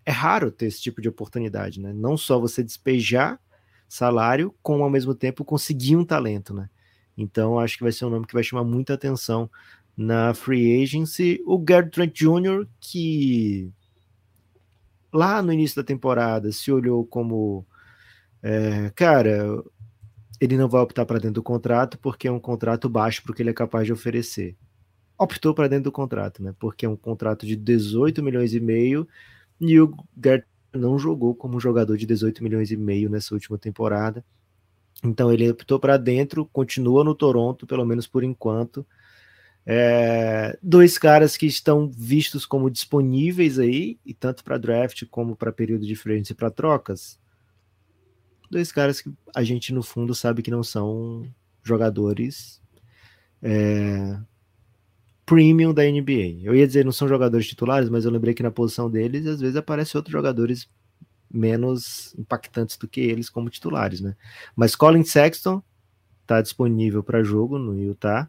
é 0.06 0.12
raro 0.12 0.52
ter 0.52 0.68
esse 0.68 0.82
tipo 0.82 1.02
de 1.02 1.10
oportunidade, 1.10 1.80
né? 1.80 1.94
Não 1.94 2.18
só 2.18 2.40
você 2.40 2.64
despejar 2.64 3.40
salário, 3.89 4.56
como 4.62 4.84
ao 4.84 4.89
mesmo 4.89 5.15
tempo 5.15 5.43
conseguir 5.43 5.97
um 5.97 6.06
talento, 6.06 6.54
né? 6.54 6.69
Então 7.17 7.60
acho 7.60 7.75
que 7.75 7.84
vai 7.84 7.91
ser 7.91 8.06
um 8.06 8.10
nome 8.10 8.28
que 8.28 8.34
vai 8.34 8.43
chamar 8.43 8.63
muita 8.63 8.93
atenção 8.93 9.49
na 9.97 10.34
free 10.34 10.82
agency. 10.82 11.43
O 11.45 11.58
Gary 11.58 11.89
Trent 11.89 12.13
Jr., 12.15 12.65
que 12.80 13.69
lá 15.12 15.41
no 15.41 15.52
início 15.52 15.75
da 15.75 15.84
temporada 15.86 16.52
se 16.52 16.71
olhou 16.71 17.06
como 17.06 17.65
é, 18.41 18.91
cara, 18.95 19.62
ele 20.39 20.56
não 20.56 20.69
vai 20.69 20.82
optar 20.82 21.06
para 21.06 21.19
dentro 21.19 21.36
do 21.36 21.43
contrato 21.43 21.98
porque 22.00 22.27
é 22.27 22.31
um 22.31 22.40
contrato 22.40 22.87
baixo 22.87 23.21
para 23.23 23.31
o 23.31 23.35
que 23.35 23.42
ele 23.42 23.50
é 23.50 23.54
capaz 23.54 23.85
de 23.85 23.92
oferecer. 23.92 24.56
Optou 25.17 25.54
para 25.54 25.67
dentro 25.67 25.85
do 25.85 25.92
contrato, 25.92 26.42
né? 26.42 26.56
Porque 26.58 26.85
é 26.85 26.90
um 26.90 26.96
contrato 26.96 27.46
de 27.46 27.56
18 27.56 28.23
milhões 28.23 28.54
e 28.54 28.60
meio 28.60 29.06
e 29.60 29.79
o 29.79 29.94
Gert 30.23 30.46
não 30.74 30.98
jogou 31.00 31.36
como 31.36 31.60
jogador 31.60 31.98
de 31.98 32.06
18 32.06 32.44
milhões 32.44 32.72
e 32.72 32.78
meio 32.78 33.10
nessa 33.10 33.34
última 33.34 33.58
temporada. 33.58 34.24
Então 35.04 35.32
ele 35.32 35.50
optou 35.50 35.80
para 35.80 35.98
dentro, 35.98 36.46
continua 36.46 37.04
no 37.04 37.15
Toronto, 37.15 37.65
pelo 37.65 37.86
menos 37.86 38.08
por 38.08 38.24
enquanto. 38.24 38.86
É, 39.65 40.58
dois 40.62 40.98
caras 40.98 41.38
que 41.38 41.46
estão 41.46 41.90
vistos 41.90 42.46
como 42.46 42.70
disponíveis 42.70 43.60
aí, 43.60 44.00
e 44.06 44.13
tanto 44.13 44.44
para 44.44 44.58
draft 44.58 45.06
como 45.10 45.36
para 45.36 45.52
período 45.52 45.86
de 45.86 45.96
frente 45.96 46.32
e 46.32 46.36
para 46.36 46.50
trocas 46.50 47.20
dois 48.50 48.72
caras 48.72 49.00
que 49.00 49.12
a 49.36 49.44
gente 49.44 49.72
no 49.74 49.84
fundo 49.84 50.15
sabe 50.15 50.42
que 50.42 50.52
não 50.52 50.63
são 50.63 51.24
jogadores 51.62 52.62
é, 53.42 54.20
premium 55.30 55.71
da 55.71 55.84
NBA. 55.84 56.42
Eu 56.42 56.56
ia 56.56 56.65
dizer 56.65 56.84
não 56.84 56.92
são 56.92 57.08
jogadores 57.08 57.48
titulares, 57.48 57.88
mas 57.88 58.04
eu 58.04 58.10
lembrei 58.10 58.34
que 58.34 58.42
na 58.42 58.50
posição 58.50 58.90
deles 58.90 59.27
às 59.27 59.40
vezes 59.40 59.56
aparecem 59.56 60.00
outros 60.00 60.12
jogadores 60.12 60.67
menos 61.32 62.15
impactantes 62.17 62.75
do 62.77 62.88
que 62.88 63.00
eles 63.00 63.30
como 63.30 63.48
titulares, 63.48 64.02
né? 64.02 64.15
Mas 64.56 64.75
Colin 64.75 65.04
Sexton 65.04 65.62
está 66.23 66.42
disponível 66.42 67.04
para 67.04 67.23
jogo 67.23 67.60
no 67.60 67.77
Utah. 67.77 68.27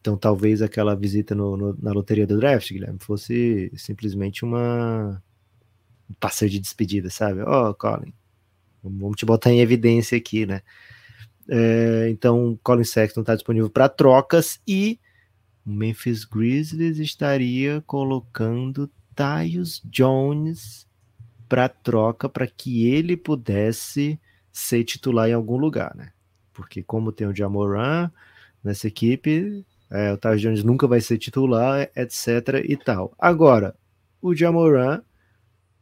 Então 0.00 0.16
talvez 0.16 0.62
aquela 0.62 0.94
visita 0.94 1.34
no, 1.34 1.56
no, 1.56 1.76
na 1.82 1.90
loteria 1.90 2.28
do 2.28 2.38
draft, 2.38 2.70
Guilherme, 2.70 2.98
fosse 3.00 3.72
simplesmente 3.74 4.44
uma 4.44 5.20
um 6.08 6.14
passeio 6.20 6.48
de 6.48 6.60
despedida, 6.60 7.10
sabe? 7.10 7.42
Ó, 7.42 7.70
oh, 7.70 7.74
Colin, 7.74 8.14
vamos 8.84 9.16
te 9.16 9.26
botar 9.26 9.50
em 9.50 9.58
evidência 9.58 10.16
aqui, 10.16 10.46
né? 10.46 10.62
É, 11.48 12.08
então, 12.08 12.56
Colin 12.62 12.84
Sexton 12.84 13.22
está 13.22 13.34
disponível 13.34 13.68
para 13.68 13.88
trocas 13.88 14.60
e 14.64 15.00
o 15.66 15.70
Memphis 15.70 16.24
Grizzlies 16.24 16.98
estaria 16.98 17.82
colocando 17.86 18.88
Tyus 19.14 19.82
Jones 19.84 20.86
para 21.48 21.68
troca 21.68 22.28
para 22.28 22.46
que 22.46 22.88
ele 22.88 23.16
pudesse 23.16 24.20
ser 24.52 24.84
titular 24.84 25.28
em 25.28 25.32
algum 25.32 25.56
lugar, 25.56 25.94
né? 25.96 26.12
Porque 26.52 26.82
como 26.82 27.12
tem 27.12 27.26
o 27.26 27.34
Jamoran 27.34 28.10
nessa 28.62 28.86
equipe, 28.86 29.64
é, 29.90 30.12
o 30.12 30.16
Tyus 30.16 30.40
Jones 30.40 30.62
nunca 30.62 30.86
vai 30.86 31.00
ser 31.00 31.18
titular, 31.18 31.90
etc 31.96 32.64
e 32.64 32.76
tal. 32.76 33.12
Agora, 33.18 33.74
o 34.22 34.34
Jamoran 34.34 35.02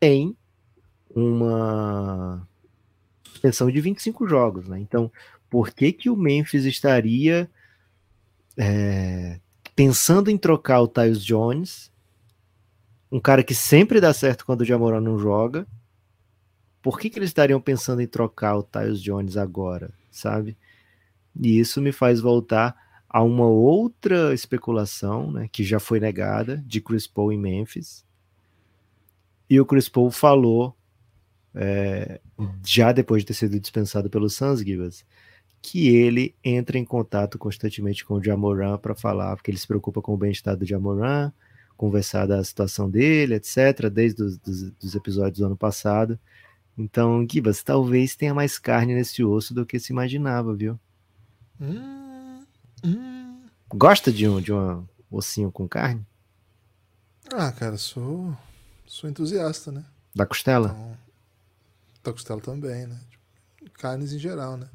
tem 0.01 0.37
uma 1.14 2.47
extensão 3.35 3.70
de 3.70 3.80
25 3.80 4.26
jogos, 4.26 4.66
né? 4.66 4.80
Então, 4.80 5.12
por 5.51 5.70
que 5.70 5.93
que 5.93 6.11
o 6.11 6.16
Memphis 6.16 6.64
estaria 6.64 7.49
é, 8.57 9.41
pensando 9.75 10.31
em 10.31 10.39
trocar 10.39 10.81
o 10.81 10.89
Tyus 10.89 11.25
Jones, 11.25 11.93
um 13.11 13.20
cara 13.20 13.43
que 13.43 13.55
sempre 13.55 14.01
dá 14.01 14.12
certo 14.12 14.45
quando 14.45 14.62
o 14.62 14.64
Jamoran 14.64 15.01
não 15.01 15.18
joga? 15.18 15.66
Por 16.83 16.99
que 16.99 17.09
que 17.09 17.18
eles 17.18 17.31
estariam 17.31 17.61
pensando 17.61 18.03
em 18.03 18.07
trocar 18.07 18.57
o 18.57 18.62
Tyus 18.62 19.03
Jones 19.03 19.37
agora, 19.37 19.91
sabe? 20.11 20.57
E 21.41 21.59
isso 21.59 21.81
me 21.81 21.93
faz 21.93 22.20
voltar 22.20 22.77
a 23.09 23.22
uma 23.22 23.47
outra 23.47 24.35
especulação, 24.35 25.31
né, 25.31 25.49
que 25.51 25.62
já 25.62 25.79
foi 25.79 26.01
negada, 26.01 26.62
de 26.66 26.81
Chris 26.81 27.07
Paul 27.07 27.33
em 27.33 27.39
Memphis, 27.39 28.05
e 29.49 29.61
o 29.61 29.66
Chris 29.66 29.89
Paul 29.89 30.11
falou, 30.11 30.77
é, 31.55 32.20
já 32.64 32.91
depois 32.93 33.22
de 33.22 33.29
ter 33.29 33.35
sido 33.35 33.61
dispensado 33.61 34.11
pelo 34.11 34.29
Suns, 34.29 34.61
Gibas, 34.61 35.05
que 35.65 35.89
ele 35.89 36.35
entra 36.45 36.77
em 36.77 36.85
contato 36.85 37.39
constantemente 37.39 38.05
com 38.05 38.17
o 38.17 38.23
Jamoran 38.23 38.77
para 38.77 38.95
falar, 38.95 39.35
porque 39.35 39.51
ele 39.51 39.57
se 39.57 39.67
preocupa 39.67 40.03
com 40.03 40.12
o 40.12 40.17
bem-estar 40.17 40.55
do 40.55 40.67
Jamoran, 40.67 41.33
conversar 41.75 42.27
da 42.27 42.45
situação 42.45 42.91
dele, 42.91 43.37
etc., 43.37 43.89
desde 43.91 44.23
os 44.23 44.37
dos, 44.37 44.71
dos 44.73 44.95
episódios 44.95 45.39
do 45.39 45.47
ano 45.47 45.57
passado. 45.57 46.21
Então, 46.77 47.27
Gibas, 47.27 47.62
talvez 47.62 48.15
tenha 48.15 48.35
mais 48.35 48.59
carne 48.59 48.95
nesse 48.95 49.25
osso 49.25 49.55
do 49.55 49.65
que 49.65 49.81
se 49.81 49.91
imaginava, 49.91 50.55
viu? 50.55 50.79
Hum, 51.59 52.45
hum. 52.85 53.41
Gosta 53.71 54.12
de 54.12 54.29
um, 54.29 54.43
de 54.43 54.53
um 54.53 54.87
ossinho 55.11 55.51
com 55.51 55.67
carne? 55.67 56.07
Ah, 57.33 57.51
cara, 57.51 57.79
sou 57.79 58.37
sou 58.87 59.09
entusiasta, 59.09 59.73
né? 59.73 59.83
Da 60.15 60.27
costela? 60.27 60.69
Então, 60.69 60.99
da 62.05 62.12
costela 62.12 62.41
também, 62.43 62.87
né? 62.87 63.01
Carnes 63.79 64.12
em 64.12 64.19
geral, 64.19 64.59
né? 64.59 64.69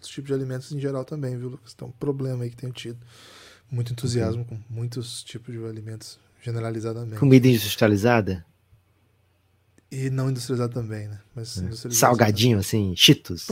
Outros 0.00 0.12
tipos 0.14 0.28
de 0.28 0.34
alimentos 0.34 0.72
em 0.72 0.80
geral 0.80 1.04
também, 1.04 1.36
viu, 1.36 1.50
Lucas? 1.50 1.74
Então, 1.74 1.88
um 1.88 1.92
problema 1.92 2.42
aí 2.42 2.48
que 2.48 2.56
tenho 2.56 2.72
tido. 2.72 2.98
Muito 3.70 3.92
entusiasmo 3.92 4.38
uhum. 4.38 4.44
com 4.44 4.60
muitos 4.70 5.22
tipos 5.22 5.54
de 5.54 5.62
alimentos, 5.62 6.18
generalizadamente. 6.42 7.18
Comida 7.18 7.46
industrializada? 7.46 8.44
E 9.92 10.08
não 10.08 10.30
industrializada 10.30 10.72
também, 10.72 11.06
né? 11.06 11.20
Mas 11.34 11.62
é. 11.62 11.90
Salgadinho, 11.90 12.58
assim, 12.58 12.94
cheetos? 12.96 13.48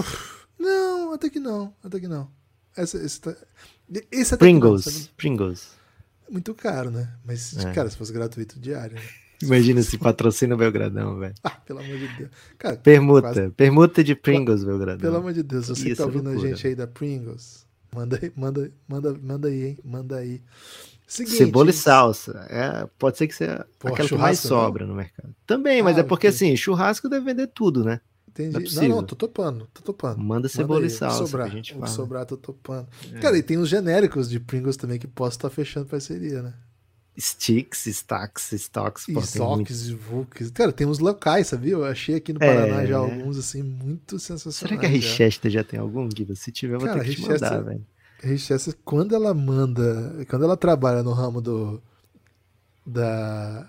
Não, 0.59 1.13
até 1.13 1.29
que 1.29 1.39
não, 1.39 1.75
até 1.85 2.01
que 2.01 2.09
não. 2.09 2.31
Essa, 2.75 2.97
esse, 2.97 3.21
tá... 3.21 3.37
esse 4.11 4.35
até 4.35 4.45
Pringles, 4.47 4.87
não, 4.87 5.09
Pringles. 5.17 5.69
É 6.27 6.31
muito 6.31 6.55
caro, 6.55 6.91
né? 6.91 7.15
Mas, 7.27 7.57
é. 7.59 7.73
cara, 7.75 7.91
se 7.91 7.97
fosse 7.97 8.13
gratuito 8.13 8.59
diário, 8.59 8.97
né? 8.97 9.03
Imagina 9.43 9.83
se 9.83 9.97
patrocina 9.97 10.55
o 10.55 10.59
Belgradão, 10.59 11.19
velho. 11.19 11.35
Ah, 11.45 11.51
pelo 11.51 11.79
amor 11.79 11.97
de 11.97 12.09
Deus. 12.09 12.31
Cara, 12.59 12.77
permuta. 12.77 13.33
Quase... 13.33 13.51
Permuta 13.51 14.03
de 14.03 14.15
Pringles, 14.15 14.65
Belgradão. 14.65 15.01
Pelo 15.01 15.17
amor 15.17 15.33
de 15.33 15.43
Deus, 15.43 15.69
você 15.69 15.73
Isso 15.73 15.85
que 15.85 15.95
tá 15.95 16.03
é 16.03 16.07
ouvindo 16.07 16.25
loucura. 16.25 16.49
a 16.49 16.55
gente 16.55 16.67
aí 16.67 16.75
da 16.75 16.87
Pringles, 16.87 17.65
manda 17.95 18.19
aí, 18.21 18.33
manda, 18.37 18.73
manda, 18.89 19.19
manda 19.23 19.49
aí, 19.49 19.65
hein? 19.65 19.79
Manda 19.85 20.17
aí. 20.17 20.43
Seguinte, 21.07 21.37
Cebola 21.37 21.71
e 21.71 21.73
salsa. 21.73 22.47
É, 22.51 22.87
pode 22.99 23.17
ser 23.17 23.29
que 23.29 23.35
seja 23.35 23.65
Pô, 23.79 23.89
aquela 23.89 24.09
que 24.09 24.15
mais 24.17 24.41
sobra 24.41 24.85
não? 24.85 24.93
no 24.93 24.99
mercado. 24.99 25.35
Também, 25.47 25.83
mas 25.83 25.97
ah, 25.97 26.01
é 26.01 26.03
porque 26.03 26.27
assim, 26.27 26.55
churrasco 26.55 27.09
deve 27.09 27.25
vender 27.25 27.47
tudo, 27.47 27.83
né? 27.83 28.01
Entendi. 28.29 28.53
Não, 28.53 28.83
é 28.83 28.89
não, 28.89 28.97
não, 28.97 29.03
tô 29.03 29.17
topando, 29.17 29.69
tô 29.73 29.83
topando. 29.83 30.19
Manda 30.19 30.49
cebola 30.49 30.81
Manda 30.81 30.87
e 30.87 30.91
salsa. 30.91 31.27
Sobrar, 31.27 31.51
gente 31.51 31.73
fala. 31.73 31.87
sobrar, 31.87 32.27
tô 32.27 32.37
topando. 32.37 32.87
É. 33.15 33.19
Cara, 33.21 33.39
e 33.39 33.43
tem 33.43 33.57
os 33.57 33.69
genéricos 33.69 34.29
de 34.29 34.39
Pringles 34.39 34.77
também 34.77 34.99
que 34.99 35.07
posso 35.07 35.37
estar 35.39 35.49
tá 35.49 35.55
fechando 35.55 35.87
parceria, 35.87 36.43
né? 36.43 36.55
Sticks, 37.19 37.87
Stacks, 37.87 38.53
Stocks. 38.53 39.09
Stocks, 39.09 39.91
Vooks. 39.91 40.51
Cara, 40.53 40.73
tem 40.73 40.87
uns 40.87 41.01
locais, 41.01 41.49
sabia? 41.49 41.73
Eu 41.73 41.85
achei 41.85 42.15
aqui 42.15 42.33
no 42.33 42.39
Paraná 42.39 42.83
é... 42.83 42.87
já 42.87 42.97
alguns, 42.97 43.37
assim, 43.37 43.63
muito 43.63 44.19
sensacionais. 44.19 44.57
Será 44.57 44.77
que 44.77 44.87
a 44.87 44.89
Richester 44.89 45.51
já. 45.51 45.61
já 45.61 45.65
tem 45.65 45.81
algum, 45.81 46.09
Guido? 46.09 46.37
Se 46.37 46.53
tiver, 46.53 46.75
eu 46.75 46.79
vou 46.79 46.89
Cara, 46.89 47.01
ter 47.01 47.11
que 47.11 47.17
te 47.17 47.29
mandar, 47.29 47.61
velho. 47.61 47.85
Richester, 48.23 48.77
quando 48.85 49.15
ela 49.15 49.35
manda, 49.35 50.25
quando 50.29 50.45
ela 50.45 50.57
trabalha 50.57 51.03
no 51.03 51.13
ramo 51.13 51.41
do 51.41 51.83
da 52.87 53.69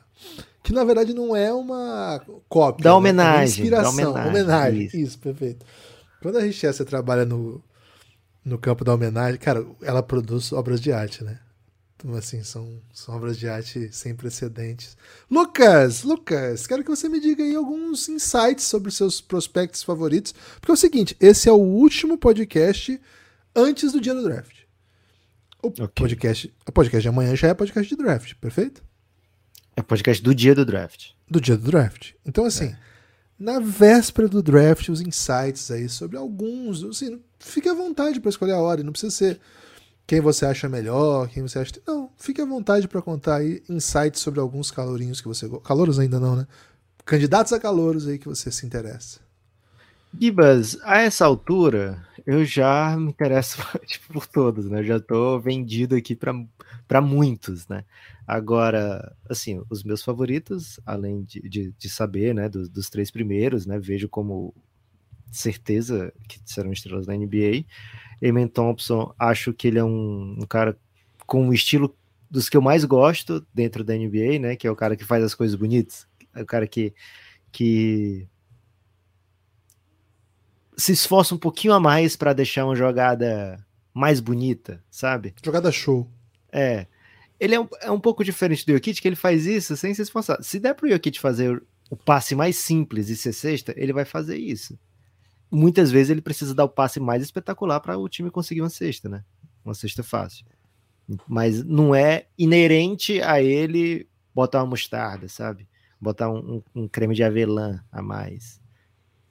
que 0.64 0.72
na 0.74 0.84
verdade 0.84 1.14
não 1.14 1.36
é 1.36 1.52
uma 1.52 2.22
cópia, 2.48 2.84
da 2.84 2.96
homenagem, 2.96 3.36
né? 3.36 3.42
é 3.42 3.46
inspiração, 3.46 4.14
da 4.14 4.28
homenagem, 4.28 4.30
homenagem. 4.30 4.86
Isso. 4.86 4.98
isso. 4.98 5.20
perfeito. 5.20 5.66
Quando 6.22 6.38
a 6.38 6.42
Richester 6.42 6.86
trabalha 6.86 7.26
no 7.26 7.64
no 8.44 8.58
campo 8.58 8.84
da 8.84 8.94
homenagem, 8.94 9.40
cara, 9.40 9.66
ela 9.82 10.02
produz 10.02 10.52
obras 10.54 10.80
de 10.80 10.92
arte, 10.92 11.24
né? 11.24 11.40
Então, 12.00 12.16
assim, 12.16 12.42
são, 12.44 12.82
são 12.94 13.14
obras 13.14 13.38
de 13.38 13.50
arte 13.50 13.90
sem 13.92 14.16
precedentes. 14.16 14.96
Lucas, 15.30 16.04
Lucas, 16.04 16.66
quero 16.66 16.82
que 16.82 16.90
você 16.90 17.10
me 17.10 17.20
diga 17.20 17.44
aí 17.44 17.54
alguns 17.54 18.08
insights 18.08 18.64
sobre 18.64 18.90
seus 18.90 19.20
prospectos 19.20 19.84
favoritos. 19.84 20.34
Porque 20.62 20.72
é 20.72 20.74
o 20.74 20.78
seguinte, 20.78 21.18
esse 21.20 21.50
é 21.50 21.52
o 21.52 21.58
último 21.58 22.18
podcast 22.18 23.00
antes 23.54 23.92
do 23.92 24.00
dia 24.00 24.16
do 24.16 24.24
draft. 24.24 24.60
O 25.62 25.68
okay. 25.68 25.88
podcast, 25.94 26.54
o 26.66 26.72
podcast 26.72 27.02
de 27.02 27.10
amanhã 27.10 27.36
já 27.36 27.50
é 27.50 27.54
podcast 27.54 27.90
de 27.94 28.02
draft, 28.02 28.34
perfeito? 28.36 28.82
É 29.76 29.82
podcast 29.82 30.24
do 30.24 30.34
dia 30.34 30.56
do 30.56 30.66
draft. 30.66 31.10
Do 31.30 31.42
dia 31.42 31.58
do 31.58 31.70
draft. 31.70 32.14
Então, 32.26 32.46
assim, 32.46 32.68
é. 32.68 32.78
na 33.38 33.60
véspera 33.60 34.30
do 34.30 34.42
draft, 34.42 34.88
os 34.88 35.02
insights 35.02 35.70
aí 35.70 35.90
sobre 35.90 36.16
alguns. 36.16 36.82
Assim, 36.82 37.22
fique 37.40 37.68
à 37.68 37.74
vontade 37.74 38.22
para 38.22 38.30
escolher 38.30 38.54
a 38.54 38.60
hora, 38.60 38.84
não 38.84 38.94
precisa 38.94 39.12
ser 39.12 39.42
quem 40.10 40.22
você 40.22 40.44
acha 40.44 40.68
melhor, 40.68 41.30
quem 41.30 41.44
você 41.44 41.60
acha. 41.60 41.74
Não, 41.86 42.10
fique 42.18 42.42
à 42.42 42.46
vontade 42.46 42.88
para 42.88 43.00
contar 43.00 43.36
aí 43.36 43.62
insights 43.70 44.20
sobre 44.20 44.40
alguns 44.40 44.72
calorinhos 44.72 45.22
que 45.22 45.28
você. 45.28 45.48
Calouros 45.64 46.00
ainda 46.00 46.20
não, 46.20 46.36
né? 46.36 46.48
Candidatos 47.06 47.54
a 47.54 47.60
calouros 47.60 48.08
aí 48.08 48.18
que 48.18 48.28
você 48.28 48.52
se 48.52 48.66
interessa. 48.66 49.20
Gibas, 50.20 50.80
a 50.82 50.98
essa 50.98 51.28
altura, 51.28 52.04
eu 52.26 52.44
já 52.44 52.98
me 52.98 53.12
interesso 53.12 53.62
tipo, 53.86 54.12
por 54.12 54.26
todos, 54.26 54.68
né? 54.68 54.80
Eu 54.80 54.84
já 54.84 54.98
estou 54.98 55.40
vendido 55.40 55.96
aqui 55.96 56.16
para 56.16 57.02
muitos, 57.02 57.68
né? 57.68 57.86
Agora, 58.26 59.16
assim, 59.30 59.62
os 59.70 59.84
meus 59.84 60.02
favoritos, 60.02 60.80
além 60.88 61.22
de, 61.22 61.40
de, 61.48 61.72
de 61.78 61.88
saber, 61.88 62.34
né, 62.34 62.50
dos, 62.50 62.68
dos, 62.68 62.90
três 62.90 63.12
primeiros, 63.12 63.68
né? 63.68 63.78
Vejo 63.78 64.10
como 64.10 64.56
certeza 65.32 66.12
que 66.28 66.40
serão 66.48 66.72
estrelas 66.72 67.06
da 67.06 67.16
NBA. 67.16 67.64
Eamon 68.22 68.48
Thompson, 68.48 69.14
acho 69.18 69.54
que 69.54 69.68
ele 69.68 69.80
é 69.80 69.84
um, 69.84 70.38
um, 70.40 70.46
cara 70.46 70.78
com 71.26 71.48
um 71.48 71.54
estilo 71.54 71.96
dos 72.30 72.50
que 72.50 72.58
eu 72.58 72.62
mais 72.62 72.84
gosto 72.86 73.46
dentro 73.54 73.84
da 73.84 73.96
NBA, 73.96 74.40
né? 74.40 74.56
Que 74.56 74.68
é 74.68 74.72
o 74.72 74.76
cara 74.76 74.96
que 74.96 75.06
faz 75.06 75.24
as 75.24 75.34
coisas 75.34 75.56
bonitas, 75.56 76.08
é 76.36 76.42
o 76.42 76.46
cara 76.46 76.68
que, 76.68 76.94
que 77.52 78.28
se 80.78 80.92
esforça 80.92 81.34
um 81.34 81.38
pouquinho 81.38 81.74
a 81.74 81.80
mais 81.80 82.16
para 82.16 82.34
deixar 82.34 82.66
uma 82.66 82.76
jogada 82.76 83.66
mais 83.94 84.20
bonita, 84.20 84.84
sabe? 84.90 85.34
Jogada 85.44 85.72
show. 85.72 86.08
É. 86.52 86.88
Ele 87.40 87.56
é 87.56 87.60
um, 87.60 87.68
é 87.82 87.92
um 87.92 88.00
pouco 88.00 88.24
diferente 88.24 88.66
do 88.66 88.74
Jokic, 88.74 89.02
que 89.02 89.08
ele 89.08 89.16
faz 89.16 89.46
isso 89.46 89.76
sem 89.78 89.94
se 89.94 90.02
esforçar. 90.02 90.44
Se 90.44 90.60
der 90.60 90.74
pro 90.74 90.90
Jokic 90.90 91.20
fazer 91.20 91.64
o 91.90 91.96
passe 91.96 92.36
mais 92.36 92.58
simples 92.58 93.10
e 93.10 93.16
ser 93.16 93.34
sexta, 93.34 93.74
ele 93.78 93.94
vai 93.94 94.04
fazer 94.04 94.38
isso 94.38 94.78
muitas 95.52 95.92
vezes 95.92 96.10
ele 96.10 96.22
precisa 96.22 96.54
dar 96.54 96.66
o 96.66 96.70
passe 96.70 97.00
mais 97.00 97.22
espetacular 97.24 97.80
para 97.80 97.98
o 97.98 98.10
time 98.10 98.30
conseguir 98.30 98.62
uma 98.62 98.70
cesta, 98.70 99.10
né? 99.10 99.24
Uma 99.64 99.74
cesta 99.74 100.04
fácil. 100.04 100.46
Mas 101.28 101.64
não 101.64 101.94
é 101.96 102.28
inerente 102.38 103.22
a 103.22 103.42
ele 103.42 104.08
botar 104.34 104.60
uma 104.60 104.72
mostarda, 104.72 105.28
sabe? 105.28 105.68
Botar 106.00 106.30
um, 106.30 106.62
um, 106.74 106.88
creme 106.88 107.16
de 107.16 107.24
avelã 107.24 107.84
a 107.92 108.02
mais. 108.02 108.62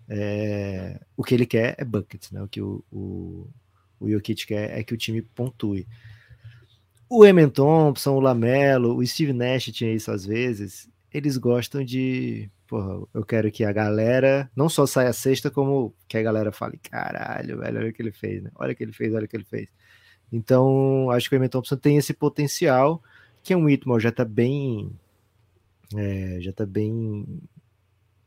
É, 0.08 1.00
o 1.16 1.22
que 1.22 1.34
ele 1.34 1.46
quer 1.46 1.74
é 1.78 1.84
buckets, 1.84 2.30
né? 2.30 2.42
O 2.42 2.48
que 2.48 2.60
o, 2.60 2.84
o, 2.90 3.48
o 4.00 4.10
Jokic 4.10 4.46
quer 4.46 4.78
é 4.78 4.82
que 4.82 4.92
o 4.92 4.98
time 4.98 5.22
pontue. 5.22 5.86
O 7.08 7.24
Emen 7.24 7.48
Thompson, 7.48 8.12
o 8.12 8.20
Lamelo, 8.20 8.96
o 8.96 9.06
Steve 9.06 9.32
Nash 9.32 9.66
tinha 9.66 9.92
isso 9.92 10.10
às 10.10 10.26
vezes. 10.26 10.88
eles 11.12 11.36
gostam 11.36 11.84
de. 11.84 12.50
Porra, 12.68 13.02
eu 13.14 13.24
quero 13.24 13.50
que 13.50 13.64
a 13.64 13.72
galera 13.72 14.50
não 14.54 14.68
só 14.68 14.86
saia 14.86 15.10
sexta, 15.14 15.50
como 15.50 15.94
que 16.06 16.18
a 16.18 16.22
galera 16.22 16.52
fale: 16.52 16.78
caralho, 16.78 17.58
velho, 17.58 17.78
olha 17.78 17.88
o 17.88 17.92
que 17.94 18.02
ele 18.02 18.12
fez, 18.12 18.42
né? 18.42 18.50
Olha 18.56 18.72
o 18.72 18.76
que 18.76 18.84
ele 18.84 18.92
fez, 18.92 19.14
olha 19.14 19.24
o 19.24 19.28
que 19.28 19.36
ele 19.36 19.44
fez. 19.44 19.68
Então, 20.30 21.10
acho 21.10 21.30
que 21.30 21.34
o 21.34 21.38
Eamon 21.38 21.48
Thompson 21.48 21.76
tem 21.76 21.96
esse 21.96 22.12
potencial, 22.12 23.02
que 23.42 23.54
é 23.54 23.56
um 23.56 23.64
Whitmore 23.64 24.02
já 24.02 24.12
tá 24.12 24.24
bem. 24.24 24.92
É, 25.96 26.38
já 26.42 26.52
tá 26.52 26.66
bem 26.66 27.40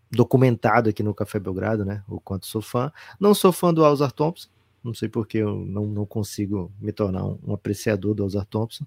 documentado 0.09 0.89
aqui 0.89 1.03
no 1.03 1.13
Café 1.13 1.39
Belgrado, 1.39 1.85
né? 1.85 2.03
O 2.07 2.19
quanto 2.19 2.47
sou 2.47 2.63
fã. 2.63 2.91
Não 3.19 3.35
sou 3.35 3.51
fã 3.51 3.71
do 3.71 3.85
Alzar 3.85 4.11
Thompson, 4.11 4.49
não 4.83 4.95
sei 4.95 5.07
porque 5.07 5.37
eu 5.37 5.55
não, 5.55 5.85
não 5.85 6.05
consigo 6.07 6.71
me 6.81 6.91
tornar 6.91 7.23
um, 7.23 7.37
um 7.45 7.53
apreciador 7.53 8.15
do 8.15 8.23
Alzar 8.23 8.47
Thompson. 8.47 8.85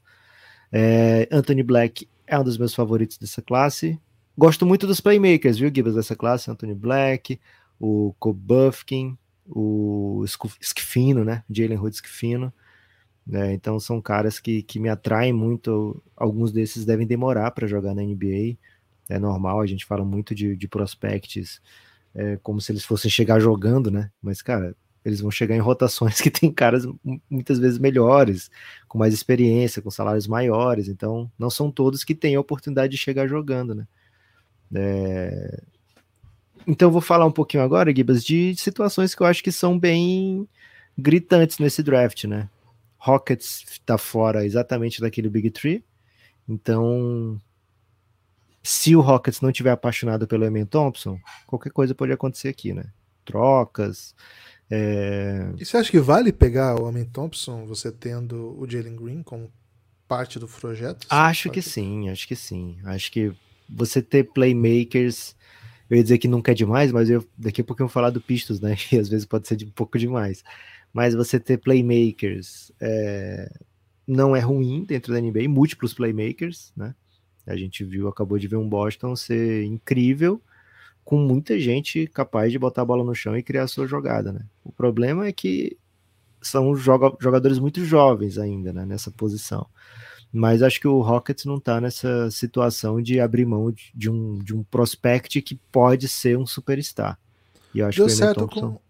É, 0.73 1.29
Anthony 1.31 1.63
Black 1.63 2.09
é 2.27 2.37
um 2.37 2.43
dos 2.43 2.59
meus 2.59 2.75
favoritos 2.75 3.19
dessa 3.19 3.41
classe. 3.41 4.01
Gosto 4.37 4.67
muito 4.67 4.87
dos 4.87 5.01
playmakers, 5.01 5.59
viu, 5.59 5.71
Gibbs, 5.75 5.95
dessa 5.95 6.17
classe. 6.17 6.51
Anthony 6.51 6.75
Black, 6.75 7.41
o 7.79 8.15
Kobe 8.19 8.41
Buffkin, 8.41 9.17
o 9.47 10.25
Skifino, 10.61 11.25
né? 11.25 11.45
Jalen 11.49 11.79
Hood 11.79 11.97
Skifino. 11.97 12.53
É, 13.33 13.53
então 13.53 13.81
são 13.81 14.03
caras 14.03 14.39
que, 14.39 14.63
que 14.63 14.79
me 14.79 14.89
atraem 14.89 15.33
muito. 15.33 16.03
Alguns 16.17 16.53
desses 16.53 16.85
devem 16.85 17.07
demorar 17.07 17.51
para 17.53 17.67
jogar 17.67 17.95
na 17.95 18.03
NBA. 18.03 18.57
É 19.09 19.19
normal, 19.19 19.61
a 19.61 19.67
gente 19.67 19.85
fala 19.85 20.05
muito 20.05 20.35
de, 20.35 20.57
de 20.57 20.67
prospects 20.67 21.61
é, 22.15 22.39
como 22.43 22.61
se 22.61 22.73
eles 22.73 22.85
fossem 22.85 23.11
chegar 23.11 23.41
jogando, 23.41 23.91
né? 23.91 24.11
Mas, 24.23 24.41
cara, 24.41 24.75
eles 25.05 25.21
vão 25.21 25.31
chegar 25.31 25.55
em 25.55 25.61
rotações 25.61 26.21
que 26.23 26.31
tem 26.31 26.51
caras 26.53 26.87
muitas 27.29 27.59
vezes 27.59 27.79
melhores, 27.79 28.51
com 28.89 28.99
mais 28.99 29.13
experiência, 29.13 29.83
com 29.83 29.91
salários 29.91 30.27
maiores, 30.27 30.89
então 30.89 31.31
não 31.39 31.51
são 31.51 31.71
todos 31.71 32.05
que 32.05 32.15
têm 32.15 32.37
a 32.37 32.41
oportunidade 32.41 32.93
de 32.93 32.99
chegar 32.99 33.27
jogando, 33.27 33.75
né? 33.75 33.87
É... 34.73 35.63
Então 36.67 36.91
vou 36.91 37.01
falar 37.01 37.27
um 37.27 37.33
pouquinho 37.33 37.63
agora, 37.63 37.95
Gibas, 37.95 38.25
de 38.25 38.55
situações 38.57 39.15
que 39.15 39.23
eu 39.23 39.27
acho 39.27 39.43
que 39.43 39.53
são 39.53 39.79
bem 39.79 40.49
gritantes 40.97 41.59
nesse 41.59 41.83
draft, 41.83 42.25
né? 42.25 42.49
Rockets 42.97 43.65
está 43.71 43.99
fora 43.99 44.47
exatamente 44.47 45.01
daquele 45.01 45.29
Big 45.29 45.51
Tree, 45.51 45.85
então 46.49 47.39
se 48.63 48.97
o 48.97 49.03
Rockets 49.03 49.43
não 49.43 49.53
tiver 49.53 49.73
apaixonado 49.73 50.27
pelo 50.27 50.45
Emin 50.45 50.65
Thompson, 50.65 51.21
qualquer 51.47 51.71
coisa 51.71 51.95
pode 51.95 52.13
acontecer 52.13 52.49
aqui, 52.49 52.73
né? 52.73 52.87
Trocas, 53.23 54.15
é... 54.71 55.53
E 55.59 55.65
você 55.65 55.77
acha 55.77 55.91
que 55.91 56.01
vale 56.01 56.33
pegar 56.33 56.81
o 56.81 56.87
Amin 56.87 57.05
Thompson, 57.05 57.67
você 57.67 57.93
tendo 57.93 58.59
o 58.59 58.69
Jalen 58.69 58.97
Green 58.97 59.23
como 59.23 59.53
parte 60.09 60.39
do 60.39 60.49
projeto? 60.49 61.07
Acho 61.11 61.51
que 61.51 61.61
sim, 61.61 62.09
acho 62.09 62.27
que 62.27 62.37
sim. 62.37 62.79
Acho 62.85 63.13
que 63.13 63.33
você 63.69 64.03
ter 64.03 64.25
playmakers, 64.25 65.37
eu 65.89 65.97
ia 65.97 66.03
dizer 66.03 66.19
que 66.19 66.29
nunca 66.29 66.53
é 66.53 66.55
demais, 66.55 66.93
mas 66.93 67.11
eu, 67.11 67.25
daqui 67.37 67.61
a 67.61 67.65
pouco 67.65 67.83
eu 67.83 67.87
vou 67.87 67.93
falar 67.93 68.11
do 68.11 68.21
Pistos, 68.21 68.61
né? 68.61 68.75
Que 68.89 68.99
às 68.99 69.09
vezes 69.09 69.27
pode 69.27 69.49
ser 69.49 69.57
de 69.57 69.65
um 69.67 69.71
pouco 69.71 69.99
demais. 69.99 70.43
Mas 70.93 71.15
você 71.15 71.41
ter 71.41 71.59
playmakers 71.59 72.73
é, 72.81 73.51
não 74.07 74.35
é 74.35 74.41
ruim 74.41 74.85
dentro 74.85 75.13
da 75.13 75.21
NBA, 75.21 75.49
múltiplos 75.49 75.95
playmakers, 75.95 76.73
né? 76.77 76.95
A 77.47 77.57
gente 77.57 77.85
viu, 77.85 78.09
acabou 78.09 78.39
de 78.39 78.49
ver 78.49 78.57
um 78.57 78.69
Boston 78.69 79.15
ser 79.15 79.65
incrível, 79.65 80.41
com 81.05 81.19
muita 81.19 81.59
gente 81.59 82.07
capaz 82.07 82.51
de 82.51 82.59
botar 82.59 82.83
a 82.83 82.87
bola 82.87 83.05
no 83.05 83.15
chão 83.15 83.37
e 83.37 83.43
criar 83.43 83.65
a 83.65 83.69
sua 83.69 83.87
jogada, 83.87 84.33
né? 84.33 84.47
O 84.65 84.73
problema 84.73 85.27
é 85.27 85.33
que 85.33 85.77
são 86.41 86.75
jogadores 86.77 87.59
muito 87.59 87.85
jovens 87.85 88.39
ainda, 88.39 88.73
né, 88.73 88.85
nessa 88.85 89.11
posição. 89.11 89.67
Mas 90.37 90.63
acho 90.63 90.81
que 90.81 90.89
o 90.89 91.01
Rockets 91.01 91.45
não 91.45 91.59
está 91.59 91.81
nessa 91.81 92.29
situação 92.29 93.01
de 93.01 93.21
abrir 93.21 93.47
mão 93.47 93.71
de, 93.71 93.93
de, 93.95 94.11
um, 94.11 94.37
de 94.39 94.53
um 94.53 94.65
prospect 94.65 95.41
que 95.41 95.55
pode 95.71 96.09
ser 96.09 96.37
um 96.37 96.45
superstar. 96.45 97.17
E 97.73 97.79
eu 97.79 97.87
acho 97.87 97.99
Deu 97.99 98.07
que 98.07 98.13
o 98.13 98.17
certo 98.17 98.41
Thompson... 98.41 98.73
com 98.73 98.85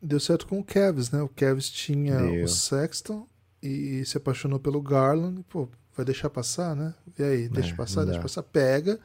Deu 0.00 0.20
certo 0.20 0.46
com 0.46 0.60
o 0.60 0.64
Cavs, 0.64 1.10
né? 1.10 1.20
O 1.20 1.28
Cavs 1.28 1.68
tinha 1.68 2.16
Deu. 2.16 2.44
o 2.44 2.48
Sexton 2.48 3.26
e 3.60 4.04
se 4.04 4.16
apaixonou 4.16 4.60
pelo 4.60 4.80
Garland. 4.80 5.44
Pô, 5.48 5.68
vai 5.96 6.04
deixar 6.04 6.30
passar, 6.30 6.76
né? 6.76 6.94
E 7.18 7.22
aí, 7.24 7.48
deixa 7.48 7.72
é, 7.72 7.74
passar, 7.74 8.04
deixa 8.04 8.20
passar, 8.20 8.44
pega 8.44 9.00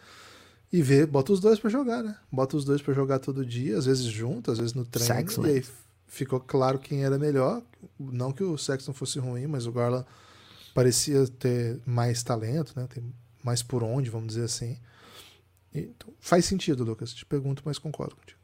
e 0.72 0.82
vê, 0.84 1.08
bota 1.08 1.34
os 1.34 1.40
dois 1.40 1.60
para 1.60 1.72
jogar, 1.72 2.04
né? 2.04 2.16
Bota 2.32 2.56
os 2.56 2.64
dois 2.64 2.84
para 2.84 2.94
jogar 2.94 3.18
todo 3.18 3.44
dia, 3.44 3.78
às 3.80 3.88
vezes 3.88 4.06
junto, 4.06 4.52
às 4.52 4.60
vezes 4.60 4.74
no 4.76 4.86
treino. 4.86 5.14
Sexton. 5.14 5.48
E 5.48 5.50
aí 5.50 5.66
ficou 6.06 6.40
claro 6.40 6.78
quem 6.78 7.04
era 7.04 7.18
melhor. 7.18 7.64
Não 8.00 8.32
que 8.32 8.44
o 8.44 8.58
Sexton 8.58 8.94
fosse 8.94 9.18
ruim, 9.18 9.48
mas 9.48 9.66
o 9.66 9.72
Garland 9.72 10.06
parecia 10.76 11.26
ter 11.40 11.80
mais 11.86 12.22
talento, 12.22 12.74
né? 12.76 12.86
Tem 12.94 13.02
mais 13.42 13.64
por 13.64 13.82
onde, 13.82 14.10
vamos 14.10 14.28
dizer 14.28 14.44
assim. 14.44 14.78
Então, 15.74 16.14
faz 16.20 16.44
sentido, 16.44 16.84
Lucas. 16.84 17.14
Te 17.14 17.26
pergunto, 17.26 17.64
mas 17.66 17.80
concordo 17.80 18.16
contigo. 18.16 18.40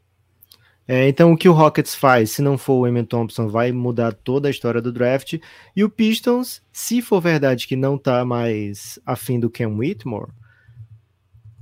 É, 0.88 1.08
então, 1.08 1.32
o 1.32 1.38
que 1.38 1.48
o 1.48 1.54
Rockets 1.54 1.94
faz, 1.94 2.32
se 2.32 2.42
não 2.42 2.58
for 2.58 2.80
o 2.80 2.88
Eamon 2.88 3.04
Thompson, 3.04 3.48
vai 3.48 3.72
mudar 3.72 4.14
toda 4.14 4.48
a 4.48 4.52
história 4.52 4.82
do 4.82 4.92
draft. 4.92 5.40
E 5.76 5.84
o 5.84 5.90
Pistons, 5.90 6.62
se 6.72 7.02
for 7.02 7.22
verdade 7.22 7.68
que 7.68 7.76
não 7.76 7.98
tá 7.98 8.24
mais 8.24 8.98
afim 9.06 9.40
do 9.40 9.50
Ken 9.50 9.68
Whitmore, 9.68 10.32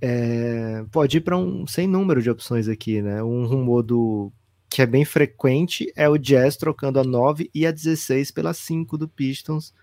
é, 0.01 0.85
pode 0.91 1.17
ir 1.17 1.21
para 1.21 1.37
um 1.37 1.65
sem 1.67 1.87
número 1.87 2.21
de 2.21 2.29
opções 2.29 2.67
aqui, 2.67 3.01
né? 3.01 3.23
Um 3.23 3.45
rumor 3.45 3.81
do 3.81 4.31
que 4.69 4.83
é 4.83 4.85
bem 4.85 5.03
frequente 5.03 5.91
é 5.95 6.07
o 6.07 6.17
Jazz 6.17 6.55
trocando 6.55 6.99
a 6.99 7.03
9 7.03 7.49
e 7.53 7.65
a 7.65 7.71
16 7.71 8.29
pela 8.31 8.53
5 8.53 8.97
do 8.97 9.09
Pistons. 9.09 9.73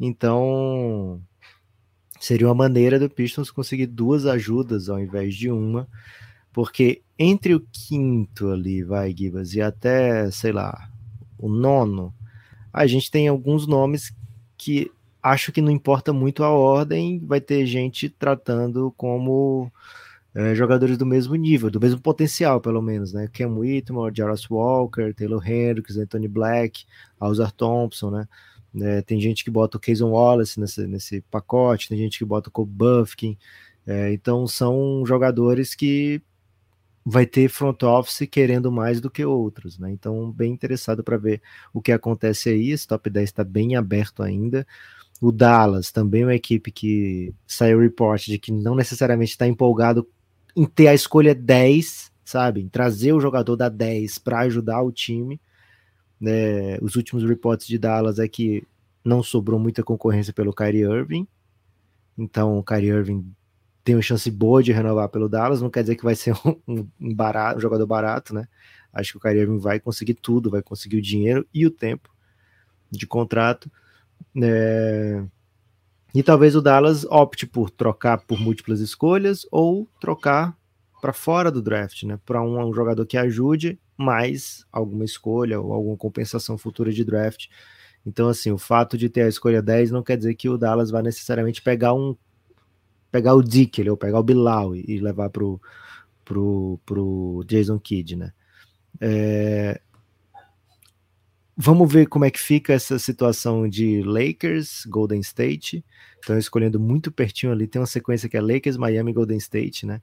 Então, 0.00 1.20
seria 2.18 2.48
uma 2.48 2.54
maneira 2.54 2.98
do 2.98 3.10
Pistons 3.10 3.50
conseguir 3.50 3.86
duas 3.86 4.24
ajudas 4.24 4.88
ao 4.88 4.98
invés 4.98 5.34
de 5.34 5.50
uma, 5.50 5.86
porque 6.52 7.02
entre 7.18 7.54
o 7.54 7.60
quinto 7.60 8.50
ali, 8.50 8.82
vai, 8.82 9.14
Gibas, 9.14 9.54
e 9.54 9.60
até, 9.60 10.30
sei 10.30 10.52
lá, 10.52 10.90
o 11.38 11.48
nono, 11.48 12.14
a 12.72 12.86
gente 12.86 13.10
tem 13.10 13.28
alguns 13.28 13.66
nomes 13.66 14.14
que 14.56 14.90
acho 15.22 15.52
que 15.52 15.60
não 15.60 15.70
importa 15.70 16.12
muito 16.12 16.42
a 16.42 16.50
ordem, 16.50 17.18
vai 17.20 17.40
ter 17.40 17.66
gente 17.66 18.08
tratando 18.08 18.92
como 18.96 19.70
é, 20.34 20.54
jogadores 20.54 20.96
do 20.96 21.04
mesmo 21.04 21.34
nível, 21.34 21.70
do 21.70 21.80
mesmo 21.80 22.00
potencial, 22.00 22.60
pelo 22.60 22.80
menos, 22.80 23.12
né? 23.12 23.28
Ken 23.32 23.46
Whitmore, 23.46 24.14
Jarvis 24.16 24.48
Walker, 24.48 25.12
Taylor 25.14 25.46
Hendricks, 25.46 25.96
Anthony 25.96 26.28
Black, 26.28 26.84
Alzar 27.18 27.52
Thompson, 27.52 28.10
né? 28.10 28.28
É, 28.78 29.02
tem 29.02 29.20
gente 29.20 29.42
que 29.42 29.50
bota 29.50 29.76
o 29.76 29.80
Kayson 29.80 30.10
Wallace 30.10 30.60
nesse, 30.60 30.86
nesse 30.86 31.20
pacote, 31.22 31.88
tem 31.88 31.98
gente 31.98 32.18
que 32.18 32.24
bota 32.24 32.48
o 32.48 32.52
Kobe 32.52 32.72
Buffkin, 32.72 33.36
é, 33.86 34.12
então 34.12 34.46
são 34.46 35.04
jogadores 35.04 35.74
que 35.74 36.22
vai 37.04 37.26
ter 37.26 37.48
front 37.48 37.82
office 37.82 38.28
querendo 38.30 38.70
mais 38.70 39.00
do 39.00 39.10
que 39.10 39.24
outros, 39.24 39.78
né? 39.78 39.90
Então, 39.90 40.30
bem 40.30 40.52
interessado 40.52 41.02
para 41.02 41.16
ver 41.16 41.40
o 41.72 41.80
que 41.80 41.92
acontece 41.92 42.50
aí. 42.50 42.70
Esse 42.70 42.86
top 42.86 43.08
10 43.08 43.28
está 43.28 43.42
bem 43.42 43.74
aberto 43.74 44.22
ainda. 44.22 44.66
O 45.20 45.32
Dallas 45.32 45.90
também 45.90 46.22
é 46.22 46.26
uma 46.26 46.34
equipe 46.34 46.70
que 46.70 47.34
saiu 47.46 47.80
report 47.80 48.26
de 48.26 48.38
que 48.38 48.52
não 48.52 48.74
necessariamente 48.74 49.32
está 49.32 49.46
empolgado 49.46 50.06
em 50.56 50.64
ter 50.64 50.88
a 50.88 50.94
escolha 50.94 51.34
10, 51.34 52.12
sabe? 52.24 52.60
Em 52.62 52.68
trazer 52.68 53.12
o 53.12 53.20
jogador 53.20 53.56
da 53.56 53.68
10 53.68 54.18
para 54.18 54.40
ajudar 54.40 54.82
o 54.82 54.92
time. 54.92 55.40
É, 56.24 56.78
os 56.82 56.96
últimos 56.96 57.24
reportes 57.24 57.66
de 57.66 57.78
Dallas 57.78 58.18
é 58.18 58.28
que 58.28 58.66
não 59.04 59.22
sobrou 59.22 59.58
muita 59.58 59.82
concorrência 59.82 60.32
pelo 60.32 60.52
Kyrie 60.52 60.82
Irving. 60.82 61.26
Então 62.16 62.58
o 62.58 62.62
Kyrie 62.62 62.90
Irving 62.90 63.32
tem 63.82 63.94
uma 63.94 64.02
chance 64.02 64.30
boa 64.30 64.62
de 64.62 64.72
renovar 64.72 65.08
pelo 65.08 65.28
Dallas. 65.28 65.62
Não 65.62 65.70
quer 65.70 65.82
dizer 65.82 65.96
que 65.96 66.04
vai 66.04 66.14
ser 66.14 66.34
um, 66.66 66.86
um, 67.00 67.14
barato, 67.14 67.58
um 67.58 67.60
jogador 67.60 67.86
barato, 67.86 68.34
né? 68.34 68.46
Acho 68.92 69.12
que 69.12 69.18
o 69.18 69.20
Kyrie 69.20 69.42
Irving 69.42 69.58
vai 69.58 69.80
conseguir 69.80 70.14
tudo, 70.14 70.50
vai 70.50 70.62
conseguir 70.62 70.96
o 70.96 71.02
dinheiro 71.02 71.46
e 71.54 71.66
o 71.66 71.70
tempo 71.70 72.10
de 72.90 73.06
contrato. 73.06 73.70
É... 74.42 75.24
E 76.12 76.22
talvez 76.22 76.56
o 76.56 76.60
Dallas 76.60 77.04
opte 77.04 77.46
por 77.46 77.70
trocar 77.70 78.18
por 78.18 78.38
múltiplas 78.40 78.80
escolhas 78.80 79.46
ou 79.50 79.88
trocar 80.00 80.56
para 81.00 81.12
fora 81.12 81.50
do 81.50 81.62
draft, 81.62 82.02
né? 82.02 82.18
Para 82.26 82.42
um, 82.42 82.68
um, 82.68 82.74
jogador 82.74 83.06
que 83.06 83.16
ajude 83.16 83.78
mais 84.00 84.64
alguma 84.72 85.04
escolha 85.04 85.60
ou 85.60 85.72
alguma 85.72 85.96
compensação 85.96 86.58
futura 86.58 86.92
de 86.92 87.04
draft. 87.04 87.46
Então, 88.04 88.28
assim, 88.28 88.50
o 88.50 88.58
fato 88.58 88.96
de 88.96 89.08
ter 89.08 89.22
a 89.22 89.28
escolha 89.28 89.62
10 89.62 89.90
não 89.90 90.02
quer 90.02 90.16
dizer 90.16 90.34
que 90.34 90.48
o 90.48 90.56
Dallas 90.58 90.90
vai 90.90 91.02
necessariamente 91.02 91.62
pegar 91.62 91.94
um 91.94 92.16
pegar 93.12 93.34
o 93.34 93.42
Dick 93.42 93.88
ou 93.88 93.96
pegar 93.96 94.20
o 94.20 94.22
Bilal 94.22 94.74
e, 94.74 94.84
e 94.86 95.00
levar 95.00 95.30
pro, 95.30 95.60
pro, 96.24 96.80
pro 96.86 97.44
Jason 97.46 97.78
Kidd, 97.78 98.16
né? 98.16 98.32
É, 99.00 99.80
Vamos 101.62 101.92
ver 101.92 102.06
como 102.06 102.24
é 102.24 102.30
que 102.30 102.40
fica 102.40 102.72
essa 102.72 102.98
situação 102.98 103.68
de 103.68 104.02
Lakers, 104.02 104.86
Golden 104.86 105.20
State. 105.20 105.84
Estão 106.18 106.38
escolhendo 106.38 106.80
muito 106.80 107.12
pertinho 107.12 107.52
ali. 107.52 107.66
Tem 107.66 107.78
uma 107.78 107.86
sequência 107.86 108.30
que 108.30 108.36
é 108.38 108.40
Lakers, 108.40 108.78
Miami 108.78 109.12
Golden 109.12 109.36
State, 109.36 109.84
né? 109.84 110.00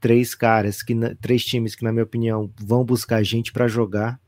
Três 0.00 0.34
caras, 0.34 0.82
que 0.82 0.94
três 1.20 1.44
times 1.44 1.74
que, 1.74 1.84
na 1.84 1.92
minha 1.92 2.04
opinião, 2.04 2.50
vão 2.56 2.84
buscar 2.84 3.22
gente 3.22 3.52
para 3.52 3.66
jogar. 3.66 4.20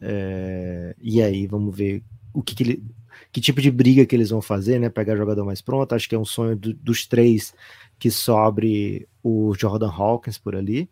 É, 0.00 0.94
e 1.00 1.22
aí, 1.22 1.46
vamos 1.46 1.76
ver 1.76 2.02
o 2.32 2.42
que, 2.42 2.54
que 2.54 2.62
ele. 2.62 2.84
que 3.32 3.40
tipo 3.40 3.60
de 3.60 3.70
briga 3.70 4.04
que 4.04 4.14
eles 4.14 4.30
vão 4.30 4.42
fazer, 4.42 4.78
né? 4.78 4.88
Pegar 4.88 5.16
jogador 5.16 5.44
mais 5.44 5.62
pronto. 5.62 5.94
Acho 5.94 6.08
que 6.08 6.14
é 6.14 6.18
um 6.18 6.24
sonho 6.24 6.56
do, 6.56 6.74
dos 6.74 7.06
três 7.06 7.54
que 7.98 8.10
sobre 8.10 9.08
o 9.22 9.54
Jordan 9.58 9.90
Hawkins 9.90 10.38
por 10.38 10.56
ali. 10.56 10.90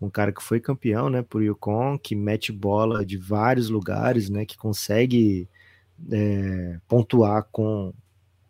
Um 0.00 0.10
cara 0.10 0.32
que 0.32 0.42
foi 0.42 0.60
campeão, 0.60 1.08
né? 1.08 1.22
Por 1.22 1.42
Yukon, 1.42 1.98
que 1.98 2.14
mete 2.14 2.52
bola 2.52 3.04
de 3.04 3.16
vários 3.16 3.70
lugares, 3.70 4.28
né? 4.28 4.44
Que 4.44 4.56
consegue 4.56 5.48
é, 6.10 6.78
pontuar 6.86 7.46
com, 7.50 7.92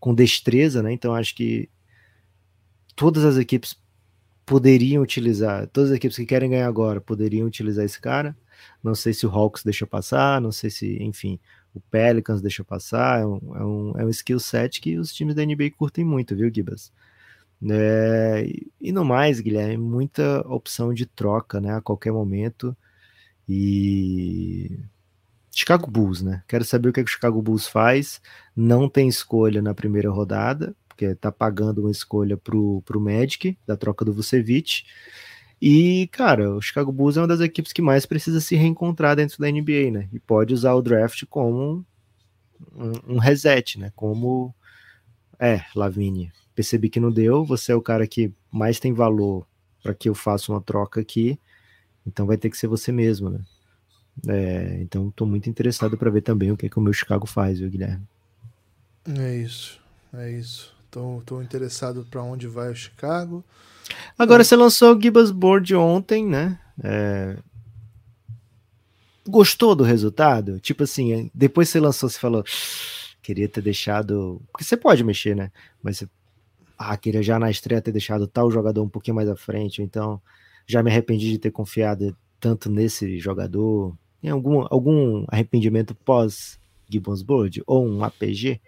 com 0.01 0.14
destreza, 0.14 0.83
né? 0.83 0.93
Então 0.93 1.14
acho 1.14 1.35
que 1.35 1.69
todas 2.97 3.25
as 3.25 3.37
equipes 3.37 3.79
poderiam 4.47 5.03
utilizar, 5.03 5.67
todas 5.67 5.91
as 5.91 5.97
equipes 5.97 6.17
que 6.17 6.25
querem 6.25 6.51
ganhar 6.51 6.69
agora 6.69 7.01
poderiam 7.01 7.47
utilizar 7.47 7.85
esse 7.85 8.01
cara. 8.01 8.37
Não 8.83 8.95
sei 8.95 9.13
se 9.13 9.27
o 9.27 9.31
Hawks 9.31 9.65
deixa 9.65 9.87
passar, 9.87 10.41
não 10.41 10.53
sei 10.53 10.71
se, 10.71 11.03
enfim, 11.03 11.39
o 11.75 11.81
Pelicans 11.81 12.41
deixa 12.41 12.65
passar. 12.65 13.21
É 13.21 13.27
um, 13.27 13.41
é 13.57 13.65
um, 13.65 13.93
é 13.99 14.05
um 14.05 14.11
skill 14.11 14.39
set 14.39 14.81
que 14.81 14.97
os 14.99 15.13
times 15.13 15.35
da 15.35 15.45
NBA 15.45 15.73
curtem 15.77 16.05
muito, 16.05 16.37
viu, 16.37 16.51
Gibas? 16.55 16.93
É, 17.69 18.47
e 18.81 18.93
no 18.93 19.05
mais, 19.05 19.41
Guilherme, 19.41 19.79
muita 19.79 20.41
opção 20.47 20.95
de 20.95 21.07
troca, 21.07 21.61
né, 21.61 21.75
a 21.75 21.81
qualquer 21.81 22.13
momento. 22.13 22.77
E 23.49 24.79
Chicago 25.51 25.91
Bulls, 25.91 26.23
né? 26.23 26.43
Quero 26.47 26.65
saber 26.65 26.91
o 26.91 26.93
que, 26.93 27.01
é 27.01 27.05
que 27.05 27.11
o 27.11 27.13
Chicago 27.13 27.43
Bulls 27.43 27.67
faz. 27.67 28.21
Não 28.55 28.89
tem 28.89 29.09
escolha 29.09 29.61
na 29.61 29.75
primeira 29.75 30.11
rodada, 30.11 30.75
porque 30.97 31.15
tá 31.15 31.31
pagando 31.31 31.83
uma 31.83 31.91
escolha 31.91 32.39
pro, 32.39 32.83
pro 32.87 32.99
Magic, 32.99 33.57
da 33.67 33.77
troca 33.77 34.03
do 34.03 34.15
Vucevic. 34.15 34.85
E, 35.61 36.09
cara, 36.11 36.55
o 36.55 36.61
Chicago 36.61 36.91
Bulls 36.91 37.19
é 37.19 37.21
uma 37.21 37.29
das 37.29 37.41
equipes 37.41 37.73
que 37.73 37.83
mais 37.83 38.07
precisa 38.07 38.41
se 38.41 38.57
reencontrar 38.57 39.15
dentro 39.15 39.39
da 39.39 39.51
NBA, 39.51 39.91
né? 39.93 40.09
E 40.13 40.19
pode 40.19 40.55
usar 40.55 40.73
o 40.75 40.83
draft 40.83 41.25
como 41.29 41.85
um, 42.75 43.15
um 43.15 43.19
reset, 43.19 43.79
né? 43.79 43.93
Como. 43.95 44.55
É, 45.39 45.63
Lavigne, 45.75 46.33
percebi 46.55 46.89
que 46.89 46.99
não 46.99 47.13
deu, 47.13 47.45
você 47.45 47.73
é 47.73 47.75
o 47.75 47.83
cara 47.83 48.07
que 48.07 48.33
mais 48.51 48.81
tem 48.81 48.95
valor 48.95 49.47
para 49.83 49.95
que 49.95 50.09
eu 50.09 50.15
faça 50.15 50.51
uma 50.51 50.63
troca 50.63 50.99
aqui, 50.99 51.39
então 52.07 52.27
vai 52.27 52.39
ter 52.39 52.49
que 52.49 52.57
ser 52.57 52.69
você 52.69 52.91
mesmo, 52.91 53.29
né? 53.29 53.41
É, 54.27 54.79
então 54.81 55.09
estou 55.09 55.27
muito 55.27 55.51
interessado 55.51 55.99
para 55.99 56.11
ver 56.11 56.23
também 56.23 56.51
o 56.51 56.57
que, 56.57 56.65
é 56.65 56.69
que 56.71 56.79
o 56.79 56.83
meu 56.83 56.93
Chicago 56.95 57.27
faz, 57.27 57.59
viu, 57.59 57.69
Guilherme? 57.69 58.09
É 59.07 59.37
isso, 59.37 59.79
é 60.15 60.31
isso. 60.31 60.76
Estou 61.21 61.43
interessado 61.43 62.07
para 62.11 62.23
onde 62.23 62.47
vai 62.47 62.71
o 62.71 62.75
Chicago. 62.75 63.45
Agora 64.19 64.43
você 64.43 64.57
lançou 64.57 64.97
o 64.97 65.01
Gibbons 65.01 65.31
Board 65.31 65.75
ontem, 65.75 66.25
né? 66.25 66.59
É... 66.83 67.37
Gostou 69.29 69.75
do 69.75 69.85
resultado? 69.85 70.59
Tipo 70.61 70.85
assim, 70.85 71.31
depois 71.35 71.69
você 71.69 71.81
lançou, 71.81 72.09
você 72.09 72.19
falou, 72.19 72.45
queria 73.23 73.49
ter 73.49 73.61
deixado. 73.61 74.41
Porque 74.53 74.65
você 74.65 74.77
pode 74.77 75.03
mexer, 75.03 75.35
né? 75.35 75.51
Mas 75.83 75.99
você. 75.99 76.09
Ah, 76.79 76.97
queria 76.97 77.23
já 77.23 77.39
na 77.39 77.51
estreia 77.51 77.81
ter 77.81 77.93
deixado 77.93 78.27
tal 78.27 78.51
jogador 78.51 78.83
um 78.83 78.89
pouquinho 78.89 79.15
mais 79.15 79.29
à 79.29 79.35
frente, 79.35 79.83
então 79.83 80.21
já 80.67 80.83
me 80.83 80.91
arrependi 80.91 81.31
de 81.31 81.39
ter 81.39 81.51
confiado 81.51 82.15
tanto 82.39 82.71
nesse 82.71 83.19
jogador. 83.19 83.97
Tem 84.21 84.31
algum, 84.31 84.67
algum 84.71 85.25
arrependimento 85.29 85.95
pós 85.95 86.59
Gibbons 86.89 87.23
Board? 87.23 87.63
Ou 87.67 87.87
um 87.87 88.05
APG? 88.05 88.61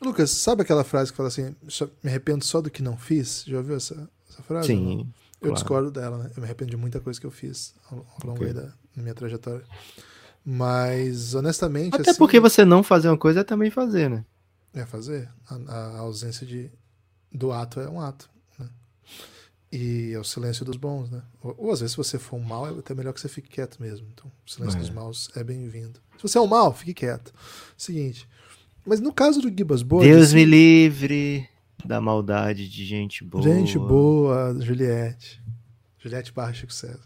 Lucas, 0.00 0.30
sabe 0.30 0.62
aquela 0.62 0.84
frase 0.84 1.10
que 1.10 1.16
fala 1.16 1.28
assim: 1.28 1.54
me 2.02 2.10
arrependo 2.10 2.44
só 2.44 2.60
do 2.60 2.70
que 2.70 2.82
não 2.82 2.96
fiz? 2.96 3.44
Já 3.46 3.58
ouviu 3.58 3.76
essa, 3.76 4.08
essa 4.30 4.42
frase? 4.42 4.68
Sim. 4.68 5.12
Eu 5.36 5.48
claro. 5.48 5.54
discordo 5.54 5.90
dela, 5.90 6.18
né? 6.18 6.30
Eu 6.36 6.40
me 6.40 6.44
arrependo 6.44 6.70
de 6.70 6.76
muita 6.76 7.00
coisa 7.00 7.20
que 7.20 7.26
eu 7.26 7.30
fiz 7.30 7.74
ao, 7.90 7.98
ao 7.98 8.26
longo 8.26 8.42
okay. 8.42 8.52
da 8.52 8.72
minha 8.94 9.14
trajetória. 9.14 9.64
Mas, 10.44 11.34
honestamente. 11.34 11.94
Até 11.94 12.10
assim, 12.10 12.18
porque 12.18 12.38
você 12.38 12.64
não 12.64 12.82
fazer 12.82 13.08
uma 13.08 13.18
coisa 13.18 13.40
é 13.40 13.44
também 13.44 13.70
fazer, 13.70 14.08
né? 14.08 14.24
É 14.72 14.84
fazer. 14.86 15.28
A, 15.48 15.56
a 15.72 15.98
ausência 15.98 16.46
de, 16.46 16.70
do 17.32 17.52
ato 17.52 17.80
é 17.80 17.88
um 17.88 18.00
ato. 18.00 18.30
Né? 18.58 18.68
E 19.72 20.12
é 20.12 20.18
o 20.18 20.24
silêncio 20.24 20.64
dos 20.64 20.76
bons, 20.76 21.10
né? 21.10 21.22
Ou, 21.42 21.54
ou, 21.58 21.72
às 21.72 21.80
vezes, 21.80 21.92
se 21.92 21.96
você 21.96 22.18
for 22.18 22.36
um 22.36 22.44
mal, 22.44 22.66
é 22.66 22.70
até 22.70 22.94
melhor 22.94 23.12
que 23.12 23.20
você 23.20 23.28
fique 23.28 23.48
quieto 23.48 23.80
mesmo. 23.80 24.06
Então, 24.12 24.30
o 24.46 24.50
silêncio 24.50 24.78
é. 24.78 24.80
dos 24.80 24.90
maus 24.90 25.30
é 25.34 25.42
bem-vindo. 25.42 26.00
Se 26.16 26.22
você 26.22 26.38
é 26.38 26.40
um 26.40 26.46
mal, 26.46 26.72
fique 26.72 26.94
quieto. 26.94 27.32
Seguinte. 27.76 28.28
Mas 28.86 29.00
no 29.00 29.12
caso 29.12 29.40
do 29.40 29.48
Gibas 29.48 29.82
Boa. 29.82 30.02
Deus 30.02 30.32
me 30.32 30.44
livre 30.44 31.48
da 31.84 32.00
maldade 32.00 32.68
de 32.68 32.84
gente 32.84 33.24
boa. 33.24 33.42
Gente 33.42 33.78
boa, 33.78 34.56
Juliette. 34.60 35.42
Juliette 35.98 36.32
barra 36.32 36.52
Chico 36.52 36.72
César. 36.72 37.00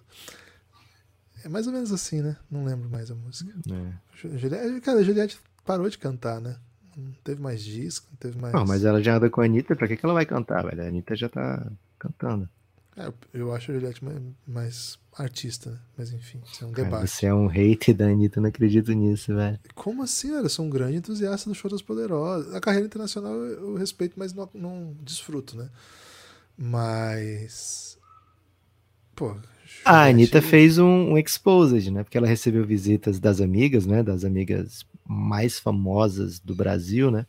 É 1.42 1.48
mais 1.48 1.66
ou 1.66 1.72
menos 1.72 1.90
assim, 1.90 2.20
né? 2.20 2.36
Não 2.50 2.64
lembro 2.64 2.88
mais 2.90 3.10
a 3.10 3.14
música. 3.14 3.50
É. 3.70 4.38
Juliette, 4.38 4.80
cara, 4.82 4.98
a 4.98 5.02
Juliette 5.02 5.40
parou 5.64 5.88
de 5.88 5.96
cantar, 5.96 6.40
né? 6.40 6.56
Não 6.96 7.12
teve 7.24 7.40
mais 7.40 7.64
disco, 7.64 8.06
não 8.10 8.16
teve 8.18 8.38
mais. 8.38 8.52
Não, 8.52 8.66
mas 8.66 8.84
ela 8.84 9.02
já 9.02 9.16
anda 9.16 9.30
com 9.30 9.40
a 9.40 9.44
Anitta, 9.44 9.74
pra 9.74 9.88
que, 9.88 9.96
que 9.96 10.04
ela 10.04 10.12
vai 10.12 10.26
cantar, 10.26 10.64
velho? 10.64 10.82
A 10.82 10.86
Anitta 10.86 11.16
já 11.16 11.28
tá 11.28 11.66
cantando. 11.98 12.48
É, 12.96 13.12
eu 13.32 13.52
acho 13.54 13.70
a 13.70 13.74
Juliette 13.74 14.04
mais, 14.04 14.20
mais 14.46 14.98
artista, 15.16 15.70
né? 15.70 15.78
Mas 15.96 16.12
enfim, 16.12 16.40
isso 16.50 16.64
é 16.64 16.66
um 16.66 16.72
Cara, 16.72 16.84
debate. 16.84 17.10
Você 17.10 17.26
é 17.26 17.34
um 17.34 17.48
hate 17.48 17.92
da 17.92 18.06
Anitta, 18.06 18.40
não 18.40 18.48
acredito 18.48 18.92
nisso, 18.92 19.34
velho. 19.34 19.58
Como 19.74 20.02
assim, 20.02 20.30
velho? 20.30 20.44
Eu 20.44 20.48
sou 20.48 20.64
um 20.64 20.70
grande 20.70 20.96
entusiasta 20.96 21.48
do 21.48 21.54
Show 21.54 21.70
das 21.70 21.82
Poderosas. 21.82 22.54
A 22.54 22.60
carreira 22.60 22.86
internacional 22.86 23.34
eu 23.34 23.74
respeito, 23.76 24.14
mas 24.18 24.32
não, 24.32 24.48
não 24.54 24.96
desfruto, 25.02 25.56
né? 25.56 25.70
Mas. 26.56 27.98
Pô. 29.14 29.36
A 29.84 30.04
Anitta 30.06 30.42
fez 30.42 30.78
um, 30.78 31.12
um 31.12 31.18
exposed, 31.18 31.90
né? 31.90 32.02
Porque 32.02 32.18
ela 32.18 32.26
recebeu 32.26 32.66
visitas 32.66 33.18
das 33.18 33.40
amigas, 33.40 33.86
né? 33.86 34.02
Das 34.02 34.24
amigas 34.24 34.84
mais 35.06 35.58
famosas 35.58 36.38
do 36.38 36.54
Brasil, 36.54 37.10
né? 37.10 37.26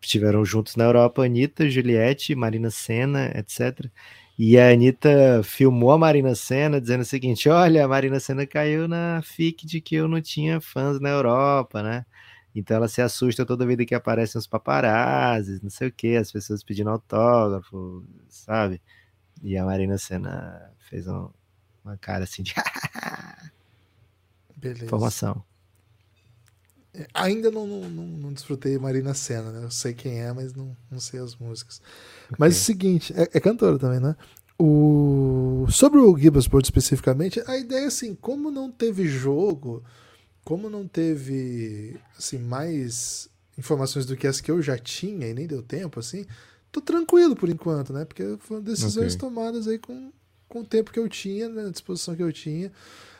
Estiveram 0.00 0.44
juntos 0.44 0.76
na 0.76 0.84
Europa, 0.84 1.24
Anitta, 1.24 1.68
Juliette, 1.68 2.34
Marina 2.34 2.70
Senna, 2.70 3.32
etc. 3.36 3.90
E 4.38 4.56
a 4.56 4.70
Anitta 4.70 5.42
filmou 5.42 5.90
a 5.90 5.98
Marina 5.98 6.32
Senna 6.34 6.80
dizendo 6.80 7.00
o 7.00 7.04
seguinte: 7.04 7.48
olha, 7.48 7.84
a 7.84 7.88
Marina 7.88 8.20
Senna 8.20 8.46
caiu 8.46 8.86
na 8.86 9.20
fic 9.20 9.66
de 9.66 9.80
que 9.80 9.96
eu 9.96 10.06
não 10.06 10.22
tinha 10.22 10.60
fãs 10.60 11.00
na 11.00 11.08
Europa, 11.08 11.82
né? 11.82 12.06
Então 12.54 12.76
ela 12.76 12.88
se 12.88 13.02
assusta 13.02 13.44
toda 13.44 13.66
vez 13.66 13.84
que 13.84 13.94
aparecem 13.94 14.38
os 14.38 14.46
paparazzis, 14.46 15.60
não 15.60 15.70
sei 15.70 15.88
o 15.88 15.92
que, 15.92 16.16
as 16.16 16.30
pessoas 16.30 16.62
pedindo 16.62 16.90
autógrafo, 16.90 18.04
sabe? 18.28 18.80
E 19.42 19.56
a 19.56 19.64
Marina 19.64 19.98
Senna 19.98 20.72
fez 20.78 21.08
um, 21.08 21.30
uma 21.84 21.96
cara 21.96 22.24
assim 22.24 22.42
de. 22.44 22.54
Beleza. 24.56 24.86
Informação. 24.86 25.44
Ainda 27.14 27.50
não, 27.50 27.66
não, 27.66 27.80
não, 27.88 28.06
não, 28.06 28.32
desfrutei 28.32 28.78
Marina 28.78 29.14
Senna, 29.14 29.50
né? 29.50 29.64
Eu 29.64 29.70
sei 29.70 29.92
quem 29.92 30.20
é, 30.20 30.32
mas 30.32 30.54
não, 30.54 30.76
não 30.90 30.98
sei 30.98 31.20
as 31.20 31.36
músicas. 31.36 31.80
Okay. 32.26 32.36
Mas 32.38 32.54
é 32.54 32.58
o 32.58 32.60
seguinte, 32.60 33.14
é, 33.16 33.28
é, 33.32 33.40
cantora 33.40 33.78
também, 33.78 34.00
né? 34.00 34.16
O... 34.58 35.66
Sobre 35.70 36.00
o 36.00 36.16
Gibbsport 36.16 36.64
especificamente, 36.64 37.42
a 37.46 37.56
ideia 37.56 37.84
é 37.84 37.86
assim, 37.86 38.14
como 38.14 38.50
não 38.50 38.70
teve 38.72 39.06
jogo, 39.06 39.84
como 40.44 40.68
não 40.68 40.88
teve 40.88 41.96
assim, 42.18 42.38
mais 42.38 43.28
informações 43.56 44.06
do 44.06 44.16
que 44.16 44.26
as 44.26 44.40
que 44.40 44.50
eu 44.50 44.60
já 44.62 44.78
tinha 44.78 45.28
e 45.28 45.34
nem 45.34 45.46
deu 45.46 45.62
tempo, 45.62 46.00
assim, 46.00 46.24
tô 46.72 46.80
tranquilo 46.80 47.36
por 47.36 47.48
enquanto, 47.48 47.92
né? 47.92 48.04
Porque 48.04 48.36
foram 48.40 48.62
decisões 48.62 49.14
okay. 49.14 49.18
tomadas 49.18 49.68
aí 49.68 49.78
com, 49.78 50.12
com 50.48 50.60
o 50.60 50.64
tempo 50.64 50.92
que 50.92 50.98
eu 50.98 51.08
tinha, 51.08 51.48
né? 51.48 51.66
a 51.66 51.70
disposição 51.70 52.16
que 52.16 52.22
eu 52.22 52.32
tinha. 52.32 52.72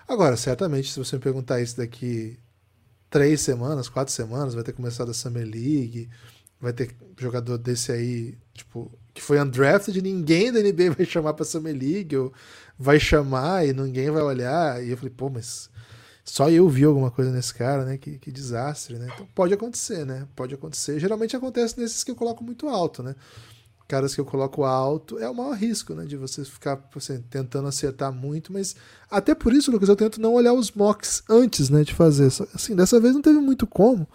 Agora, 0.09 0.37
certamente, 0.37 0.91
se 0.91 0.99
você 0.99 1.17
me 1.17 1.23
perguntar 1.23 1.61
isso 1.61 1.77
daqui 1.77 2.39
três 3.11 3.41
semanas, 3.41 3.89
quatro 3.89 4.13
semanas, 4.13 4.55
vai 4.55 4.63
ter 4.63 4.73
começado 4.73 5.11
a 5.11 5.15
Summer 5.15 5.45
League, 5.45 6.09
vai 6.61 6.73
ter 6.73 6.95
jogador 7.19 7.59
desse 7.59 7.93
aí, 7.93 8.37
tipo, 8.55 8.91
que 9.15 9.23
foi 9.23 9.41
undrafted, 9.41 10.01
ninguém 10.03 10.53
da 10.53 10.61
NBA 10.61 10.91
vai 10.97 11.07
chamar 11.07 11.35
pra 11.35 11.45
Summer 11.45 11.77
League, 11.77 12.17
ou 12.17 12.33
vai 12.79 13.01
chamar 13.01 13.67
e 13.67 13.73
ninguém 13.73 14.11
vai 14.11 14.23
olhar. 14.23 14.83
E 14.85 14.91
eu 14.91 14.97
falei, 14.97 15.13
pô, 15.15 15.29
mas 15.29 15.71
só 16.25 16.51
eu 16.51 16.69
vi 16.69 16.85
alguma 16.85 17.11
coisa 17.11 17.31
nesse 17.31 17.55
cara, 17.55 17.85
né? 17.85 17.97
Que, 17.97 18.19
que 18.19 18.31
desastre, 18.31 18.99
né? 18.99 19.09
Então 19.15 19.27
pode 19.35 19.55
acontecer, 19.55 20.05
né? 20.05 20.29
Pode 20.37 20.55
acontecer. 20.55 21.01
Geralmente 21.01 21.35
acontece 21.35 21.81
nesses 21.81 22.05
que 22.05 22.11
eu 22.11 22.17
coloco 22.17 22.45
muito 22.45 22.69
alto, 22.69 23.03
né? 23.03 23.15
Caras 23.89 24.15
que 24.15 24.21
eu 24.21 24.25
coloco 24.25 24.65
alto, 24.65 25.19
é 25.19 25.29
o 25.29 25.35
maior 25.35 25.57
risco, 25.57 25.95
né? 25.95 26.05
De 26.05 26.17
você 26.17 26.45
ficar 26.45 26.79
assim, 26.95 27.23
tentando 27.31 27.67
acertar 27.67 28.13
muito, 28.13 28.53
mas 28.53 28.77
até 29.11 29.35
por 29.35 29.53
isso, 29.55 29.73
Lucas, 29.73 29.89
eu 29.89 29.97
tento 29.97 30.21
não 30.21 30.35
olhar 30.35 30.53
os 30.53 30.71
mocks 30.71 31.23
antes, 31.29 31.71
né? 31.71 31.83
De 31.83 31.95
fazer. 31.95 32.27
Assim, 32.55 32.77
dessa 32.77 33.01
vez 33.01 33.15
não 33.15 33.23
teve 33.23 33.41
muito 33.41 33.67
como, 33.67 34.07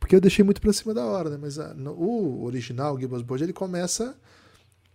porque 0.00 0.16
eu 0.16 0.20
deixei 0.20 0.42
muito 0.42 0.62
para 0.62 0.72
cima 0.72 0.94
da 0.94 1.04
hora, 1.04 1.28
né? 1.28 1.38
Mas 1.40 1.58
a, 1.58 1.70
ah, 1.70 1.74
no, 1.74 1.92
o 1.92 2.44
original, 2.44 2.94
o 2.94 3.00
Gibbons 3.00 3.22
Board, 3.22 3.44
ele 3.44 3.52
começa 3.52 4.16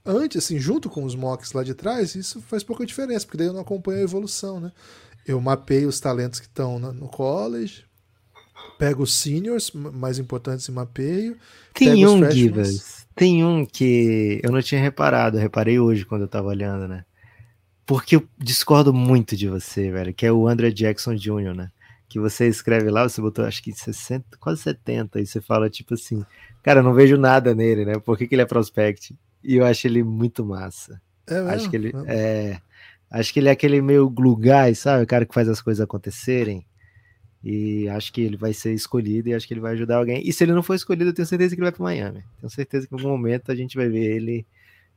antes, 0.04 0.44
assim, 0.44 0.60
junto 0.60 0.90
com 0.90 1.04
os 1.04 1.16
mocks 1.16 1.54
lá 1.54 1.64
de 1.64 1.76
trás, 1.76 2.16
isso 2.16 2.42
faz 2.42 2.64
pouca 2.64 2.86
diferença, 2.86 3.26
porque 3.26 3.38
daí 3.38 3.48
eu 3.48 3.54
não 3.54 3.62
acompanho 3.62 4.00
a 4.00 4.04
evolução, 4.04 4.60
né? 4.60 4.72
Eu 5.26 5.40
mapeio 5.40 5.90
os 5.90 6.00
talentos 6.00 6.40
que 6.40 6.48
estão 6.48 6.80
no 6.80 7.08
college, 7.08 7.87
pego 8.78 9.04
os 9.04 9.14
seniors 9.14 9.72
mais 9.72 10.20
importantes 10.20 10.68
e 10.68 10.72
mapeio. 10.72 11.38
Tem 11.74 12.06
um, 12.06 12.30
Givas. 12.30 13.08
Tem 13.16 13.44
um 13.44 13.66
que 13.66 14.40
eu 14.44 14.52
não 14.52 14.62
tinha 14.62 14.82
reparado, 14.82 15.38
eu 15.38 15.42
reparei 15.42 15.80
hoje 15.80 16.06
quando 16.06 16.24
eu 16.24 16.28
tava 16.28 16.48
olhando, 16.48 16.88
né? 16.88 17.04
Porque 17.86 18.18
eu 18.18 18.28
discordo 18.38 18.94
muito 18.94 19.36
de 19.36 19.48
você, 19.48 19.90
velho, 19.90 20.14
que 20.14 20.26
é 20.26 20.32
o 20.32 20.48
André 20.48 20.72
Jackson 20.72 21.16
Jr., 21.16 21.56
né? 21.56 21.70
que 22.10 22.20
você 22.20 22.48
escreve 22.48 22.90
lá, 22.90 23.08
você 23.08 23.22
botou 23.22 23.46
acho 23.46 23.62
que 23.62 23.72
60, 23.72 24.38
quase 24.40 24.62
70, 24.62 25.20
e 25.20 25.26
você 25.26 25.42
fala 25.42 25.70
tipo 25.70 25.94
assim, 25.94 26.26
cara, 26.64 26.80
eu 26.80 26.84
não 26.84 26.94
vejo 26.94 27.18
nada 27.18 27.54
nele, 27.54 27.86
né? 27.86 28.00
Por 28.00 28.18
que, 28.18 28.28
que 28.28 28.36
ele 28.36 28.42
é 28.42 28.46
prospect? 28.46 29.16
E 29.44 29.56
eu 29.56 29.66
acho 29.66 29.88
ele 29.88 30.04
muito 30.04 30.46
massa. 30.46 31.02
É 31.30 31.38
acho 31.40 31.70
que 31.70 31.76
ele 31.76 31.92
é, 32.06 32.60
acho 33.12 33.34
que 33.34 33.40
ele 33.40 33.50
é 33.50 33.52
aquele 33.52 33.82
meio 33.82 34.10
glue 34.10 34.38
guy, 34.38 34.74
sabe? 34.74 35.04
O 35.04 35.08
cara 35.08 35.26
que 35.26 35.34
faz 35.34 35.50
as 35.50 35.62
coisas 35.62 35.84
acontecerem. 35.84 36.66
E 37.44 37.88
acho 37.90 38.12
que 38.12 38.22
ele 38.22 38.36
vai 38.36 38.54
ser 38.54 38.74
escolhido 38.74 39.30
e 39.30 39.34
acho 39.34 39.48
que 39.48 39.54
ele 39.54 39.62
vai 39.62 39.74
ajudar 39.74 39.98
alguém. 39.98 40.22
E 40.28 40.34
se 40.34 40.44
ele 40.44 40.54
não 40.54 40.64
for 40.64 40.74
escolhido, 40.74 41.10
eu 41.10 41.14
tenho 41.14 41.28
certeza 41.28 41.56
que 41.56 41.62
ele 41.62 41.70
vai 41.70 41.72
para 41.72 41.84
Miami. 41.84 42.24
Tenho 42.40 42.50
certeza 42.50 42.88
que 42.88 42.94
em 42.94 42.98
algum 42.98 43.10
momento 43.10 43.52
a 43.52 43.56
gente 43.56 43.76
vai 43.76 43.88
ver 43.88 44.16
ele 44.16 44.46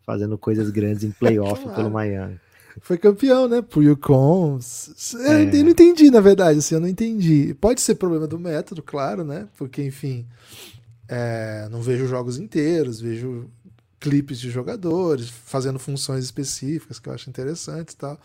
fazendo 0.04 0.36
coisas 0.38 0.70
grandes 0.70 1.04
em 1.04 1.10
playoff 1.10 1.62
claro. 1.62 1.76
pelo 1.76 1.90
Miami. 1.90 2.40
Foi 2.80 2.96
campeão, 2.96 3.48
né? 3.48 3.62
Pro 3.62 3.82
Yukon. 3.82 4.58
É. 5.26 5.42
Eu 5.42 5.64
não 5.64 5.70
entendi, 5.70 6.10
na 6.10 6.20
verdade, 6.20 6.58
assim, 6.60 6.74
eu 6.74 6.80
não 6.80 6.88
entendi. 6.88 7.54
Pode 7.60 7.80
ser 7.80 7.96
problema 7.96 8.26
do 8.26 8.38
método, 8.38 8.82
claro, 8.82 9.24
né? 9.24 9.48
Porque, 9.56 9.82
enfim, 9.82 10.26
é, 11.08 11.68
não 11.70 11.82
vejo 11.82 12.06
jogos 12.06 12.38
inteiros, 12.38 13.00
vejo 13.00 13.50
clipes 13.98 14.40
de 14.40 14.50
jogadores 14.50 15.28
fazendo 15.28 15.78
funções 15.78 16.24
específicas 16.24 16.98
que 16.98 17.08
eu 17.08 17.12
acho 17.12 17.28
interessantes 17.28 17.94
e 17.94 17.98
tal. 17.98 18.18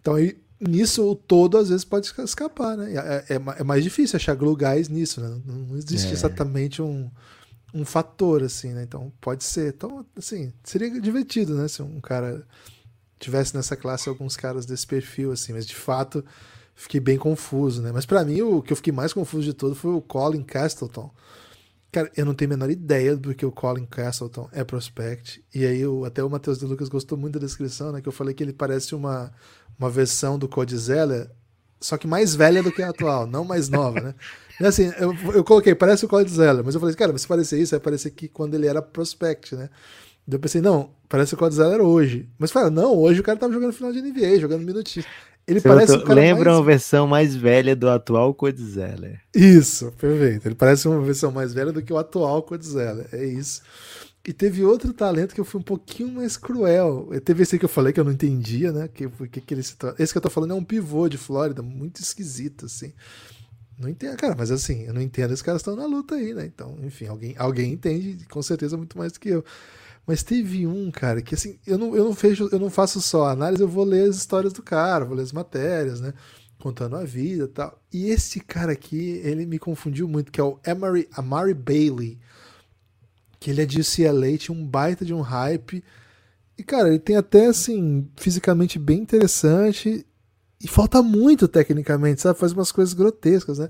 Então, 0.00 0.14
nisso 0.60 1.10
o 1.10 1.14
todo 1.14 1.58
às 1.58 1.68
vezes 1.68 1.84
pode 1.84 2.12
escapar, 2.24 2.76
né? 2.76 2.94
É, 2.94 3.34
é, 3.34 3.60
é 3.60 3.64
mais 3.64 3.82
difícil 3.82 4.16
achar 4.16 4.34
glue 4.34 4.56
guys 4.56 4.88
nisso, 4.88 5.20
né? 5.20 5.40
Não 5.44 5.76
existe 5.76 6.08
é. 6.08 6.12
exatamente 6.12 6.80
um, 6.80 7.10
um 7.72 7.84
fator, 7.84 8.42
assim, 8.42 8.72
né? 8.72 8.82
Então 8.82 9.12
pode 9.20 9.44
ser. 9.44 9.74
Então, 9.74 10.06
assim, 10.16 10.52
seria 10.62 11.00
divertido, 11.00 11.54
né? 11.54 11.68
Se 11.68 11.82
um 11.82 12.00
cara 12.00 12.46
tivesse 13.18 13.54
nessa 13.54 13.76
classe 13.76 14.08
alguns 14.08 14.36
caras 14.36 14.66
desse 14.66 14.86
perfil, 14.86 15.32
assim, 15.32 15.52
mas 15.52 15.66
de 15.66 15.74
fato 15.74 16.24
fiquei 16.74 17.00
bem 17.00 17.16
confuso, 17.16 17.80
né? 17.82 17.90
Mas 17.92 18.06
para 18.06 18.24
mim 18.24 18.42
o 18.42 18.62
que 18.62 18.72
eu 18.72 18.76
fiquei 18.76 18.92
mais 18.92 19.12
confuso 19.12 19.44
de 19.44 19.54
todo 19.54 19.74
foi 19.74 19.92
o 19.92 20.00
Colin 20.00 20.42
Castleton. 20.42 21.10
Cara, 21.94 22.10
eu 22.16 22.26
não 22.26 22.34
tenho 22.34 22.50
a 22.50 22.56
menor 22.56 22.70
ideia 22.72 23.16
do 23.16 23.32
que 23.36 23.46
o 23.46 23.52
Colin 23.52 23.86
Castleton 23.86 24.48
é 24.50 24.64
prospect. 24.64 25.44
E 25.54 25.64
aí 25.64 25.80
eu, 25.80 26.04
até 26.04 26.24
o 26.24 26.28
Matheus 26.28 26.58
de 26.58 26.64
Lucas 26.64 26.88
gostou 26.88 27.16
muito 27.16 27.38
da 27.38 27.46
descrição, 27.46 27.92
né? 27.92 28.00
Que 28.00 28.08
eu 28.08 28.12
falei 28.12 28.34
que 28.34 28.42
ele 28.42 28.52
parece 28.52 28.96
uma, 28.96 29.30
uma 29.78 29.88
versão 29.88 30.36
do 30.36 30.48
Codizella, 30.48 31.30
só 31.80 31.96
que 31.96 32.08
mais 32.08 32.34
velha 32.34 32.64
do 32.64 32.72
que 32.72 32.82
a 32.82 32.88
atual, 32.88 33.28
não 33.30 33.44
mais 33.44 33.68
nova, 33.68 34.00
né? 34.00 34.14
E 34.60 34.66
assim, 34.66 34.92
eu, 34.98 35.14
eu 35.34 35.44
coloquei, 35.44 35.72
parece 35.72 36.04
o 36.04 36.08
Codizella, 36.08 36.64
mas 36.64 36.74
eu 36.74 36.80
falei, 36.80 36.96
cara, 36.96 37.16
se 37.16 37.28
parecer 37.28 37.60
isso, 37.60 37.70
vai 37.70 37.80
parecer 37.80 38.10
que 38.10 38.26
quando 38.26 38.54
ele 38.54 38.66
era 38.66 38.82
prospect, 38.82 39.54
né? 39.54 39.70
Daí 40.26 40.36
eu 40.36 40.40
pensei, 40.40 40.60
não, 40.60 40.90
parece 41.08 41.36
que 41.36 41.44
o 41.44 41.50
Zero 41.50 41.74
era 41.74 41.84
hoje. 41.84 42.28
Mas 42.36 42.50
fala, 42.50 42.70
não, 42.70 42.96
hoje 42.96 43.20
o 43.20 43.22
cara 43.22 43.38
tava 43.38 43.52
jogando 43.52 43.72
final 43.72 43.92
de 43.92 44.02
NBA, 44.02 44.40
jogando 44.40 44.64
minutinhos. 44.64 45.06
Ele 45.46 45.60
Você 45.60 45.68
parece 45.68 45.92
um 45.92 46.14
Lembra 46.14 46.44
mais... 46.44 46.58
uma 46.58 46.64
versão 46.64 47.06
mais 47.06 47.36
velha 47.36 47.76
do 47.76 47.88
atual 47.88 48.32
Codzeller. 48.32 49.20
Isso, 49.34 49.92
perfeito. 49.92 50.46
Ele 50.46 50.54
parece 50.54 50.88
uma 50.88 51.00
versão 51.00 51.30
mais 51.30 51.52
velha 51.52 51.70
do 51.70 51.82
que 51.82 51.92
o 51.92 51.98
atual 51.98 52.42
Codzeller. 52.42 53.06
É 53.12 53.24
isso. 53.24 53.62
E 54.26 54.32
teve 54.32 54.64
outro 54.64 54.94
talento 54.94 55.34
que 55.34 55.40
eu 55.40 55.44
fui 55.44 55.60
um 55.60 55.64
pouquinho 55.64 56.08
mais 56.08 56.38
cruel. 56.38 57.10
Teve 57.22 57.42
esse 57.42 57.58
que 57.58 57.64
eu 57.64 57.68
falei 57.68 57.92
que 57.92 58.00
eu 58.00 58.04
não 58.04 58.12
entendia, 58.12 58.72
né? 58.72 58.88
Que, 58.88 59.06
que, 59.28 59.40
que 59.42 59.52
ele 59.54 59.62
se... 59.62 59.76
Esse 59.98 60.14
que 60.14 60.18
eu 60.18 60.22
tô 60.22 60.30
falando 60.30 60.52
é 60.52 60.54
um 60.54 60.64
pivô 60.64 61.10
de 61.10 61.18
Flórida, 61.18 61.62
muito 61.62 62.00
esquisito, 62.00 62.64
assim. 62.64 62.94
Não 63.78 63.88
entendo, 63.88 64.16
cara, 64.16 64.34
mas 64.38 64.50
assim, 64.50 64.84
eu 64.84 64.94
não 64.94 65.02
entendo, 65.02 65.32
esses 65.32 65.42
caras 65.42 65.60
estão 65.60 65.74
na 65.76 65.84
luta 65.84 66.14
aí, 66.14 66.32
né? 66.32 66.46
Então, 66.46 66.78
enfim, 66.82 67.06
alguém, 67.06 67.34
alguém 67.36 67.72
entende, 67.72 68.24
com 68.30 68.40
certeza, 68.40 68.76
muito 68.76 68.96
mais 68.96 69.12
do 69.12 69.20
que 69.20 69.28
eu. 69.28 69.44
Mas 70.06 70.22
teve 70.22 70.66
um, 70.66 70.90
cara, 70.90 71.22
que 71.22 71.34
assim, 71.34 71.58
eu 71.66 71.78
não, 71.78 71.96
eu 71.96 72.04
não 72.04 72.12
vejo, 72.12 72.48
eu 72.52 72.58
não 72.58 72.68
faço 72.68 73.00
só 73.00 73.28
análise, 73.28 73.62
eu 73.62 73.68
vou 73.68 73.84
ler 73.84 74.08
as 74.08 74.16
histórias 74.16 74.52
do 74.52 74.62
cara, 74.62 75.04
vou 75.04 75.16
ler 75.16 75.22
as 75.22 75.32
matérias, 75.32 76.00
né? 76.00 76.12
Contando 76.58 76.96
a 76.96 77.04
vida 77.04 77.44
e 77.44 77.48
tal. 77.48 77.80
E 77.92 78.08
esse 78.08 78.40
cara 78.40 78.72
aqui, 78.72 79.20
ele 79.24 79.46
me 79.46 79.58
confundiu 79.58 80.06
muito, 80.06 80.30
que 80.30 80.40
é 80.40 80.44
o 80.44 80.58
Amari, 80.66 81.08
Amari 81.12 81.54
Bailey. 81.54 82.18
Que 83.40 83.50
ele 83.50 83.62
é 83.62 83.66
de 83.66 83.80
UCLA, 83.80 84.36
tinha 84.38 84.56
um 84.56 84.66
baita 84.66 85.04
de 85.04 85.14
um 85.14 85.20
hype. 85.20 85.82
E, 86.56 86.62
cara, 86.62 86.88
ele 86.88 86.98
tem 86.98 87.16
até, 87.16 87.46
assim, 87.46 88.08
fisicamente 88.16 88.78
bem 88.78 89.00
interessante. 89.00 90.06
E 90.62 90.68
falta 90.68 91.02
muito 91.02 91.48
tecnicamente, 91.48 92.22
sabe? 92.22 92.38
Faz 92.38 92.52
umas 92.52 92.72
coisas 92.72 92.94
grotescas, 92.94 93.58
né? 93.58 93.68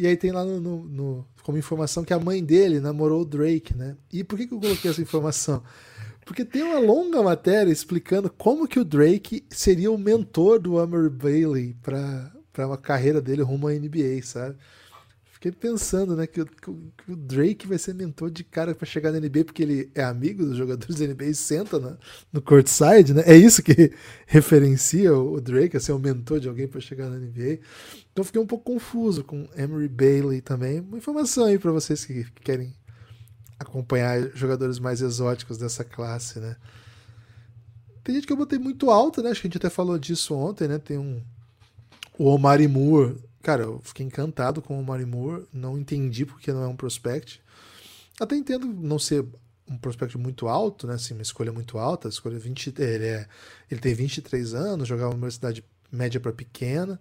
E 0.00 0.06
aí 0.06 0.16
tem 0.16 0.32
lá 0.32 0.42
no, 0.46 0.58
no, 0.58 0.84
no, 0.86 1.26
como 1.42 1.58
informação 1.58 2.02
que 2.02 2.14
a 2.14 2.18
mãe 2.18 2.42
dele 2.42 2.80
namorou 2.80 3.20
o 3.20 3.24
Drake, 3.26 3.76
né? 3.76 3.98
E 4.10 4.24
por 4.24 4.38
que, 4.38 4.46
que 4.46 4.54
eu 4.54 4.58
coloquei 4.58 4.90
essa 4.90 5.02
informação? 5.02 5.62
Porque 6.24 6.42
tem 6.42 6.62
uma 6.62 6.78
longa 6.78 7.22
matéria 7.22 7.70
explicando 7.70 8.30
como 8.30 8.66
que 8.66 8.80
o 8.80 8.84
Drake 8.84 9.44
seria 9.50 9.92
o 9.92 9.98
mentor 9.98 10.58
do 10.58 10.78
Amber 10.78 11.10
Bailey 11.10 11.76
para 11.82 12.32
uma 12.66 12.78
carreira 12.78 13.20
dele 13.20 13.42
rumo 13.42 13.68
à 13.68 13.72
NBA, 13.72 14.22
sabe? 14.22 14.56
Fiquei 15.40 15.52
pensando, 15.52 16.14
né, 16.14 16.26
que, 16.26 16.44
que, 16.44 16.70
o 16.70 17.16
Drake 17.16 17.66
vai 17.66 17.78
ser 17.78 17.94
mentor 17.94 18.30
de 18.30 18.44
cara 18.44 18.74
para 18.74 18.84
chegar 18.84 19.10
na 19.10 19.18
NBA 19.18 19.46
porque 19.46 19.62
ele 19.62 19.90
é 19.94 20.04
amigo 20.04 20.44
dos 20.44 20.54
jogadores 20.54 20.96
da 20.96 21.06
NBA 21.06 21.24
e 21.24 21.34
senta 21.34 21.78
na, 21.78 21.96
no 22.30 22.42
courtside, 22.42 23.14
né? 23.14 23.22
É 23.24 23.34
isso 23.34 23.62
que 23.62 23.90
referencia 24.28 25.16
o 25.16 25.40
Drake 25.40 25.78
a 25.78 25.80
ser 25.80 25.92
o 25.92 25.98
mentor 25.98 26.40
de 26.40 26.46
alguém 26.46 26.68
para 26.68 26.78
chegar 26.78 27.08
na 27.08 27.16
NBA. 27.16 27.60
Então 28.12 28.22
fiquei 28.22 28.38
um 28.38 28.46
pouco 28.46 28.70
confuso 28.74 29.24
com 29.24 29.48
Emery 29.56 29.88
Bailey 29.88 30.42
também. 30.42 30.80
Uma 30.80 30.98
informação 30.98 31.46
aí 31.46 31.58
para 31.58 31.72
vocês 31.72 32.04
que, 32.04 32.24
que 32.24 32.42
querem 32.42 32.74
acompanhar 33.58 34.20
jogadores 34.34 34.78
mais 34.78 35.00
exóticos 35.00 35.56
dessa 35.56 35.82
classe, 35.82 36.38
né? 36.38 36.54
Tem 38.04 38.14
gente 38.14 38.26
que 38.26 38.32
eu 38.34 38.36
botei 38.36 38.58
muito 38.58 38.90
alto, 38.90 39.22
né? 39.22 39.30
Acho 39.30 39.40
que 39.40 39.46
a 39.46 39.48
gente 39.48 39.56
até 39.56 39.70
falou 39.70 39.98
disso 39.98 40.34
ontem, 40.34 40.68
né? 40.68 40.76
Tem 40.76 40.98
um 40.98 41.22
o 42.18 42.26
Omari 42.26 42.68
Moore 42.68 43.16
Cara, 43.42 43.62
eu 43.62 43.80
fiquei 43.82 44.04
encantado 44.04 44.60
com 44.60 44.78
o 44.78 44.84
Mari 44.84 45.06
Moore, 45.06 45.46
não 45.52 45.78
entendi 45.78 46.26
porque 46.26 46.52
não 46.52 46.62
é 46.62 46.68
um 46.68 46.76
prospect. 46.76 47.40
Até 48.20 48.36
entendo 48.36 48.66
não 48.66 48.98
ser 48.98 49.24
um 49.68 49.78
prospect 49.78 50.18
muito 50.18 50.48
alto, 50.48 50.86
né? 50.86 50.94
Assim, 50.94 51.14
uma 51.14 51.22
escolha 51.22 51.52
muito 51.52 51.78
alta, 51.78 52.08
escolha 52.08 52.38
20, 52.38 52.74
ele, 52.78 53.06
é, 53.06 53.26
ele 53.70 53.80
tem 53.80 53.94
23 53.94 54.52
anos, 54.54 54.88
jogava 54.88 55.10
uma 55.10 55.14
universidade 55.14 55.64
média 55.90 56.20
para 56.20 56.32
pequena, 56.32 57.00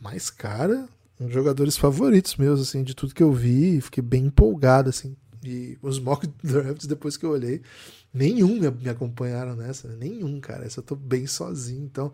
mas, 0.00 0.30
cara, 0.30 0.88
um 1.20 1.26
dos 1.26 1.34
jogadores 1.34 1.76
favoritos 1.76 2.36
meus, 2.36 2.60
assim, 2.60 2.82
de 2.82 2.94
tudo 2.94 3.14
que 3.14 3.22
eu 3.22 3.32
vi, 3.32 3.80
fiquei 3.80 4.02
bem 4.02 4.26
empolgado, 4.26 4.88
assim. 4.88 5.16
E 5.44 5.76
os 5.82 5.98
mock 5.98 6.26
drafts, 6.42 6.86
depois 6.86 7.16
que 7.16 7.26
eu 7.26 7.30
olhei, 7.30 7.60
nenhum 8.12 8.58
me 8.58 8.88
acompanharam 8.88 9.54
nessa, 9.54 9.88
né? 9.88 9.96
nenhum, 9.98 10.40
cara. 10.40 10.64
Essa 10.64 10.80
eu 10.80 10.84
tô 10.84 10.96
bem 10.96 11.26
sozinho, 11.26 11.84
então 11.84 12.12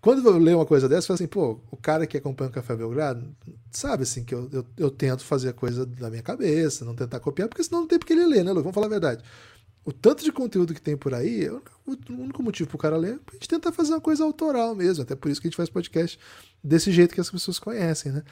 quando 0.00 0.24
eu 0.26 0.38
leio 0.38 0.58
uma 0.58 0.66
coisa 0.66 0.88
dessa, 0.88 1.04
eu 1.04 1.06
falo 1.08 1.14
assim, 1.16 1.26
pô, 1.26 1.60
o 1.70 1.76
cara 1.76 2.06
que 2.06 2.16
acompanha 2.16 2.50
o 2.50 2.52
Café 2.52 2.76
Belgrado 2.76 3.34
sabe 3.70 4.04
assim 4.04 4.24
que 4.24 4.34
eu, 4.34 4.48
eu, 4.52 4.66
eu, 4.76 4.90
tento 4.90 5.24
fazer 5.24 5.48
a 5.48 5.52
coisa 5.52 5.84
da 5.84 6.08
minha 6.08 6.22
cabeça, 6.22 6.84
não 6.84 6.94
tentar 6.94 7.18
copiar, 7.20 7.48
porque 7.48 7.64
senão 7.64 7.80
não 7.80 7.88
tem 7.88 7.98
porque 7.98 8.12
ele 8.12 8.26
ler, 8.26 8.44
né, 8.44 8.52
Lu? 8.52 8.60
Vamos 8.60 8.74
falar 8.74 8.86
a 8.86 8.90
verdade. 8.90 9.24
O 9.84 9.92
tanto 9.92 10.22
de 10.22 10.30
conteúdo 10.30 10.72
que 10.74 10.80
tem 10.80 10.96
por 10.96 11.14
aí, 11.14 11.48
o 11.48 11.62
único 12.10 12.42
motivo 12.42 12.68
pro 12.68 12.78
cara 12.78 12.96
ler 12.96 13.14
é 13.14 13.18
a 13.30 13.32
gente 13.32 13.48
tentar 13.48 13.72
fazer 13.72 13.92
uma 13.92 14.00
coisa 14.00 14.22
autoral 14.22 14.74
mesmo. 14.74 15.02
Até 15.02 15.16
por 15.16 15.30
isso 15.30 15.40
que 15.40 15.48
a 15.48 15.50
gente 15.50 15.56
faz 15.56 15.68
podcast 15.68 16.18
desse 16.62 16.92
jeito 16.92 17.14
que 17.14 17.20
as 17.20 17.30
pessoas 17.30 17.58
conhecem, 17.58 18.12
né? 18.12 18.22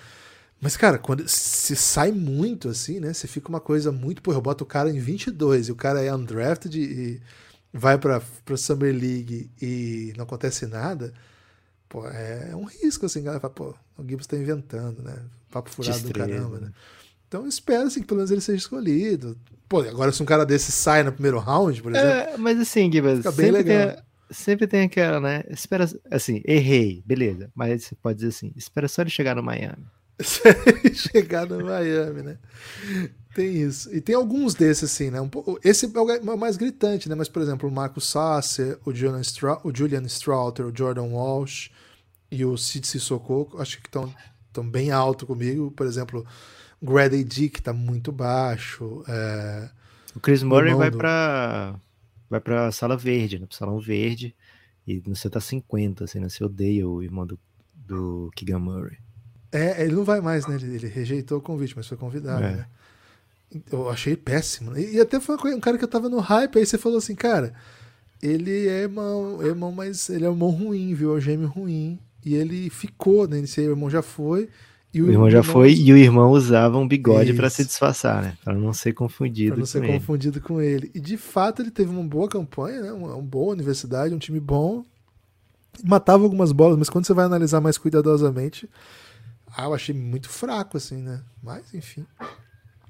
Mas, 0.60 0.76
cara, 0.76 0.98
quando 0.98 1.26
se 1.28 1.74
sai 1.74 2.12
muito 2.12 2.68
assim, 2.68 3.00
né? 3.00 3.12
Se 3.12 3.26
fica 3.26 3.48
uma 3.48 3.60
coisa 3.60 3.90
muito. 3.90 4.22
Pô, 4.22 4.32
eu 4.32 4.40
boto 4.40 4.64
o 4.64 4.66
cara 4.66 4.90
em 4.90 4.98
22 4.98 5.68
e 5.68 5.72
o 5.72 5.76
cara 5.76 6.02
é 6.02 6.14
undrafted 6.14 6.78
e 6.78 7.20
vai 7.72 7.98
pra, 7.98 8.22
pra 8.44 8.56
Summer 8.56 8.94
League 8.94 9.50
e 9.60 10.12
não 10.16 10.24
acontece 10.24 10.66
nada 10.66 11.12
Pô, 11.88 12.06
é, 12.08 12.50
é 12.50 12.56
um 12.56 12.64
risco, 12.64 13.06
assim, 13.06 13.22
galera 13.22 13.40
fala, 13.40 13.54
pô, 13.54 13.74
o 13.96 14.02
Gibbs 14.06 14.26
tá 14.26 14.36
inventando, 14.36 15.02
né? 15.02 15.16
Papo 15.50 15.70
furado 15.70 16.00
do 16.00 16.12
caramba, 16.12 16.58
né? 16.58 16.72
Então 17.28 17.46
espero 17.46 17.86
assim, 17.86 18.00
que 18.00 18.06
pelo 18.06 18.18
menos 18.18 18.30
ele 18.30 18.40
seja 18.40 18.58
escolhido. 18.58 19.36
Pô, 19.68 19.80
agora 19.80 20.12
se 20.12 20.22
um 20.22 20.26
cara 20.26 20.46
desse 20.46 20.70
sai 20.70 21.02
no 21.02 21.12
primeiro 21.12 21.38
round, 21.38 21.82
por 21.82 21.92
exemplo. 21.92 22.08
É, 22.08 22.36
mas 22.36 22.58
assim, 22.60 22.90
Gibbs, 22.90 23.18
fica 23.18 23.32
bem 23.32 23.50
legal. 23.50 23.94
Tem, 23.94 24.02
sempre 24.30 24.66
tem 24.66 24.82
aquela, 24.82 25.20
né? 25.20 25.42
Espera, 25.48 25.88
assim, 26.10 26.40
errei, 26.44 27.02
beleza. 27.04 27.50
Mas 27.54 27.84
você 27.84 27.94
pode 27.94 28.16
dizer 28.16 28.28
assim, 28.28 28.52
espera 28.56 28.88
só 28.88 29.02
ele 29.02 29.10
chegar 29.10 29.34
no 29.34 29.42
Miami. 29.42 29.84
chegar 30.94 31.46
no 31.46 31.64
Miami, 31.64 32.22
né? 32.22 32.38
Tem 33.34 33.54
isso. 33.54 33.94
E 33.94 34.00
tem 34.00 34.14
alguns 34.14 34.54
desses, 34.54 34.84
assim, 34.90 35.10
né? 35.10 35.20
Um 35.20 35.28
pouco, 35.28 35.58
esse 35.62 35.86
é 35.86 36.00
o 36.00 36.36
mais 36.38 36.56
gritante, 36.56 37.08
né? 37.08 37.14
Mas, 37.14 37.28
por 37.28 37.42
exemplo, 37.42 37.68
o 37.68 37.72
Marco 37.72 38.00
Sasser, 38.00 38.78
o 38.84 38.94
Julian, 38.94 39.20
Stra 39.20 39.60
o 39.62 39.74
Julian 39.74 40.02
Strouter, 40.04 40.66
o 40.66 40.72
Jordan 40.74 41.08
Walsh 41.10 41.70
e 42.30 42.44
o 42.44 42.56
Sid 42.56 42.86
Sissoko, 42.86 43.56
acho 43.58 43.80
que 43.80 43.88
estão 43.88 44.12
tão 44.52 44.68
bem 44.68 44.90
alto 44.90 45.26
comigo. 45.26 45.70
Por 45.70 45.86
exemplo, 45.86 46.26
o 46.80 46.86
Grady 46.86 47.24
Dick 47.24 47.62
tá 47.62 47.72
muito 47.72 48.10
baixo. 48.10 49.04
É... 49.08 49.70
O 50.14 50.20
Chris 50.20 50.42
Murray 50.42 50.74
o 50.74 50.78
vai 50.78 50.90
para 50.90 51.74
vai 52.28 52.40
pra 52.40 52.72
sala 52.72 52.96
verde, 52.96 53.38
né? 53.38 53.46
Pro 53.46 53.56
salão 53.56 53.78
verde. 53.78 54.34
E 54.86 55.00
você 55.00 55.28
tá 55.28 55.40
50, 55.40 56.04
assim, 56.04 56.20
né? 56.20 56.28
Você 56.28 56.44
odeia 56.44 56.88
o 56.88 57.02
irmão 57.02 57.26
do, 57.26 57.38
do 57.74 58.30
Keegan 58.34 58.60
Murray. 58.60 58.98
É, 59.50 59.82
ele 59.82 59.94
não 59.94 60.04
vai 60.04 60.20
mais, 60.20 60.46
né? 60.46 60.56
Ele, 60.56 60.74
ele 60.74 60.86
rejeitou 60.86 61.38
o 61.38 61.42
convite, 61.42 61.74
mas 61.76 61.86
foi 61.86 61.96
convidado, 61.96 62.44
é. 62.44 62.56
né? 62.56 62.66
Eu 63.70 63.88
achei 63.88 64.16
péssimo. 64.16 64.76
E, 64.76 65.00
até 65.00 65.20
foi 65.20 65.54
um 65.54 65.60
cara 65.60 65.78
que 65.78 65.84
eu 65.84 65.88
tava 65.88 66.08
no 66.08 66.18
hype, 66.18 66.58
aí 66.58 66.66
você 66.66 66.76
falou 66.76 66.98
assim, 66.98 67.14
cara, 67.14 67.54
ele 68.22 68.68
é 68.68 68.82
irmão, 68.82 69.42
é 69.42 69.46
irmão, 69.46 69.72
mas 69.72 70.08
ele 70.08 70.24
é 70.24 70.28
irmão 70.28 70.50
ruim, 70.50 70.94
viu? 70.94 71.14
É 71.14 71.18
um 71.18 71.20
gêmeo 71.20 71.48
ruim. 71.48 71.98
E 72.26 72.34
ele 72.34 72.68
ficou, 72.68 73.28
né? 73.28 73.38
Esse 73.38 73.60
irmão 73.60 73.88
já 73.88 74.02
foi. 74.02 74.48
E 74.92 75.00
o, 75.00 75.06
o 75.06 75.10
irmão 75.12 75.30
já 75.30 75.38
irmão 75.38 75.52
foi 75.52 75.72
e 75.72 75.92
o 75.92 75.96
irmão 75.96 76.32
usava 76.32 76.76
um 76.76 76.88
bigode 76.88 77.32
para 77.34 77.48
se 77.48 77.64
disfarçar, 77.64 78.20
né? 78.20 78.36
Para 78.42 78.52
não 78.52 78.72
ser 78.72 78.94
confundido. 78.94 79.52
Para 79.52 79.60
não 79.60 79.66
ser 79.66 79.86
confundido 79.86 80.40
com 80.40 80.60
ele. 80.60 80.90
E 80.92 80.98
de 80.98 81.16
fato 81.16 81.62
ele 81.62 81.70
teve 81.70 81.88
uma 81.88 82.02
boa 82.02 82.28
campanha, 82.28 82.82
né? 82.82 82.92
Uma, 82.92 83.14
uma 83.14 83.22
boa 83.22 83.52
universidade, 83.52 84.12
um 84.12 84.18
time 84.18 84.40
bom. 84.40 84.84
Matava 85.84 86.24
algumas 86.24 86.50
bolas, 86.50 86.76
mas 86.76 86.90
quando 86.90 87.06
você 87.06 87.14
vai 87.14 87.26
analisar 87.26 87.60
mais 87.60 87.78
cuidadosamente, 87.78 88.68
ah, 89.56 89.66
eu 89.66 89.74
achei 89.74 89.94
muito 89.94 90.28
fraco, 90.28 90.76
assim, 90.76 90.96
né? 90.96 91.22
Mas, 91.40 91.72
enfim. 91.74 92.04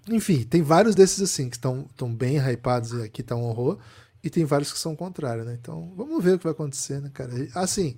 Enfim, 0.08 0.44
tem 0.44 0.62
vários 0.62 0.94
desses, 0.94 1.20
assim, 1.20 1.50
que 1.50 1.56
estão 1.56 2.14
bem 2.14 2.38
hypados 2.38 2.92
e 2.92 3.02
aqui 3.02 3.22
tá 3.22 3.36
um 3.36 3.44
horror. 3.44 3.76
E 4.24 4.30
tem 4.30 4.46
vários 4.46 4.72
que 4.72 4.78
são 4.78 4.94
o 4.94 4.96
contrário, 4.96 5.44
né? 5.44 5.58
Então, 5.60 5.92
vamos 5.94 6.24
ver 6.24 6.36
o 6.36 6.38
que 6.38 6.44
vai 6.44 6.52
acontecer, 6.52 7.02
né, 7.02 7.10
cara? 7.12 7.32
Assim, 7.54 7.96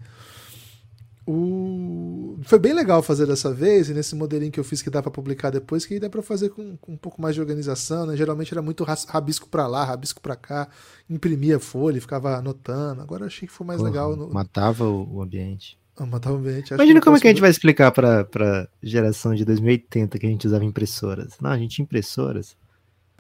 o... 1.31 2.39
Foi 2.43 2.59
bem 2.59 2.73
legal 2.73 3.03
fazer 3.03 3.27
dessa 3.27 3.53
vez, 3.53 3.91
e 3.91 3.95
nesse 3.95 4.17
modelinho 4.17 4.51
que 4.51 4.59
eu 4.59 4.65
fiz 4.65 4.81
que 4.81 4.89
dá 4.89 5.03
para 5.03 5.11
publicar 5.11 5.51
depois, 5.51 5.85
que 5.85 6.01
dá 6.01 6.09
para 6.09 6.23
fazer 6.23 6.49
com, 6.49 6.75
com, 6.79 6.93
um 6.93 6.97
pouco 6.97 7.21
mais 7.21 7.35
de 7.35 7.41
organização, 7.43 8.07
né? 8.07 8.17
Geralmente 8.17 8.55
era 8.55 8.63
muito 8.63 8.83
rabisco 8.83 9.47
para 9.47 9.67
lá, 9.67 9.85
rabisco 9.85 10.23
para 10.23 10.35
cá, 10.35 10.69
imprimia 11.09 11.61
folha, 11.61 12.01
ficava 12.01 12.37
anotando. 12.37 13.03
Agora 13.03 13.27
achei 13.27 13.47
que 13.47 13.53
foi 13.53 13.67
mais 13.67 13.79
Porra, 13.79 13.91
legal. 13.91 14.17
No... 14.17 14.33
Matava 14.33 14.89
o 14.89 15.21
ambiente. 15.21 15.79
Ah, 15.99 16.07
matava 16.07 16.37
o 16.37 16.39
ambiente. 16.39 16.73
Imagina 16.73 17.01
como 17.03 17.19
é 17.19 17.21
que 17.21 17.27
a 17.27 17.31
gente 17.31 17.43
vai 17.43 17.51
explicar 17.51 17.93
para 17.93 18.67
geração 18.83 19.35
de 19.35 19.45
2080 19.45 20.19
que 20.19 20.25
a 20.25 20.31
gente 20.31 20.47
usava 20.47 20.65
impressoras. 20.65 21.35
Não, 21.43 21.51
a 21.51 21.59
gente 21.59 21.75
tinha 21.75 21.85
impressoras. 21.85 22.57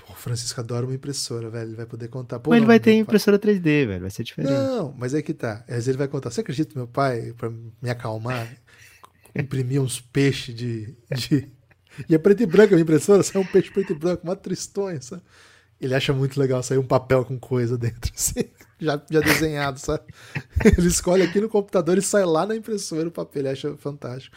O 0.08 0.14
Francisco 0.14 0.60
adora 0.60 0.86
uma 0.86 0.94
impressora, 0.94 1.50
velho. 1.50 1.70
Ele 1.70 1.76
vai 1.76 1.86
poder 1.86 2.08
contar. 2.08 2.38
Pô, 2.38 2.50
mas 2.50 2.58
ele 2.58 2.66
vai 2.66 2.80
ter 2.80 2.94
impressora 2.94 3.38
3D, 3.38 3.86
velho. 3.86 4.00
Vai 4.00 4.10
ser 4.10 4.24
diferente. 4.24 4.52
Não, 4.52 4.94
mas 4.96 5.14
é 5.14 5.22
que 5.22 5.34
tá. 5.34 5.64
Às 5.68 5.74
vezes 5.74 5.88
ele 5.88 5.98
vai 5.98 6.08
contar. 6.08 6.30
Você 6.30 6.40
acredita 6.40 6.72
meu 6.74 6.86
pai, 6.86 7.34
pra 7.36 7.50
me 7.50 7.90
acalmar, 7.90 8.48
imprimia 9.34 9.82
uns 9.82 10.00
peixes 10.00 10.54
de, 10.54 10.94
de. 11.14 11.48
E 12.08 12.14
é 12.14 12.18
preto 12.18 12.42
e 12.42 12.46
branco 12.46 12.74
a 12.74 12.80
impressora, 12.80 13.22
sai 13.22 13.40
um 13.40 13.46
peixe 13.46 13.70
preto 13.70 13.92
e 13.92 13.96
branco, 13.96 14.22
uma 14.24 14.36
tristonha, 14.36 15.00
sabe? 15.00 15.22
Ele 15.80 15.94
acha 15.94 16.12
muito 16.12 16.38
legal 16.38 16.62
sair 16.62 16.78
um 16.78 16.86
papel 16.86 17.24
com 17.24 17.38
coisa 17.38 17.78
dentro, 17.78 18.10
assim, 18.14 18.44
já, 18.80 19.00
já 19.10 19.20
desenhado, 19.20 19.78
sabe? 19.78 20.04
Ele 20.64 20.88
escolhe 20.88 21.22
aqui 21.22 21.40
no 21.40 21.48
computador 21.48 21.96
e 21.98 22.02
sai 22.02 22.24
lá 22.24 22.46
na 22.46 22.56
impressora 22.56 23.08
o 23.08 23.12
papel, 23.12 23.42
ele 23.42 23.48
acha 23.48 23.76
fantástico. 23.76 24.36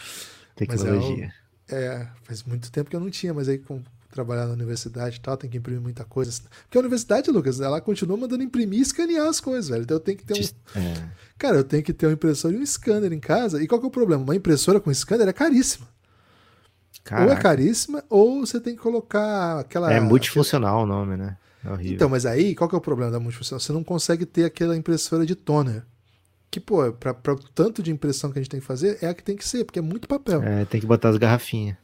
Tecnologia. 0.56 1.34
Mas 1.70 1.80
é, 1.80 1.86
é, 1.86 2.08
faz 2.24 2.44
muito 2.44 2.72
tempo 2.72 2.90
que 2.90 2.96
eu 2.96 3.00
não 3.00 3.10
tinha, 3.10 3.34
mas 3.34 3.50
aí 3.50 3.58
com, 3.58 3.82
trabalhar 4.12 4.46
na 4.46 4.54
universidade 4.54 5.18
e 5.18 5.20
tal, 5.20 5.38
tem 5.38 5.50
que 5.50 5.58
imprimir 5.58 5.82
muita 5.82 6.04
coisa. 6.04 6.32
Porque 6.64 6.78
a 6.78 6.82
universidade, 6.82 7.32
Lucas, 7.32 7.60
ela 7.60 7.82
continua 7.82 8.18
mandando 8.18 8.44
imprimir 8.44 8.80
e 8.80 8.82
escanear 8.82 9.28
as 9.28 9.40
coisas, 9.40 9.70
velho. 9.70 9.84
Então 9.84 9.98
eu 9.98 10.02
tenho 10.02 10.18
que 10.18 10.26
ter 10.26 10.34
um. 10.34 10.80
É. 10.80 11.10
Cara, 11.38 11.58
eu 11.58 11.64
tenho 11.64 11.84
que 11.84 11.94
ter 11.94 12.06
uma 12.06 12.14
impressora 12.14 12.54
e 12.54 12.58
um 12.58 12.66
scanner 12.66 13.12
em 13.12 13.20
casa. 13.20 13.62
E 13.64 13.68
qual 13.68 13.80
que 13.80 13.86
é 13.86 13.90
o 13.90 13.92
problema? 13.92 14.24
Uma 14.24 14.36
impressora 14.36 14.80
com 14.80 14.94
scanner 14.94 15.28
é 15.28 15.34
caríssima. 15.34 15.88
Caraca. 17.04 17.28
Ou 17.28 17.38
é 17.38 17.42
caríssima, 17.42 18.04
ou 18.10 18.46
você 18.46 18.60
tem 18.60 18.76
que 18.76 18.82
colocar 18.82 19.60
aquela. 19.60 19.92
É 19.92 20.00
multifuncional 20.00 20.82
aquela... 20.82 20.84
o 20.84 21.00
nome, 21.00 21.18
né? 21.18 21.38
É 21.64 21.72
horrível. 21.72 21.94
Então, 21.96 22.10
mas 22.10 22.26
aí, 22.26 22.56
qual 22.56 22.70
que 22.70 22.76
é 22.76 22.78
o 22.78 22.82
problema 22.82 23.12
da 23.12 23.20
multifuncional? 23.20 23.60
Você 23.60 23.74
não 23.74 23.84
consegue 23.84 24.26
ter 24.26 24.46
aquela 24.46 24.76
impressora 24.76 25.26
de 25.26 25.36
toner. 25.36 25.84
Que, 26.50 26.60
pô, 26.60 26.92
para 26.92 27.34
o 27.34 27.40
tanto 27.56 27.82
de 27.82 27.92
impressão 27.92 28.32
que 28.32 28.38
a 28.38 28.42
gente 28.42 28.52
tem 28.52 28.60
que 28.60 28.66
fazer, 28.66 28.98
é 29.02 29.08
a 29.08 29.14
que 29.14 29.24
tem 29.24 29.38
que 29.38 29.48
ser, 29.48 29.64
porque 29.64 29.80
é 29.80 29.82
muito 29.82 30.08
papel. 30.08 30.44
É, 30.44 30.66
tem 30.66 30.82
que 30.82 30.88
botar 30.88 31.10
as 31.10 31.18
garrafinhas. 31.18 31.78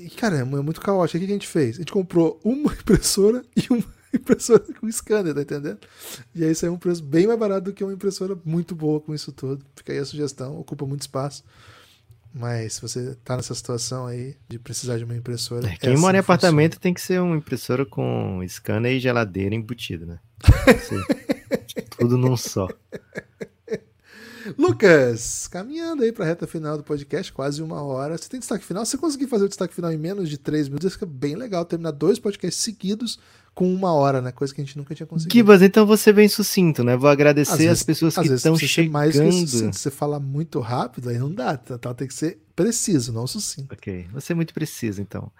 E, 0.00 0.10
cara, 0.10 0.38
é 0.38 0.44
muito 0.44 0.80
caótico. 0.80 1.18
O 1.18 1.20
que 1.20 1.30
a 1.30 1.34
gente 1.34 1.46
fez? 1.46 1.76
A 1.76 1.78
gente 1.80 1.92
comprou 1.92 2.40
uma 2.44 2.72
impressora 2.74 3.42
e 3.56 3.66
uma 3.72 3.84
impressora 4.14 4.64
com 4.78 4.90
scanner, 4.90 5.34
tá 5.34 5.42
entendendo? 5.42 5.78
E 6.34 6.44
aí 6.44 6.54
saiu 6.54 6.72
um 6.72 6.78
preço 6.78 7.02
bem 7.02 7.26
mais 7.26 7.38
barato 7.38 7.64
do 7.64 7.72
que 7.72 7.84
uma 7.84 7.92
impressora 7.92 8.36
muito 8.44 8.74
boa 8.74 9.00
com 9.00 9.14
isso 9.14 9.30
tudo. 9.32 9.64
Fica 9.76 9.92
aí 9.92 9.98
a 9.98 10.04
sugestão, 10.04 10.58
ocupa 10.58 10.86
muito 10.86 11.02
espaço. 11.02 11.44
Mas 12.32 12.74
se 12.74 12.82
você 12.82 13.16
tá 13.24 13.36
nessa 13.36 13.54
situação 13.54 14.06
aí 14.06 14.36
de 14.48 14.58
precisar 14.58 14.96
de 14.98 15.04
uma 15.04 15.16
impressora. 15.16 15.68
É, 15.68 15.76
quem 15.76 15.96
mora 15.96 16.16
em 16.16 16.20
apartamento 16.20 16.78
tem 16.78 16.94
que 16.94 17.00
ser 17.00 17.20
uma 17.20 17.36
impressora 17.36 17.84
com 17.84 18.40
scanner 18.48 18.92
e 18.92 19.00
geladeira 19.00 19.54
embutido, 19.54 20.06
né? 20.06 20.20
tudo 21.98 22.16
num 22.16 22.36
só. 22.36 22.68
Lucas, 24.58 25.48
caminhando 25.48 26.02
aí 26.02 26.12
para 26.12 26.24
a 26.24 26.28
reta 26.28 26.46
final 26.46 26.76
do 26.76 26.84
podcast, 26.84 27.32
quase 27.32 27.62
uma 27.62 27.82
hora. 27.82 28.16
Você 28.16 28.28
tem 28.28 28.40
destaque 28.40 28.64
final? 28.64 28.84
Se 28.84 28.92
você 28.92 28.98
conseguir 28.98 29.26
fazer 29.26 29.44
o 29.44 29.48
destaque 29.48 29.74
final 29.74 29.92
em 29.92 29.98
menos 29.98 30.28
de 30.28 30.38
três 30.38 30.68
minutos, 30.68 30.92
fica 30.92 31.06
bem 31.06 31.36
legal 31.36 31.64
terminar 31.64 31.92
dois 31.92 32.18
podcasts 32.18 32.62
seguidos 32.62 33.18
com 33.54 33.72
uma 33.72 33.92
hora, 33.92 34.20
né? 34.20 34.32
Coisa 34.32 34.54
que 34.54 34.60
a 34.60 34.64
gente 34.64 34.78
nunca 34.78 34.94
tinha 34.94 35.06
conseguido. 35.06 35.32
Kibas, 35.32 35.62
então 35.62 35.84
você 35.84 36.12
bem 36.12 36.28
sucinto, 36.28 36.84
né? 36.84 36.96
Vou 36.96 37.10
agradecer 37.10 37.68
às 37.68 37.80
as 37.80 37.82
pessoas 37.82 38.14
que 38.14 38.26
estão 38.26 38.56
chegando. 38.56 38.92
Mais 38.92 39.18
que 39.18 39.32
sucinto. 39.32 39.76
Você 39.76 39.90
falar 39.90 40.20
muito 40.20 40.60
rápido, 40.60 41.08
aí 41.08 41.18
não 41.18 41.32
dá. 41.32 41.56
Tá, 41.56 41.76
tá, 41.76 41.94
tem 41.94 42.08
que 42.08 42.14
ser 42.14 42.40
preciso, 42.54 43.12
não 43.12 43.26
sucinto. 43.26 43.74
Ok, 43.74 44.06
você 44.12 44.32
é 44.32 44.36
muito 44.36 44.54
preciso, 44.54 45.00
então. 45.02 45.30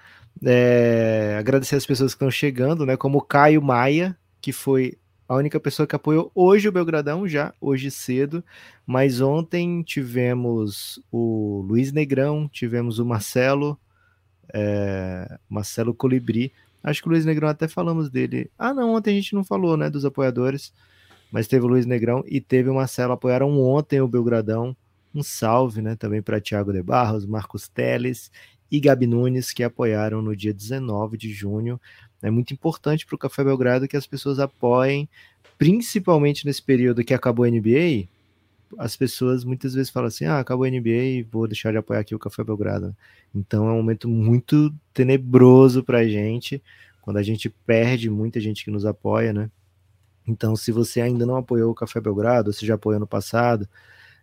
É, 0.44 1.36
agradecer 1.38 1.76
as 1.76 1.86
pessoas 1.86 2.12
que 2.12 2.16
estão 2.16 2.30
chegando, 2.30 2.84
né? 2.84 2.96
Como 2.96 3.18
o 3.18 3.22
Caio 3.22 3.62
Maia, 3.62 4.16
que 4.40 4.53
foi 4.53 4.96
a 5.31 5.37
única 5.37 5.61
pessoa 5.61 5.87
que 5.87 5.95
apoiou 5.95 6.33
hoje 6.35 6.68
o 6.68 6.72
Belgradão, 6.72 7.28
já 7.28 7.55
hoje 7.61 7.89
cedo, 7.89 8.43
mas 8.85 9.20
ontem 9.20 9.81
tivemos 9.81 11.01
o 11.09 11.64
Luiz 11.68 11.93
Negrão, 11.93 12.49
tivemos 12.49 12.99
o 12.99 13.07
Marcelo, 13.07 13.78
é, 14.53 15.39
Marcelo 15.49 15.95
Colibri. 15.95 16.53
Acho 16.83 17.01
que 17.01 17.07
o 17.07 17.12
Luiz 17.12 17.24
Negrão 17.24 17.49
até 17.49 17.68
falamos 17.68 18.11
dele. 18.11 18.51
Ah, 18.59 18.74
não, 18.74 18.93
ontem 18.95 19.12
a 19.12 19.14
gente 19.14 19.33
não 19.37 19.45
falou, 19.45 19.76
né, 19.76 19.89
dos 19.89 20.05
apoiadores, 20.05 20.72
mas 21.31 21.47
teve 21.47 21.64
o 21.64 21.68
Luiz 21.68 21.87
Negrão 21.87 22.24
e 22.26 22.41
teve 22.41 22.68
o 22.68 22.74
Marcelo. 22.74 23.12
Apoiaram 23.12 23.57
ontem 23.57 24.01
o 24.01 24.09
Belgradão. 24.09 24.76
Um 25.14 25.22
salve, 25.22 25.81
né, 25.81 25.95
também 25.95 26.20
para 26.20 26.41
Thiago 26.41 26.72
de 26.72 26.83
Barros, 26.83 27.24
Marcos 27.24 27.68
Teles 27.68 28.33
e 28.68 28.81
Gabi 28.81 29.07
Nunes, 29.07 29.53
que 29.53 29.62
apoiaram 29.62 30.22
no 30.22 30.35
dia 30.35 30.53
19 30.53 31.16
de 31.16 31.33
junho. 31.33 31.81
É 32.23 32.31
muito 32.31 32.53
importante 32.53 33.07
para 33.07 33.14
o 33.14 33.18
Café 33.18 33.43
Belgrado 33.43 33.89
que 33.89 33.97
as 33.97 34.07
pessoas 34.07 34.39
apoiem, 34.39 35.09
principalmente 35.59 36.45
nesse 36.45 36.62
período 36.62 37.05
que 37.05 37.14
acabou 37.14 37.45
a 37.45 37.51
NBA. 37.51 38.09
As 38.79 38.95
pessoas 38.95 39.45
muitas 39.45 39.75
vezes 39.75 39.91
falam 39.91 40.09
assim: 40.09 40.27
ah, 40.27 40.39
acabou 40.39 40.64
a 40.64 40.71
NBA, 40.71 41.27
vou 41.31 41.47
deixar 41.47 41.73
de 41.73 41.79
apoiar 41.79 42.01
aqui 42.01 42.14
o 42.14 42.18
Café 42.18 42.45
Belgrado. 42.45 42.95
Então 43.35 43.68
é 43.68 43.73
um 43.73 43.77
momento 43.77 44.09
muito 44.09 44.73
tenebroso 44.93 45.83
para 45.83 45.99
a 45.99 46.09
gente, 46.09 46.62
quando 47.01 47.16
a 47.16 47.23
gente 47.23 47.49
perde 47.49 48.11
muita 48.11 48.39
gente 48.41 48.64
que 48.64 48.71
nos 48.71 48.85
apoia, 48.85 49.33
né? 49.33 49.51
Então, 50.27 50.55
se 50.55 50.71
você 50.71 51.01
ainda 51.01 51.27
não 51.27 51.37
apoiou 51.37 51.73
o 51.73 51.75
Café 51.75 52.01
Belgrado, 52.01 52.51
ou 52.51 52.53
se 52.53 52.64
já 52.64 52.75
apoiou 52.75 53.01
no 53.01 53.07
passado, 53.07 53.68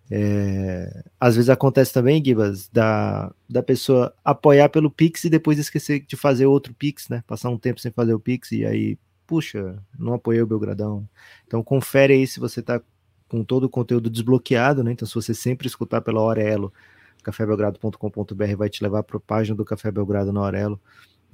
é, 0.09 1.03
às 1.19 1.35
vezes 1.35 1.49
acontece 1.49 1.93
também, 1.93 2.23
Gibas, 2.23 2.69
da, 2.69 3.33
da 3.49 3.61
pessoa 3.61 4.13
apoiar 4.23 4.69
pelo 4.69 4.89
Pix 4.89 5.25
e 5.25 5.29
depois 5.29 5.59
esquecer 5.59 6.05
de 6.05 6.15
fazer 6.15 6.45
outro 6.45 6.73
Pix, 6.73 7.09
né? 7.09 7.23
Passar 7.27 7.49
um 7.49 7.57
tempo 7.57 7.79
sem 7.79 7.91
fazer 7.91 8.13
o 8.13 8.19
Pix 8.19 8.51
e 8.53 8.65
aí, 8.65 8.97
puxa, 9.25 9.77
não 9.99 10.13
apoiei 10.13 10.41
o 10.41 10.47
Belgradão. 10.47 11.07
Então 11.45 11.61
confere 11.61 12.13
aí 12.13 12.25
se 12.25 12.39
você 12.39 12.61
tá 12.61 12.81
com 13.27 13.43
todo 13.43 13.65
o 13.65 13.69
conteúdo 13.69 14.09
desbloqueado, 14.09 14.83
né? 14.83 14.93
Então 14.93 15.07
se 15.07 15.13
você 15.13 15.33
sempre 15.33 15.67
escutar 15.67 16.01
pela 16.01 16.21
Aurelo, 16.21 16.73
cafébelgrado.com.br 17.23 18.55
vai 18.57 18.69
te 18.69 18.81
levar 18.83 19.03
para 19.03 19.17
a 19.17 19.19
página 19.19 19.57
do 19.57 19.65
Café 19.65 19.91
Belgrado 19.91 20.31
na 20.31 20.39
Aurelo. 20.39 20.79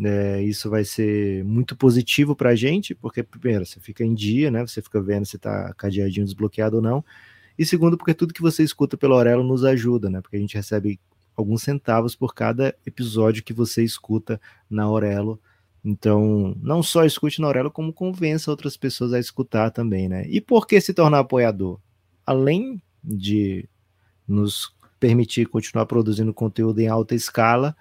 É, 0.04 0.42
isso 0.42 0.72
vai 0.72 0.84
ser 0.84 1.44
muito 1.44 1.76
positivo 1.76 2.36
para 2.36 2.50
a 2.50 2.56
gente, 2.56 2.96
porque 2.96 3.22
primeiro 3.22 3.64
você 3.64 3.80
fica 3.80 4.04
em 4.04 4.16
dia, 4.16 4.50
né? 4.50 4.66
Você 4.66 4.82
fica 4.82 5.00
vendo 5.00 5.26
se 5.28 5.36
está 5.36 5.72
cadeadinho 5.76 6.26
desbloqueado 6.26 6.78
ou 6.78 6.82
não. 6.82 7.06
E 7.58 7.66
segundo, 7.66 7.98
porque 7.98 8.14
tudo 8.14 8.34
que 8.34 8.42
você 8.42 8.64
escuta 8.64 8.98
pela 8.98 9.16
Aurelo 9.16 9.44
nos 9.44 9.64
ajuda, 9.64 10.10
né? 10.10 10.22
Porque 10.22 10.38
a 10.38 10.40
gente 10.40 10.56
recebe 10.56 11.00
alguns 11.36 11.64
centavos 11.64 12.16
por 12.16 12.34
cada 12.34 12.76
episódio 12.86 13.44
que 13.44 13.54
você 13.54 13.84
escuta 13.84 14.40
na 14.70 14.84
Aurelo. 14.84 15.40
Então, 15.84 16.56
não 16.62 16.82
só 16.82 17.04
escute 17.04 17.42
na 17.42 17.48
Aurelo, 17.48 17.70
como 17.70 17.92
convença 17.92 18.50
outras 18.50 18.78
pessoas 18.78 19.14
a 19.14 19.20
escutar 19.20 19.70
também, 19.72 20.08
né? 20.08 20.26
E 20.28 20.40
por 20.40 20.66
que 20.66 20.80
se 20.80 20.94
tornar 20.94 21.20
apoiador? 21.20 21.80
Além 22.26 22.82
de 23.04 23.68
nos 24.28 24.74
permitir 25.00 25.48
continuar 25.48 25.86
produzindo 25.86 26.34
conteúdo 26.34 26.80
em 26.80 26.88
alta 26.88 27.14
escala, 27.14 27.76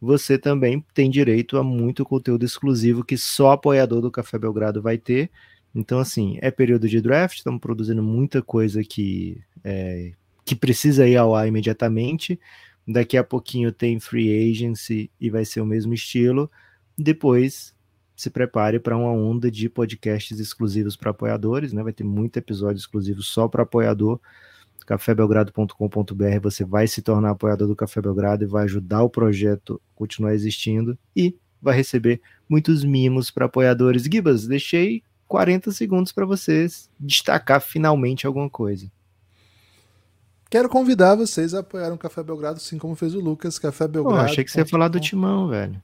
você 0.00 0.38
também 0.38 0.84
tem 0.92 1.10
direito 1.10 1.56
a 1.56 1.64
muito 1.64 2.04
conteúdo 2.04 2.44
exclusivo 2.44 3.04
que 3.04 3.16
só 3.16 3.52
apoiador 3.52 4.02
do 4.02 4.10
Café 4.10 4.38
Belgrado 4.38 4.82
vai 4.82 4.98
ter. 4.98 5.30
Então, 5.74 5.98
assim, 5.98 6.38
é 6.40 6.50
período 6.50 6.88
de 6.88 7.00
draft, 7.00 7.38
estamos 7.38 7.60
produzindo 7.60 8.02
muita 8.02 8.42
coisa 8.42 8.82
que, 8.82 9.40
é, 9.62 10.12
que 10.44 10.54
precisa 10.54 11.06
ir 11.06 11.16
ao 11.16 11.34
ar 11.34 11.46
imediatamente. 11.46 12.40
Daqui 12.86 13.16
a 13.16 13.22
pouquinho 13.22 13.70
tem 13.70 14.00
free 14.00 14.50
agency 14.50 15.10
e 15.20 15.30
vai 15.30 15.44
ser 15.44 15.60
o 15.60 15.66
mesmo 15.66 15.94
estilo. 15.94 16.50
Depois 16.98 17.74
se 18.16 18.28
prepare 18.28 18.78
para 18.78 18.96
uma 18.96 19.12
onda 19.12 19.50
de 19.50 19.68
podcasts 19.68 20.38
exclusivos 20.38 20.96
para 20.96 21.10
apoiadores, 21.10 21.72
né? 21.72 21.82
Vai 21.82 21.92
ter 21.92 22.04
muito 22.04 22.36
episódio 22.36 22.78
exclusivo 22.78 23.22
só 23.22 23.48
para 23.48 23.62
apoiador. 23.62 24.20
cafébelgrado.com.br 24.86 26.40
você 26.42 26.64
vai 26.64 26.86
se 26.86 27.00
tornar 27.00 27.30
apoiador 27.30 27.68
do 27.68 27.76
Café 27.76 28.02
Belgrado 28.02 28.44
e 28.44 28.46
vai 28.46 28.64
ajudar 28.64 29.02
o 29.02 29.08
projeto 29.08 29.80
a 29.94 29.96
continuar 29.96 30.34
existindo 30.34 30.98
e 31.16 31.34
vai 31.62 31.76
receber 31.76 32.20
muitos 32.48 32.84
mimos 32.84 33.30
para 33.30 33.46
apoiadores. 33.46 34.02
Gibas, 34.02 34.46
deixei 34.46 35.02
40 35.30 35.70
segundos 35.70 36.10
para 36.10 36.26
vocês 36.26 36.90
destacar 36.98 37.60
finalmente 37.60 38.26
alguma 38.26 38.50
coisa. 38.50 38.90
Quero 40.50 40.68
convidar 40.68 41.14
vocês 41.14 41.54
a 41.54 41.60
apoiar 41.60 41.92
o 41.92 41.96
Café 41.96 42.20
Belgrado, 42.20 42.56
assim 42.56 42.78
como 42.78 42.96
fez 42.96 43.14
o 43.14 43.20
Lucas, 43.20 43.56
Café 43.56 43.86
Pô, 43.86 43.92
Belgrado. 43.92 44.24
achei 44.24 44.42
que 44.42 44.50
você 44.50 44.58
ia 44.58 44.66
falar 44.66 44.88
do 44.88 44.98
Timão, 44.98 45.46
velho. 45.46 45.80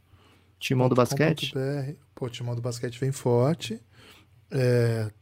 Timão 0.59 0.88
do 0.88 0.97
basquete? 0.97 1.55
Pô, 2.12 2.28
Timão 2.28 2.57
do 2.57 2.61
basquete 2.61 2.99
vem 2.99 3.12
forte. 3.12 3.80
É, 4.51 5.12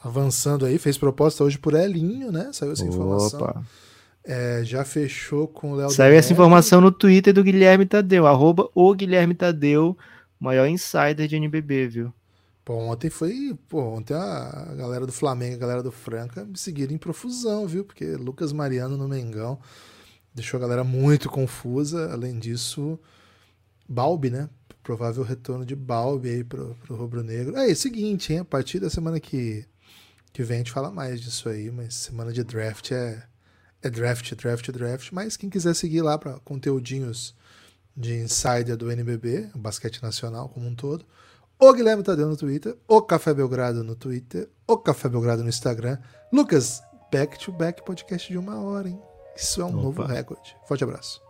avançando 0.00 0.64
aí, 0.64 0.78
fez 0.78 0.96
proposta 0.96 1.42
hoje 1.42 1.58
por 1.58 1.74
Elinho, 1.74 2.30
né? 2.30 2.50
Saiu 2.52 2.70
essa 2.70 2.84
informação. 2.84 3.40
Opa. 3.40 3.64
É, 4.24 4.62
já 4.62 4.84
fechou 4.84 5.48
com 5.48 5.72
o 5.72 5.74
Léo 5.74 5.90
Saiu 5.90 6.14
essa 6.14 6.32
informação 6.32 6.80
no 6.80 6.92
Twitter 6.92 7.34
do 7.34 7.42
Guilherme 7.42 7.84
Tadeu, 7.84 8.28
arroba 8.28 8.70
o 8.76 8.94
Guilherme 8.94 9.34
Tadeu, 9.34 9.98
maior 10.38 10.68
insider 10.68 11.26
de 11.26 11.34
NBB, 11.34 11.88
viu? 11.88 12.14
Pô, 12.64 12.74
ontem 12.76 13.10
foi. 13.10 13.56
Pô, 13.68 13.80
ontem 13.82 14.14
a 14.14 14.74
galera 14.76 15.04
do 15.04 15.12
Flamengo, 15.12 15.56
a 15.56 15.58
galera 15.58 15.82
do 15.82 15.90
Franca 15.90 16.44
me 16.44 16.56
seguiram 16.56 16.94
em 16.94 16.98
profusão, 16.98 17.66
viu? 17.66 17.84
Porque 17.84 18.04
Lucas 18.16 18.52
Mariano 18.52 18.96
no 18.96 19.08
Mengão 19.08 19.58
deixou 20.34 20.58
a 20.58 20.60
galera 20.60 20.84
muito 20.84 21.28
confusa. 21.28 22.12
Além 22.12 22.38
disso, 22.38 22.98
Balbi, 23.88 24.30
né? 24.30 24.48
Provável 24.82 25.24
retorno 25.24 25.66
de 25.66 25.74
Balbi 25.74 26.28
aí 26.28 26.44
pro, 26.44 26.76
pro 26.82 26.96
Rubro 26.96 27.22
Negro. 27.24 27.56
É, 27.56 27.68
é 27.68 27.72
o 27.72 27.76
seguinte, 27.76 28.32
hein? 28.32 28.40
A 28.40 28.44
partir 28.44 28.78
da 28.78 28.90
semana 28.90 29.18
que, 29.18 29.66
que 30.32 30.42
vem 30.44 30.56
a 30.56 30.58
gente 30.58 30.72
fala 30.72 30.90
mais 30.90 31.20
disso 31.20 31.48
aí, 31.48 31.70
mas 31.70 31.94
semana 31.94 32.32
de 32.32 32.44
draft 32.44 32.92
é, 32.92 33.24
é 33.82 33.90
draft, 33.90 34.34
draft, 34.36 34.70
draft. 34.70 35.10
Mas 35.12 35.36
quem 35.36 35.50
quiser 35.50 35.74
seguir 35.74 36.02
lá 36.02 36.16
para 36.16 36.38
conteúdinhos 36.40 37.34
de 37.96 38.14
insider 38.14 38.76
do 38.76 38.90
NBB, 38.90 39.50
basquete 39.54 40.00
nacional 40.02 40.48
como 40.48 40.66
um 40.68 40.74
todo 40.76 41.04
o 41.62 41.72
Guilherme 41.72 42.02
Tadeu 42.02 42.28
no 42.28 42.36
Twitter, 42.36 42.76
o 42.88 43.00
Café 43.00 43.32
Belgrado 43.32 43.84
no 43.84 43.94
Twitter, 43.94 44.50
o 44.66 44.76
Café 44.76 45.08
Belgrado 45.08 45.44
no 45.44 45.48
Instagram. 45.48 45.96
Lucas, 46.32 46.82
back 47.12 47.38
to 47.38 47.52
back 47.52 47.84
podcast 47.84 48.28
de 48.28 48.36
uma 48.36 48.60
hora, 48.60 48.88
hein? 48.88 49.00
Isso 49.36 49.62
é 49.62 49.64
um 49.64 49.68
Opa. 49.68 49.76
novo 49.76 50.02
recorde. 50.02 50.56
Forte 50.66 50.82
abraço. 50.82 51.22